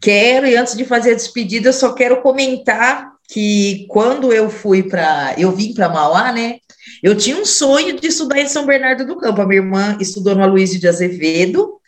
Quero, 0.00 0.46
e 0.46 0.56
antes 0.56 0.74
de 0.74 0.84
fazer 0.84 1.12
a 1.12 1.16
despedida, 1.16 1.68
eu 1.68 1.72
só 1.74 1.92
quero 1.92 2.22
comentar 2.22 3.12
que 3.28 3.86
quando 3.88 4.32
eu 4.32 4.48
fui 4.48 4.82
para. 4.82 5.34
Eu 5.36 5.52
vim 5.52 5.74
para 5.74 5.90
Mauá, 5.90 6.32
né? 6.32 6.58
Eu 7.02 7.14
tinha 7.16 7.36
um 7.36 7.44
sonho 7.44 8.00
de 8.00 8.06
estudar 8.06 8.40
em 8.40 8.48
São 8.48 8.64
Bernardo 8.64 9.06
do 9.06 9.16
Campo. 9.16 9.42
A 9.42 9.46
minha 9.46 9.60
irmã 9.60 9.98
estudou 10.00 10.34
no 10.34 10.42
Aloysio 10.42 10.80
de 10.80 10.88
Azevedo, 10.88 11.80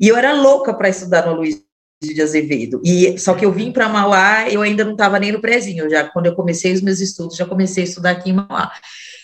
e 0.00 0.08
eu 0.08 0.16
era 0.16 0.32
louca 0.32 0.72
para 0.72 0.88
estudar 0.88 1.26
no 1.26 1.32
Aloysio 1.32 1.69
de 2.02 2.22
Azevedo. 2.22 2.80
E 2.82 3.18
só 3.18 3.34
que 3.34 3.44
eu 3.44 3.52
vim 3.52 3.70
para 3.70 3.88
Mauá, 3.88 4.48
eu 4.48 4.62
ainda 4.62 4.84
não 4.84 4.92
estava 4.92 5.18
nem 5.18 5.32
no 5.32 5.40
prézinho. 5.40 5.88
Já 5.90 6.04
quando 6.04 6.26
eu 6.26 6.34
comecei 6.34 6.72
os 6.72 6.80
meus 6.80 6.98
estudos, 6.98 7.36
já 7.36 7.44
comecei 7.44 7.84
a 7.84 7.86
estudar 7.86 8.12
aqui 8.12 8.30
em 8.30 8.34
Mauá. 8.34 8.72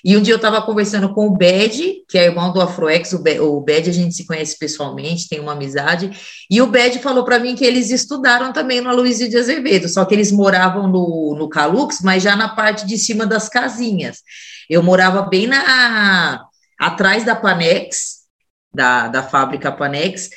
E 0.05 0.17
um 0.17 0.21
dia 0.21 0.35
eu 0.35 0.37
estava 0.37 0.61
conversando 0.63 1.13
com 1.15 1.27
o 1.27 1.37
Bed, 1.37 2.05
que 2.07 2.19
é 2.19 2.27
irmão 2.27 2.53
do 2.53 2.61
Afroex, 2.61 3.13
o 3.15 3.61
Bed 3.61 3.91
a 3.91 3.93
gente 3.93 4.15
se 4.15 4.27
conhece 4.27 4.59
pessoalmente, 4.59 5.29
tem 5.29 5.41
uma 5.41 5.53
amizade, 5.53 6.11
e 6.49 6.63
o 6.63 6.67
Bed 6.67 7.01
falou 7.01 7.25
para 7.25 7.41
mim 7.41 7.57
que 7.57 7.65
eles 7.65 7.91
estudaram 7.91 8.53
também 8.53 8.81
no 8.81 8.89
Aloysio 8.89 9.29
de 9.29 9.37
Azevedo, 9.37 9.89
só 9.89 10.05
que 10.05 10.15
eles 10.15 10.31
moravam 10.31 10.87
no, 10.87 11.35
no 11.37 11.49
Calux, 11.49 12.01
mas 12.03 12.23
já 12.23 12.37
na 12.37 12.51
parte 12.51 12.87
de 12.87 12.97
cima 12.97 13.27
das 13.27 13.49
casinhas. 13.49 14.19
Eu 14.71 14.81
morava 14.83 15.23
bem 15.23 15.49
na 15.49 16.45
atrás 16.79 17.25
da 17.25 17.35
Panex, 17.35 18.19
da, 18.73 19.09
da 19.09 19.23
fábrica 19.23 19.73
Panex, 19.73 20.29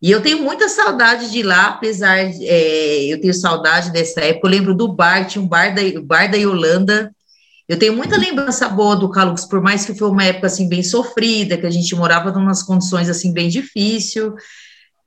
e 0.00 0.10
eu 0.12 0.22
tenho 0.22 0.42
muita 0.42 0.68
saudade 0.68 1.30
de 1.30 1.42
lá, 1.42 1.68
apesar 1.70 2.30
de 2.30 2.46
é, 2.46 3.12
eu 3.12 3.20
tenho 3.20 3.34
saudade 3.34 3.90
dessa 3.90 4.20
época. 4.20 4.46
Eu 4.46 4.50
lembro 4.50 4.74
do 4.74 4.86
bar, 4.86 5.26
tinha 5.26 5.42
um 5.42 5.48
bar 5.48 5.74
da, 5.74 5.82
bar 6.00 6.30
da 6.30 6.36
Yolanda. 6.36 7.12
Eu 7.68 7.78
tenho 7.78 7.94
muita 7.94 8.16
lembrança 8.16 8.68
boa 8.68 8.94
do 8.94 9.10
Calux, 9.10 9.44
por 9.44 9.60
mais 9.60 9.84
que 9.84 9.94
foi 9.94 10.08
uma 10.08 10.24
época 10.24 10.46
assim 10.46 10.68
bem 10.68 10.82
sofrida, 10.82 11.58
que 11.58 11.66
a 11.66 11.70
gente 11.70 11.94
morava 11.96 12.30
em 12.30 12.42
umas 12.42 12.62
condições 12.62 13.08
assim 13.08 13.32
bem 13.32 13.48
difícil. 13.48 14.34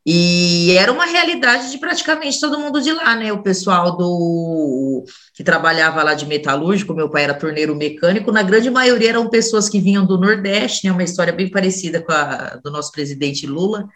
E 0.05 0.71
era 0.77 0.91
uma 0.91 1.05
realidade 1.05 1.71
de 1.71 1.77
praticamente 1.77 2.39
todo 2.39 2.59
mundo 2.59 2.81
de 2.81 2.91
lá, 2.91 3.15
né? 3.15 3.31
O 3.31 3.41
pessoal 3.41 3.95
do 3.95 5.05
que 5.33 5.43
trabalhava 5.43 6.03
lá 6.03 6.13
de 6.13 6.25
metalúrgico, 6.25 6.93
meu 6.93 7.09
pai 7.09 7.23
era 7.23 7.33
torneiro 7.33 7.75
mecânico, 7.75 8.31
na 8.31 8.43
grande 8.43 8.69
maioria 8.69 9.09
eram 9.09 9.29
pessoas 9.29 9.69
que 9.69 9.79
vinham 9.79 10.05
do 10.05 10.19
Nordeste, 10.19 10.85
né? 10.85 10.91
Uma 10.91 11.03
história 11.03 11.31
bem 11.31 11.49
parecida 11.49 12.01
com 12.01 12.11
a 12.11 12.59
do 12.61 12.69
nosso 12.69 12.91
presidente 12.91 13.47
Lula 13.47 13.87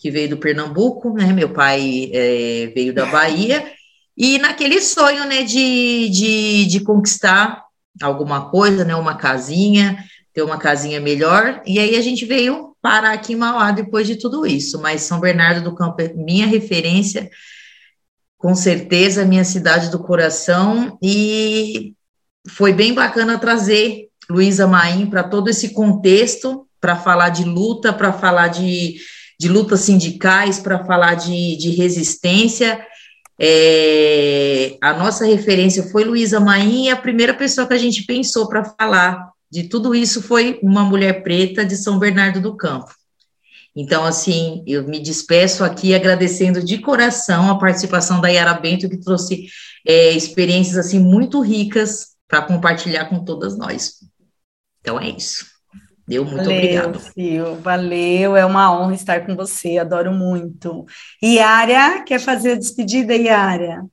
que 0.00 0.10
veio 0.10 0.30
do 0.30 0.38
Pernambuco, 0.38 1.12
né? 1.12 1.26
Meu 1.32 1.50
pai 1.50 2.10
é, 2.12 2.72
veio 2.74 2.92
da 2.92 3.06
Bahia, 3.06 3.72
e 4.16 4.38
naquele 4.38 4.80
sonho, 4.80 5.24
né, 5.26 5.42
de, 5.42 6.08
de, 6.10 6.66
de 6.66 6.80
conquistar 6.80 7.64
alguma 8.02 8.50
coisa, 8.50 8.84
né, 8.84 8.94
uma 8.94 9.14
casinha, 9.14 10.04
ter 10.34 10.42
uma 10.42 10.58
casinha 10.58 11.00
melhor, 11.00 11.62
e 11.66 11.78
aí 11.78 11.96
a 11.96 12.02
gente 12.02 12.24
veio 12.24 12.76
parar 12.82 13.12
aqui 13.12 13.32
em 13.32 13.36
Mauá 13.36 13.72
depois 13.72 14.06
de 14.06 14.16
tudo 14.16 14.46
isso, 14.46 14.80
mas 14.80 15.02
São 15.02 15.20
Bernardo 15.20 15.62
do 15.62 15.74
Campo 15.74 16.00
é 16.02 16.12
minha 16.12 16.46
referência, 16.46 17.30
com 18.36 18.54
certeza, 18.54 19.24
minha 19.24 19.44
cidade 19.44 19.90
do 19.90 19.98
coração, 19.98 20.98
e 21.02 21.94
foi 22.48 22.72
bem 22.72 22.92
bacana 22.94 23.38
trazer 23.38 24.08
Luísa 24.30 24.66
Maim 24.66 25.06
para 25.06 25.22
todo 25.22 25.48
esse 25.48 25.70
contexto, 25.70 26.66
para 26.80 26.96
falar 26.96 27.28
de 27.30 27.44
luta, 27.44 27.92
para 27.92 28.12
falar 28.12 28.48
de 28.48 28.96
de 29.40 29.48
lutas 29.48 29.80
sindicais 29.80 30.58
para 30.58 30.84
falar 30.84 31.14
de, 31.14 31.56
de 31.56 31.70
resistência. 31.70 32.78
É, 33.40 34.76
a 34.82 34.92
nossa 34.92 35.24
referência 35.24 35.82
foi 35.84 36.04
Luísa 36.04 36.38
Maim, 36.38 36.84
e 36.84 36.90
a 36.90 36.96
primeira 36.96 37.32
pessoa 37.32 37.66
que 37.66 37.72
a 37.72 37.78
gente 37.78 38.02
pensou 38.02 38.46
para 38.50 38.62
falar 38.78 39.30
de 39.50 39.62
tudo 39.62 39.94
isso 39.94 40.20
foi 40.20 40.60
uma 40.62 40.84
mulher 40.84 41.22
preta 41.22 41.64
de 41.64 41.74
São 41.74 41.98
Bernardo 41.98 42.38
do 42.38 42.54
Campo. 42.54 42.94
Então, 43.74 44.04
assim, 44.04 44.62
eu 44.66 44.86
me 44.86 45.00
despeço 45.00 45.64
aqui 45.64 45.94
agradecendo 45.94 46.62
de 46.62 46.76
coração 46.76 47.48
a 47.48 47.58
participação 47.58 48.20
da 48.20 48.28
Yara 48.28 48.52
Bento, 48.52 48.90
que 48.90 48.98
trouxe 48.98 49.46
é, 49.88 50.10
experiências 50.10 50.76
assim 50.76 50.98
muito 50.98 51.40
ricas 51.40 52.08
para 52.28 52.42
compartilhar 52.42 53.06
com 53.06 53.24
todas 53.24 53.56
nós. 53.56 54.00
Então 54.82 55.00
é 55.00 55.08
isso. 55.08 55.46
Deu 56.10 56.24
muito 56.24 56.38
valeu, 56.38 56.56
obrigado. 56.56 56.98
Sil, 56.98 57.54
valeu, 57.62 58.36
é 58.36 58.44
uma 58.44 58.76
honra 58.76 58.94
estar 58.94 59.24
com 59.24 59.36
você, 59.36 59.78
adoro 59.78 60.12
muito. 60.12 60.84
Yara, 61.22 62.02
quer 62.02 62.18
fazer 62.18 62.54
a 62.54 62.56
despedida, 62.56 63.14
Yara? 63.14 63.86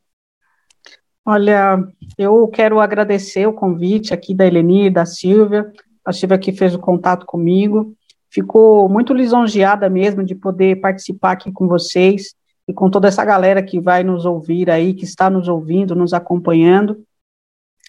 Olha, 1.23 1.77
eu 2.17 2.47
quero 2.47 2.79
agradecer 2.79 3.45
o 3.45 3.53
convite 3.53 4.15
aqui 4.15 4.33
da 4.33 4.47
Eleni 4.47 4.87
e 4.87 4.89
da 4.89 5.05
Silvia, 5.05 5.71
a 6.03 6.11
Silvia 6.11 6.39
que 6.39 6.51
fez 6.51 6.73
o 6.73 6.79
contato 6.79 7.23
comigo, 7.23 7.95
ficou 8.31 8.89
muito 8.89 9.13
lisonjeada 9.13 9.87
mesmo 9.87 10.23
de 10.23 10.33
poder 10.33 10.81
participar 10.81 11.33
aqui 11.33 11.51
com 11.51 11.67
vocês 11.67 12.33
e 12.67 12.73
com 12.73 12.89
toda 12.89 13.09
essa 13.09 13.23
galera 13.23 13.61
que 13.61 13.79
vai 13.79 14.03
nos 14.03 14.25
ouvir 14.25 14.71
aí, 14.71 14.95
que 14.95 15.03
está 15.03 15.29
nos 15.29 15.47
ouvindo, 15.47 15.93
nos 15.93 16.13
acompanhando. 16.13 16.99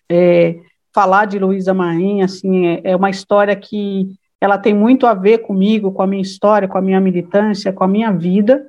É, 0.06 0.60
falar 0.94 1.26
de 1.26 1.38
Luísa 1.38 1.74
Marim, 1.74 2.22
assim, 2.22 2.66
é, 2.66 2.80
é 2.84 2.96
uma 2.96 3.10
história 3.10 3.54
que 3.54 4.08
ela 4.40 4.58
tem 4.58 4.74
muito 4.74 5.06
a 5.06 5.14
ver 5.14 5.38
comigo, 5.38 5.92
com 5.92 6.02
a 6.02 6.06
minha 6.06 6.22
história, 6.22 6.68
com 6.68 6.78
a 6.78 6.82
minha 6.82 7.00
militância, 7.00 7.72
com 7.72 7.84
a 7.84 7.88
minha 7.88 8.12
vida, 8.12 8.64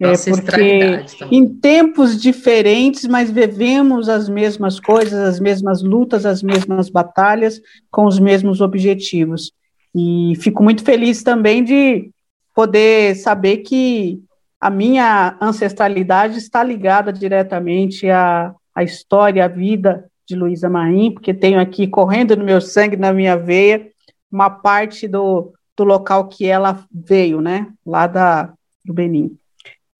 é 0.00 0.12
porque 0.30 1.04
em 1.28 1.48
tempos 1.48 2.20
diferentes, 2.20 3.04
mas 3.04 3.30
vivemos 3.30 4.08
as 4.08 4.28
mesmas 4.28 4.78
coisas, 4.78 5.14
as 5.14 5.40
mesmas 5.40 5.82
lutas, 5.82 6.24
as 6.24 6.40
mesmas 6.40 6.88
batalhas, 6.88 7.60
com 7.90 8.06
os 8.06 8.20
mesmos 8.20 8.60
objetivos. 8.60 9.52
E 9.92 10.34
fico 10.36 10.62
muito 10.62 10.84
feliz 10.84 11.24
também 11.24 11.64
de 11.64 12.10
poder 12.54 13.16
saber 13.16 13.58
que 13.58 14.20
a 14.60 14.70
minha 14.70 15.36
ancestralidade 15.40 16.38
está 16.38 16.62
ligada 16.62 17.12
diretamente 17.12 18.08
à, 18.08 18.54
à 18.72 18.84
história, 18.84 19.44
à 19.44 19.48
vida 19.48 20.04
de 20.28 20.36
Luísa 20.36 20.68
Marim, 20.68 21.10
porque 21.10 21.32
tenho 21.32 21.58
aqui 21.58 21.86
correndo 21.86 22.36
no 22.36 22.44
meu 22.44 22.60
sangue, 22.60 22.96
na 22.96 23.12
minha 23.14 23.34
veia, 23.34 23.88
uma 24.30 24.50
parte 24.50 25.08
do, 25.08 25.54
do 25.74 25.84
local 25.84 26.28
que 26.28 26.46
ela 26.46 26.84
veio, 26.92 27.40
né, 27.40 27.68
lá 27.84 28.06
da, 28.06 28.52
do 28.84 28.92
Benin. 28.92 29.34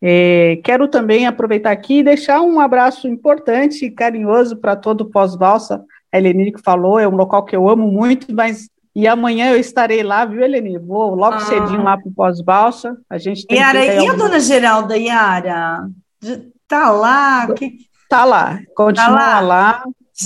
É, 0.00 0.60
quero 0.62 0.86
também 0.86 1.26
aproveitar 1.26 1.72
aqui 1.72 2.00
e 2.00 2.04
deixar 2.04 2.42
um 2.42 2.60
abraço 2.60 3.08
importante 3.08 3.86
e 3.86 3.90
carinhoso 3.90 4.58
para 4.58 4.76
todo 4.76 5.00
o 5.00 5.10
pós-valsa. 5.10 5.82
A 6.12 6.18
Eleni 6.18 6.52
que 6.52 6.62
falou, 6.62 7.00
é 7.00 7.08
um 7.08 7.16
local 7.16 7.44
que 7.44 7.56
eu 7.56 7.68
amo 7.68 7.90
muito, 7.90 8.32
mas 8.32 8.68
e 8.94 9.06
amanhã 9.06 9.50
eu 9.50 9.58
estarei 9.58 10.02
lá, 10.02 10.24
viu, 10.24 10.42
Eleni? 10.42 10.78
Vou 10.78 11.14
logo 11.14 11.36
ah. 11.36 11.40
cedinho 11.40 11.82
lá 11.82 11.96
para 11.96 12.08
o 12.08 12.14
pós-balsa. 12.14 12.96
A 13.08 13.16
gente 13.16 13.46
tem 13.46 13.58
Yara, 13.58 13.84
e 13.84 14.06
a 14.06 14.12
dona 14.12 14.40
Geralda 14.40 14.96
Yara? 14.96 15.88
Tá 16.68 16.90
lá? 16.90 17.52
Que... 17.54 17.78
Tá 18.08 18.24
lá, 18.24 18.60
continua 18.74 19.16
tá 19.16 19.40
lá. 19.40 19.40
lá 19.40 19.84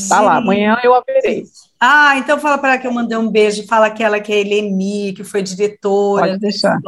Tá 0.09 0.21
lá, 0.21 0.37
amanhã 0.37 0.79
eu 0.83 0.95
haverei. 0.95 1.45
Ah, 1.79 2.17
então 2.17 2.39
fala 2.39 2.57
para 2.59 2.71
ela 2.71 2.79
que 2.79 2.87
eu 2.87 2.93
mandei 2.93 3.19
um 3.19 3.29
beijo, 3.29 3.67
fala 3.67 3.87
aquela 3.87 4.21
que 4.21 4.33
é 4.33 4.37
a 4.37 4.39
Eleni, 4.39 5.13
que 5.13 5.25
foi 5.25 5.43
diretora. 5.43 6.29
Pode 6.29 6.39
deixar. 6.39 6.79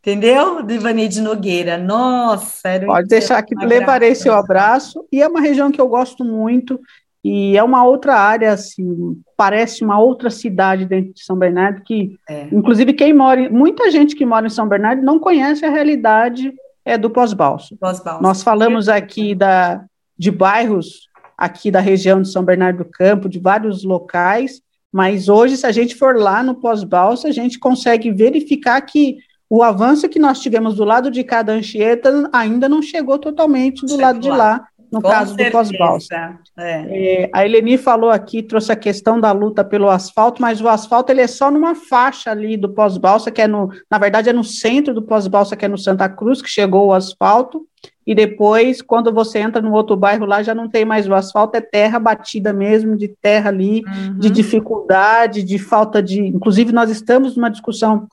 Entendeu? 0.00 0.62
Do 0.62 0.72
Ivaneide 0.72 1.20
Nogueira. 1.20 1.78
Nossa, 1.78 2.68
era 2.68 2.84
Pode 2.84 3.08
deixar 3.08 3.40
que 3.42 3.54
levarei 3.54 4.14
seu 4.14 4.34
abraço. 4.34 5.06
E 5.12 5.22
é 5.22 5.28
uma 5.28 5.40
região 5.40 5.70
que 5.70 5.80
eu 5.80 5.88
gosto 5.88 6.24
muito, 6.24 6.80
e 7.24 7.56
é 7.56 7.62
uma 7.62 7.84
outra 7.84 8.16
área, 8.16 8.52
assim, 8.52 9.16
parece 9.34 9.82
uma 9.82 9.98
outra 9.98 10.28
cidade 10.28 10.84
dentro 10.84 11.14
de 11.14 11.24
São 11.24 11.36
Bernardo, 11.36 11.82
que, 11.82 12.18
é. 12.28 12.48
inclusive, 12.52 12.92
quem 12.92 13.14
mora, 13.14 13.48
muita 13.48 13.90
gente 13.90 14.14
que 14.14 14.26
mora 14.26 14.46
em 14.46 14.50
São 14.50 14.68
Bernardo 14.68 15.02
não 15.02 15.18
conhece 15.18 15.64
a 15.64 15.70
realidade 15.70 16.52
é, 16.84 16.98
do 16.98 17.08
pós-balso. 17.08 17.78
Pós 17.78 18.02
Nós 18.20 18.42
falamos 18.42 18.90
aqui 18.90 19.34
da, 19.34 19.82
de 20.18 20.30
bairros 20.30 21.08
aqui 21.36 21.70
da 21.70 21.80
região 21.80 22.22
de 22.22 22.30
São 22.30 22.44
Bernardo 22.44 22.78
do 22.78 22.84
Campo, 22.84 23.28
de 23.28 23.38
vários 23.38 23.84
locais, 23.84 24.62
mas 24.92 25.28
hoje, 25.28 25.56
se 25.56 25.66
a 25.66 25.72
gente 25.72 25.96
for 25.96 26.16
lá 26.16 26.40
no 26.40 26.54
pós-balsa, 26.54 27.26
a 27.26 27.32
gente 27.32 27.58
consegue 27.58 28.12
verificar 28.12 28.80
que 28.80 29.16
o 29.50 29.62
avanço 29.62 30.08
que 30.08 30.20
nós 30.20 30.40
tivemos 30.40 30.76
do 30.76 30.84
lado 30.84 31.10
de 31.10 31.24
cada 31.24 31.52
Anchieta 31.52 32.30
ainda 32.32 32.68
não 32.68 32.80
chegou 32.80 33.18
totalmente 33.18 33.84
do 33.84 33.96
lado 33.96 34.20
de 34.20 34.30
lá, 34.30 34.66
no 34.92 35.02
Com 35.02 35.08
caso 35.08 35.34
certeza. 35.34 35.50
do 35.50 35.52
pós-balsa. 35.52 36.38
É. 36.56 37.24
É, 37.24 37.30
a 37.32 37.44
Eleni 37.44 37.76
falou 37.76 38.10
aqui, 38.10 38.40
trouxe 38.40 38.70
a 38.70 38.76
questão 38.76 39.20
da 39.20 39.32
luta 39.32 39.64
pelo 39.64 39.90
asfalto, 39.90 40.40
mas 40.40 40.60
o 40.60 40.68
asfalto 40.68 41.10
ele 41.10 41.20
é 41.20 41.26
só 41.26 41.50
numa 41.50 41.74
faixa 41.74 42.30
ali 42.30 42.56
do 42.56 42.68
pós-balsa, 42.68 43.32
que 43.32 43.42
é 43.42 43.48
no, 43.48 43.70
na 43.90 43.98
verdade 43.98 44.30
é 44.30 44.32
no 44.32 44.44
centro 44.44 44.94
do 44.94 45.02
pós-balsa, 45.02 45.56
que 45.56 45.64
é 45.64 45.68
no 45.68 45.76
Santa 45.76 46.08
Cruz, 46.08 46.40
que 46.40 46.48
chegou 46.48 46.86
o 46.86 46.92
asfalto, 46.92 47.66
e 48.06 48.14
depois, 48.14 48.82
quando 48.82 49.12
você 49.12 49.38
entra 49.38 49.62
no 49.62 49.72
outro 49.72 49.96
bairro 49.96 50.26
lá, 50.26 50.42
já 50.42 50.54
não 50.54 50.68
tem 50.68 50.84
mais 50.84 51.08
o 51.08 51.14
asfalto, 51.14 51.56
é 51.56 51.60
terra 51.60 51.98
batida 51.98 52.52
mesmo, 52.52 52.96
de 52.96 53.08
terra 53.08 53.48
ali, 53.48 53.82
uhum. 53.86 54.18
de 54.18 54.30
dificuldade, 54.30 55.42
de 55.42 55.58
falta 55.58 56.02
de. 56.02 56.20
Inclusive, 56.20 56.72
nós 56.72 56.90
estamos 56.90 57.36
numa 57.36 57.50
discussão 57.50 58.06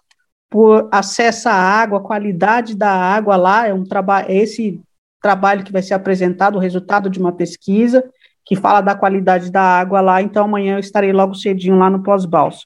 por 0.50 0.88
acesso 0.92 1.50
à 1.50 1.54
água, 1.54 2.02
qualidade 2.02 2.76
da 2.76 2.92
água 2.92 3.36
lá, 3.36 3.68
é 3.68 3.74
um 3.74 3.84
trabalho, 3.84 4.28
é 4.30 4.36
esse 4.36 4.80
trabalho 5.22 5.64
que 5.64 5.72
vai 5.72 5.82
ser 5.82 5.94
apresentado, 5.94 6.56
o 6.56 6.60
resultado 6.60 7.10
de 7.10 7.20
uma 7.20 7.32
pesquisa 7.32 8.04
que 8.46 8.56
fala 8.56 8.82
da 8.82 8.96
qualidade 8.96 9.52
da 9.52 9.62
água 9.62 10.02
lá, 10.02 10.22
então 10.22 10.46
amanhã 10.46 10.76
eu 10.76 10.80
estarei 10.80 11.14
logo 11.14 11.36
cedinho 11.36 11.78
lá 11.78 11.90
no 11.90 12.02
pós-balsa. 12.02 12.66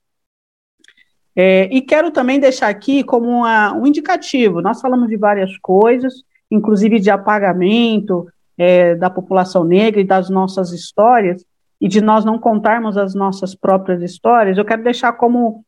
É, 1.35 1.65
e 1.71 1.81
quero 1.81 2.11
também 2.11 2.39
deixar 2.39 2.69
aqui 2.69 3.03
como 3.03 3.27
uma, 3.27 3.73
um 3.73 3.85
indicativo, 3.85 4.61
nós 4.61 4.79
falamos 4.79 5.09
de 5.09 5.17
várias 5.17 5.57
coisas, 5.57 6.23
inclusive 6.49 6.99
de 6.99 7.09
apagamento 7.09 8.27
é, 8.57 8.95
da 8.95 9.09
população 9.09 9.63
negra 9.63 10.01
e 10.01 10.05
das 10.05 10.29
nossas 10.29 10.71
histórias, 10.71 11.43
e 11.79 11.87
de 11.87 12.01
nós 12.01 12.23
não 12.23 12.39
contarmos 12.39 12.97
as 12.97 13.13
nossas 13.13 13.53
próprias 13.53 14.01
histórias, 14.01 14.57
eu 14.57 14.65
quero 14.65 14.83
deixar 14.83 15.13
como 15.13 15.63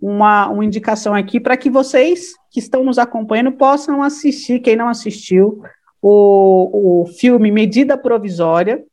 uma, 0.00 0.48
uma 0.48 0.64
indicação 0.64 1.14
aqui 1.14 1.40
para 1.40 1.56
que 1.56 1.70
vocês 1.70 2.34
que 2.50 2.60
estão 2.60 2.84
nos 2.84 2.98
acompanhando 2.98 3.52
possam 3.52 4.02
assistir, 4.02 4.60
quem 4.60 4.76
não 4.76 4.88
assistiu, 4.88 5.62
o, 6.00 7.02
o 7.02 7.06
filme 7.06 7.50
Medida 7.50 7.96
Provisória, 7.96 8.84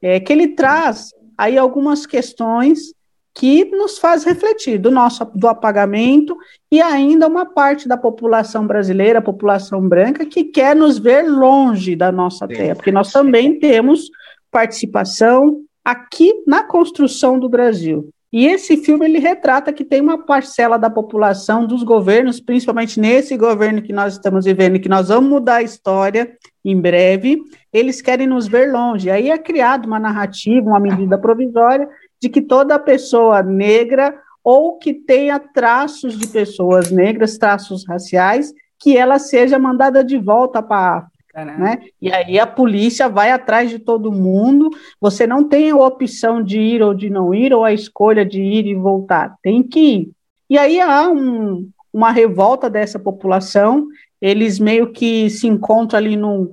é, 0.00 0.18
que 0.18 0.32
ele 0.32 0.48
traz 0.48 1.10
aí 1.36 1.58
algumas 1.58 2.06
questões 2.06 2.94
que 3.36 3.66
nos 3.66 3.98
faz 3.98 4.24
refletir 4.24 4.78
do 4.78 4.90
nosso 4.90 5.22
do 5.34 5.46
apagamento 5.46 6.36
e 6.72 6.80
ainda 6.80 7.28
uma 7.28 7.44
parte 7.44 7.86
da 7.86 7.96
população 7.96 8.66
brasileira, 8.66 9.20
população 9.20 9.86
branca, 9.86 10.24
que 10.24 10.44
quer 10.44 10.74
nos 10.74 10.98
ver 10.98 11.22
longe 11.22 11.94
da 11.94 12.10
nossa 12.10 12.48
terra, 12.48 12.74
porque 12.74 12.90
nós 12.90 13.12
também 13.12 13.58
temos 13.58 14.10
participação 14.50 15.60
aqui 15.84 16.32
na 16.46 16.62
construção 16.62 17.38
do 17.38 17.46
Brasil. 17.48 18.08
E 18.32 18.46
esse 18.46 18.78
filme 18.78 19.04
ele 19.04 19.18
retrata 19.18 19.72
que 19.72 19.84
tem 19.84 20.00
uma 20.00 20.24
parcela 20.24 20.78
da 20.78 20.90
população, 20.90 21.66
dos 21.66 21.82
governos, 21.82 22.40
principalmente 22.40 22.98
nesse 22.98 23.36
governo 23.36 23.82
que 23.82 23.92
nós 23.92 24.14
estamos 24.14 24.46
vivendo, 24.46 24.80
que 24.80 24.88
nós 24.88 25.08
vamos 25.08 25.30
mudar 25.30 25.56
a 25.56 25.62
história 25.62 26.32
em 26.64 26.78
breve, 26.78 27.40
eles 27.72 28.02
querem 28.02 28.26
nos 28.26 28.48
ver 28.48 28.72
longe. 28.72 29.10
Aí 29.10 29.30
é 29.30 29.38
criada 29.38 29.86
uma 29.86 30.00
narrativa, 30.00 30.68
uma 30.68 30.80
medida 30.80 31.16
provisória 31.16 31.88
de 32.20 32.28
que 32.28 32.40
toda 32.40 32.78
pessoa 32.78 33.42
negra 33.42 34.14
ou 34.42 34.78
que 34.78 34.94
tenha 34.94 35.38
traços 35.40 36.16
de 36.16 36.28
pessoas 36.28 36.90
negras, 36.90 37.36
traços 37.36 37.84
raciais, 37.86 38.52
que 38.78 38.96
ela 38.96 39.18
seja 39.18 39.58
mandada 39.58 40.04
de 40.04 40.16
volta 40.16 40.62
para 40.62 40.76
a 40.76 40.98
África. 40.98 41.44
Né? 41.44 41.78
E 42.00 42.12
aí 42.12 42.38
a 42.38 42.46
polícia 42.46 43.08
vai 43.08 43.30
atrás 43.30 43.68
de 43.68 43.78
todo 43.78 44.12
mundo. 44.12 44.70
Você 45.00 45.26
não 45.26 45.44
tem 45.44 45.70
a 45.70 45.76
opção 45.76 46.42
de 46.42 46.58
ir 46.58 46.82
ou 46.82 46.94
de 46.94 47.10
não 47.10 47.34
ir, 47.34 47.52
ou 47.52 47.64
a 47.64 47.72
escolha 47.72 48.24
de 48.24 48.40
ir 48.40 48.66
e 48.66 48.74
voltar. 48.74 49.36
Tem 49.42 49.62
que 49.62 49.80
ir. 49.80 50.10
E 50.48 50.56
aí 50.56 50.80
há 50.80 51.08
um, 51.10 51.68
uma 51.92 52.10
revolta 52.10 52.70
dessa 52.70 52.98
população. 52.98 53.86
Eles 54.20 54.58
meio 54.58 54.92
que 54.92 55.28
se 55.28 55.46
encontram 55.46 55.98
ali 55.98 56.16
num, 56.16 56.50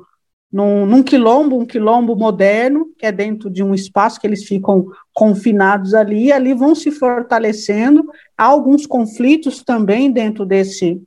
num, 0.53 0.85
num, 0.85 1.01
quilombo, 1.01 1.59
um 1.59 1.65
quilombo 1.65 2.15
moderno, 2.15 2.87
que 2.97 3.07
é 3.07 3.11
dentro 3.11 3.49
de 3.49 3.63
um 3.63 3.73
espaço 3.73 4.21
que 4.21 4.27
eles 4.27 4.43
ficam 4.43 4.85
confinados 5.11 5.95
ali, 5.95 6.25
e 6.25 6.31
ali 6.31 6.53
vão 6.53 6.75
se 6.75 6.91
fortalecendo. 6.91 8.05
Há 8.37 8.45
alguns 8.45 8.85
conflitos 8.85 9.63
também 9.63 10.11
dentro 10.11 10.45
desse, 10.45 11.01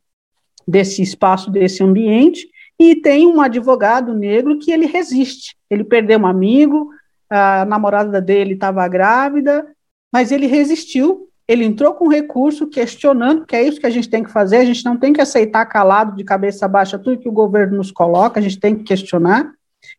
desse 0.66 1.00
espaço, 1.00 1.48
desse 1.48 1.84
ambiente, 1.84 2.48
e 2.76 2.96
tem 2.96 3.26
um 3.26 3.40
advogado 3.40 4.12
negro 4.12 4.58
que 4.58 4.72
ele 4.72 4.86
resiste. 4.86 5.56
Ele 5.70 5.84
perdeu 5.84 6.18
um 6.18 6.26
amigo, 6.26 6.90
a 7.30 7.64
namorada 7.64 8.20
dele 8.20 8.54
estava 8.54 8.86
grávida, 8.88 9.64
mas 10.12 10.32
ele 10.32 10.46
resistiu 10.46 11.28
ele 11.48 11.64
entrou 11.64 11.94
com 11.94 12.08
recurso 12.08 12.66
questionando, 12.66 13.46
que 13.46 13.54
é 13.54 13.62
isso 13.62 13.78
que 13.78 13.86
a 13.86 13.90
gente 13.90 14.08
tem 14.08 14.22
que 14.22 14.32
fazer, 14.32 14.56
a 14.56 14.64
gente 14.64 14.84
não 14.84 14.96
tem 14.96 15.12
que 15.12 15.20
aceitar 15.20 15.64
calado, 15.66 16.16
de 16.16 16.24
cabeça 16.24 16.66
baixa, 16.66 16.98
tudo 16.98 17.20
que 17.20 17.28
o 17.28 17.32
governo 17.32 17.76
nos 17.76 17.92
coloca, 17.92 18.40
a 18.40 18.42
gente 18.42 18.58
tem 18.58 18.74
que 18.74 18.84
questionar, 18.84 19.52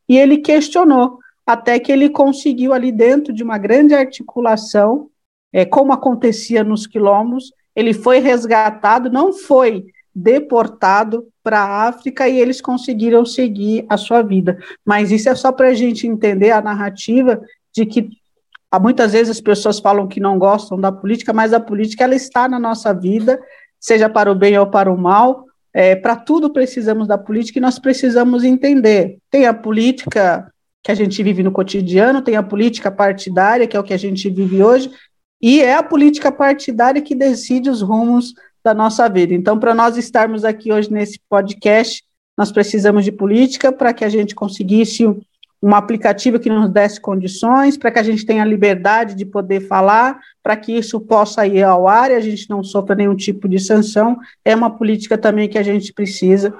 e 0.10 0.18
ele 0.18 0.40
questionou, 0.40 1.20
até 1.46 1.80
que 1.80 1.92
ele 1.92 2.10
conseguiu 2.10 2.74
ali 2.74 2.92
dentro 2.92 3.34
de 3.34 3.44
uma 3.44 3.58
grande 3.58 3.94
articulação, 3.94 5.10
é, 5.54 5.64
como 5.64 5.94
acontecia 5.94 6.64
nos 6.64 6.86
quilombos, 6.86 7.54
ele 7.74 7.94
foi 7.94 8.20
resgatado, 8.20 9.10
não 9.10 9.32
foi 9.32 9.86
deportado 10.14 11.28
para 11.44 11.60
a 11.60 11.88
África 11.88 12.28
e 12.28 12.40
eles 12.40 12.60
conseguiram 12.60 13.24
seguir 13.24 13.86
a 13.88 13.96
sua 13.96 14.22
vida. 14.22 14.58
Mas 14.84 15.12
isso 15.12 15.30
é 15.30 15.36
só 15.36 15.52
para 15.52 15.70
a 15.70 15.74
gente 15.74 16.08
entender 16.08 16.52
a 16.52 16.62
narrativa 16.62 17.40
de 17.72 17.86
que 17.86 18.10
Muitas 18.82 19.14
vezes 19.14 19.30
as 19.38 19.42
pessoas 19.42 19.80
falam 19.80 20.08
que 20.08 20.20
não 20.20 20.38
gostam 20.38 20.80
da 20.80 20.92
política, 20.92 21.32
mas 21.32 21.54
a 21.54 21.60
política 21.60 22.04
ela 22.04 22.16
está 22.16 22.48
na 22.48 22.60
nossa 22.60 22.94
vida, 22.94 23.40
seja 23.80 24.10
para 24.10 24.32
o 24.32 24.36
bem 24.36 24.58
ou 24.58 24.68
para 24.68 24.92
o 24.92 24.98
mal. 24.98 25.46
É, 25.74 25.96
para 25.96 26.16
tudo 26.16 26.50
precisamos 26.50 27.08
da 27.08 27.18
política 27.18 27.60
e 27.60 27.62
nós 27.62 27.78
precisamos 27.78 28.44
entender. 28.44 29.20
Tem 29.30 29.46
a 29.46 29.54
política 29.54 30.52
que 30.84 30.92
a 30.92 30.96
gente 30.96 31.22
vive 31.22 31.44
no 31.44 31.52
cotidiano, 31.52 32.22
tem 32.22 32.36
a 32.36 32.44
política 32.44 32.90
partidária, 32.90 33.68
que 33.68 33.78
é 33.78 33.80
o 33.80 33.84
que 33.84 33.94
a 33.94 33.98
gente 33.98 34.30
vive 34.30 34.64
hoje, 34.64 34.90
e 35.42 35.62
é 35.62 35.76
a 35.76 35.84
política 35.84 36.32
partidária 36.32 37.02
que 37.02 37.14
decide 37.14 37.70
os 37.70 37.82
rumos 37.82 38.34
da 38.64 38.74
nossa 38.74 39.08
vida. 39.08 39.34
Então, 39.34 39.60
para 39.60 39.76
nós 39.76 39.98
estarmos 39.98 40.44
aqui 40.44 40.74
hoje 40.74 40.92
nesse 40.92 41.20
podcast, 41.30 42.04
nós 42.38 42.52
precisamos 42.52 43.06
de 43.06 43.12
política 43.12 43.72
para 43.72 43.94
que 43.94 44.04
a 44.04 44.10
gente 44.10 44.36
conseguisse 44.36 45.06
um 45.62 45.74
aplicativo 45.74 46.40
que 46.40 46.50
nos 46.50 46.70
desse 46.70 47.02
condições, 47.02 47.78
para 47.78 47.92
que 47.92 48.00
a 48.00 48.04
gente 48.04 48.26
tenha 48.26 48.46
liberdade 48.46 49.16
de 49.16 49.26
poder 49.26 49.62
falar, 49.62 50.20
para 50.44 50.56
que 50.56 50.72
isso 50.72 51.00
possa 51.00 51.48
ir 51.48 51.64
ao 51.64 51.88
ar 51.88 52.12
e 52.12 52.16
a 52.16 52.20
gente 52.20 52.50
não 52.50 52.64
sofra 52.64 52.96
nenhum 52.96 53.16
tipo 53.16 53.48
de 53.50 53.60
sanção. 53.60 54.18
É 54.46 54.56
uma 54.56 54.70
política 54.70 55.18
também 55.18 55.50
que 55.50 55.58
a 55.58 55.64
gente 55.64 55.92
precisa 55.92 56.54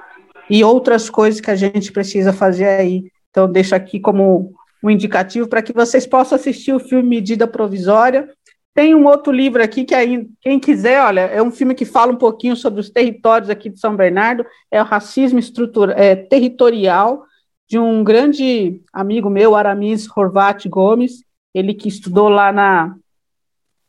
e 0.50 0.64
outras 0.64 1.08
coisas 1.08 1.40
que 1.40 1.50
a 1.50 1.56
gente 1.56 1.92
precisa 1.92 2.32
fazer 2.32 2.66
aí. 2.66 3.04
Então, 3.30 3.50
deixo 3.50 3.74
aqui 3.74 4.00
como 4.00 4.52
um 4.82 4.90
indicativo 4.90 5.48
para 5.48 5.62
que 5.62 5.72
vocês 5.72 6.06
possam 6.06 6.36
assistir 6.36 6.72
o 6.72 6.80
filme 6.80 7.08
Medida 7.08 7.46
Provisória. 7.46 8.28
Tem 8.74 8.94
um 8.94 9.06
outro 9.06 9.32
livro 9.32 9.62
aqui 9.62 9.84
que 9.84 9.94
aí, 9.94 10.26
quem 10.40 10.58
quiser, 10.58 11.00
olha, 11.02 11.22
é 11.22 11.42
um 11.42 11.50
filme 11.50 11.74
que 11.74 11.84
fala 11.84 12.12
um 12.12 12.16
pouquinho 12.16 12.56
sobre 12.56 12.80
os 12.80 12.90
territórios 12.90 13.50
aqui 13.50 13.68
de 13.68 13.80
São 13.80 13.96
Bernardo, 13.96 14.46
é 14.70 14.80
o 14.80 14.84
racismo 14.84 15.38
estrutura, 15.38 15.94
é, 15.96 16.14
territorial, 16.14 17.24
de 17.68 17.78
um 17.78 18.02
grande 18.02 18.80
amigo 18.92 19.28
meu, 19.28 19.54
Aramis 19.54 20.08
Horvat 20.16 20.66
Gomes, 20.68 21.22
ele 21.54 21.74
que 21.74 21.88
estudou 21.88 22.28
lá 22.28 22.50
na, 22.50 22.96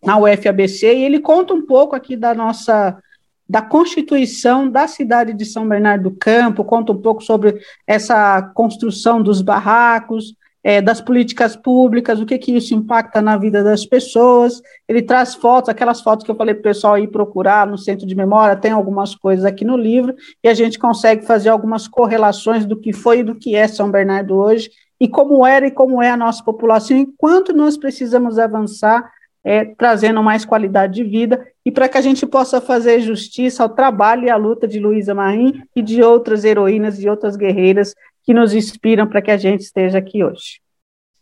na 0.03 0.17
UFABC, 0.17 0.93
e 0.93 1.03
ele 1.03 1.19
conta 1.19 1.53
um 1.53 1.65
pouco 1.65 1.95
aqui 1.95 2.15
da 2.17 2.33
nossa 2.33 3.01
da 3.47 3.63
constituição 3.63 4.69
da 4.69 4.87
cidade 4.87 5.33
de 5.33 5.43
São 5.43 5.67
Bernardo 5.67 6.11
do 6.11 6.15
Campo, 6.15 6.63
conta 6.63 6.91
um 6.91 7.01
pouco 7.01 7.23
sobre 7.23 7.59
essa 7.87 8.43
construção 8.53 9.23
dos 9.23 9.41
barracos, 9.41 10.35
é, 10.63 10.81
das 10.81 10.99
políticas 10.99 11.55
públicas, 11.55 12.19
o 12.19 12.25
que, 12.25 12.37
que 12.37 12.55
isso 12.55 12.73
impacta 12.73 13.21
na 13.21 13.37
vida 13.37 13.63
das 13.63 13.85
pessoas. 13.85 14.61
Ele 14.87 15.01
traz 15.01 15.35
fotos, 15.35 15.69
aquelas 15.69 16.01
fotos 16.01 16.25
que 16.25 16.31
eu 16.31 16.35
falei 16.35 16.53
para 16.53 16.59
o 16.59 16.63
pessoal 16.63 16.97
ir 16.97 17.07
procurar 17.07 17.65
no 17.65 17.77
centro 17.77 18.05
de 18.05 18.15
memória, 18.15 18.55
tem 18.55 18.71
algumas 18.71 19.15
coisas 19.15 19.45
aqui 19.45 19.63
no 19.63 19.77
livro, 19.77 20.15
e 20.43 20.47
a 20.47 20.53
gente 20.53 20.77
consegue 20.77 21.25
fazer 21.25 21.49
algumas 21.49 21.87
correlações 21.87 22.65
do 22.65 22.79
que 22.79 22.91
foi 22.91 23.19
e 23.19 23.23
do 23.23 23.35
que 23.35 23.55
é 23.55 23.67
São 23.67 23.89
Bernardo 23.89 24.35
hoje, 24.35 24.69
e 24.99 25.07
como 25.07 25.45
era 25.45 25.67
e 25.67 25.71
como 25.71 26.01
é 26.01 26.11
a 26.11 26.17
nossa 26.17 26.43
população, 26.43 26.97
e 26.97 27.07
quanto 27.17 27.53
nós 27.53 27.77
precisamos 27.77 28.37
avançar 28.37 29.09
é, 29.43 29.65
trazendo 29.65 30.21
mais 30.21 30.43
qualidade 30.43 30.95
de 30.95 31.03
vida 31.03 31.45
e 31.65 31.71
para 31.71 31.87
que 31.87 31.97
a 31.97 32.01
gente 32.01 32.25
possa 32.25 32.59
fazer 32.59 32.99
justiça 32.99 33.63
ao 33.63 33.69
trabalho 33.69 34.25
e 34.25 34.29
à 34.29 34.35
luta 34.35 34.67
de 34.67 34.79
Luísa 34.79 35.15
Marim 35.15 35.61
e 35.75 35.81
de 35.81 36.03
outras 36.03 36.43
heroínas 36.43 37.01
e 37.01 37.07
outras 37.07 37.35
guerreiras 37.35 37.95
que 38.29 38.33
nos 38.35 38.53
inspiram 38.53 39.07
para 39.07 39.23
que 39.23 39.31
a 39.31 39.37
gente 39.37 39.61
esteja 39.61 39.97
aqui 39.97 40.23
hoje. 40.23 40.61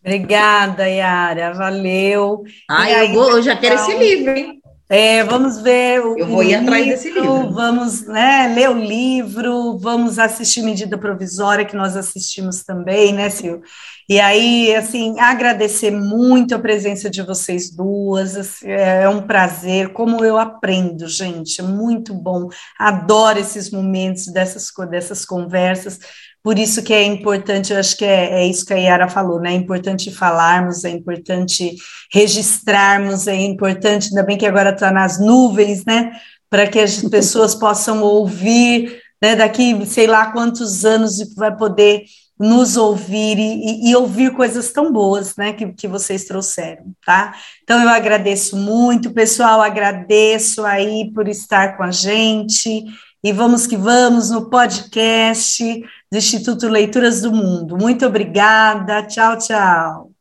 Obrigada, 0.01 0.89
Yara, 0.89 1.53
valeu. 1.53 2.43
Ah, 2.69 2.91
eu, 3.05 3.13
vou, 3.13 3.31
eu 3.31 3.41
já 3.41 3.55
quero 3.55 3.75
esse 3.75 3.97
livro, 3.97 4.31
hein? 4.31 4.59
É, 4.89 5.23
vamos 5.23 5.61
ver 5.61 6.01
o 6.01 6.17
Eu 6.17 6.27
vou 6.27 6.43
ir 6.43 6.47
livro, 6.47 6.63
atrás 6.63 6.85
desse 6.85 7.09
livro. 7.09 7.49
Vamos 7.53 8.05
né, 8.07 8.51
ler 8.53 8.69
o 8.69 8.77
livro, 8.77 9.77
vamos 9.77 10.19
assistir 10.19 10.61
medida 10.63 10.97
provisória, 10.97 11.63
que 11.63 11.77
nós 11.77 11.95
assistimos 11.95 12.65
também, 12.65 13.13
né, 13.13 13.29
Sil? 13.31 13.63
E 14.09 14.19
aí, 14.19 14.75
assim, 14.75 15.17
agradecer 15.17 15.91
muito 15.91 16.55
a 16.55 16.59
presença 16.59 17.09
de 17.09 17.21
vocês 17.21 17.69
duas, 17.69 18.35
assim, 18.35 18.69
é 18.69 19.07
um 19.07 19.21
prazer, 19.21 19.93
como 19.93 20.25
eu 20.25 20.37
aprendo, 20.37 21.07
gente, 21.07 21.61
é 21.61 21.63
muito 21.63 22.13
bom, 22.13 22.49
adoro 22.77 23.39
esses 23.39 23.69
momentos 23.69 24.27
dessas, 24.27 24.71
dessas 24.89 25.25
conversas, 25.25 25.99
por 26.47 26.57
isso 26.57 26.81
que 26.81 26.93
é 26.93 27.03
importante, 27.03 27.73
eu 27.73 27.79
acho 27.79 27.97
que 27.97 28.05
é, 28.05 28.39
é 28.39 28.47
isso 28.47 28.65
que 28.65 28.73
a 28.73 28.77
Yara 28.77 29.09
falou, 29.09 29.37
né? 29.37 29.51
É 29.51 29.55
importante 29.55 30.09
falarmos, 30.09 30.85
é 30.85 30.89
importante 30.89 31.75
registrarmos, 32.09 33.27
é 33.27 33.35
importante, 33.35 34.07
ainda 34.07 34.23
bem 34.23 34.37
que 34.37 34.45
agora 34.45 34.69
está 34.69 34.89
nas 34.89 35.19
nuvens, 35.19 35.83
né? 35.83 36.09
Para 36.49 36.65
que 36.65 36.79
as 36.79 37.01
pessoas 37.11 37.53
possam 37.53 38.01
ouvir, 38.01 38.97
né? 39.21 39.35
Daqui, 39.35 39.85
sei 39.85 40.07
lá 40.07 40.31
quantos 40.31 40.85
anos 40.85 41.17
vai 41.35 41.53
poder 41.53 42.05
nos 42.39 42.77
ouvir 42.77 43.37
e, 43.37 43.89
e, 43.89 43.93
ouvir 43.97 44.31
coisas 44.31 44.71
tão 44.71 44.89
boas, 44.89 45.35
né, 45.35 45.51
que, 45.51 45.73
que 45.73 45.87
vocês 45.87 46.23
trouxeram, 46.23 46.93
tá? 47.05 47.33
Então 47.63 47.81
eu 47.81 47.89
agradeço 47.89 48.55
muito, 48.55 49.11
pessoal, 49.11 49.59
agradeço 49.59 50.63
aí 50.63 51.11
por 51.13 51.27
estar 51.27 51.75
com 51.75 51.83
a 51.83 51.91
gente 51.91 52.85
e 53.24 53.34
vamos 53.34 53.68
que 53.68 53.78
vamos 53.78 54.30
no 54.30 54.49
podcast 54.49 55.63
do 56.11 56.18
Instituto 56.18 56.68
Leituras 56.68 57.22
do 57.22 57.32
Mundo. 57.32 57.78
Muito 57.78 58.05
obrigada. 58.05 59.03
Tchau, 59.03 59.38
tchau. 59.38 60.16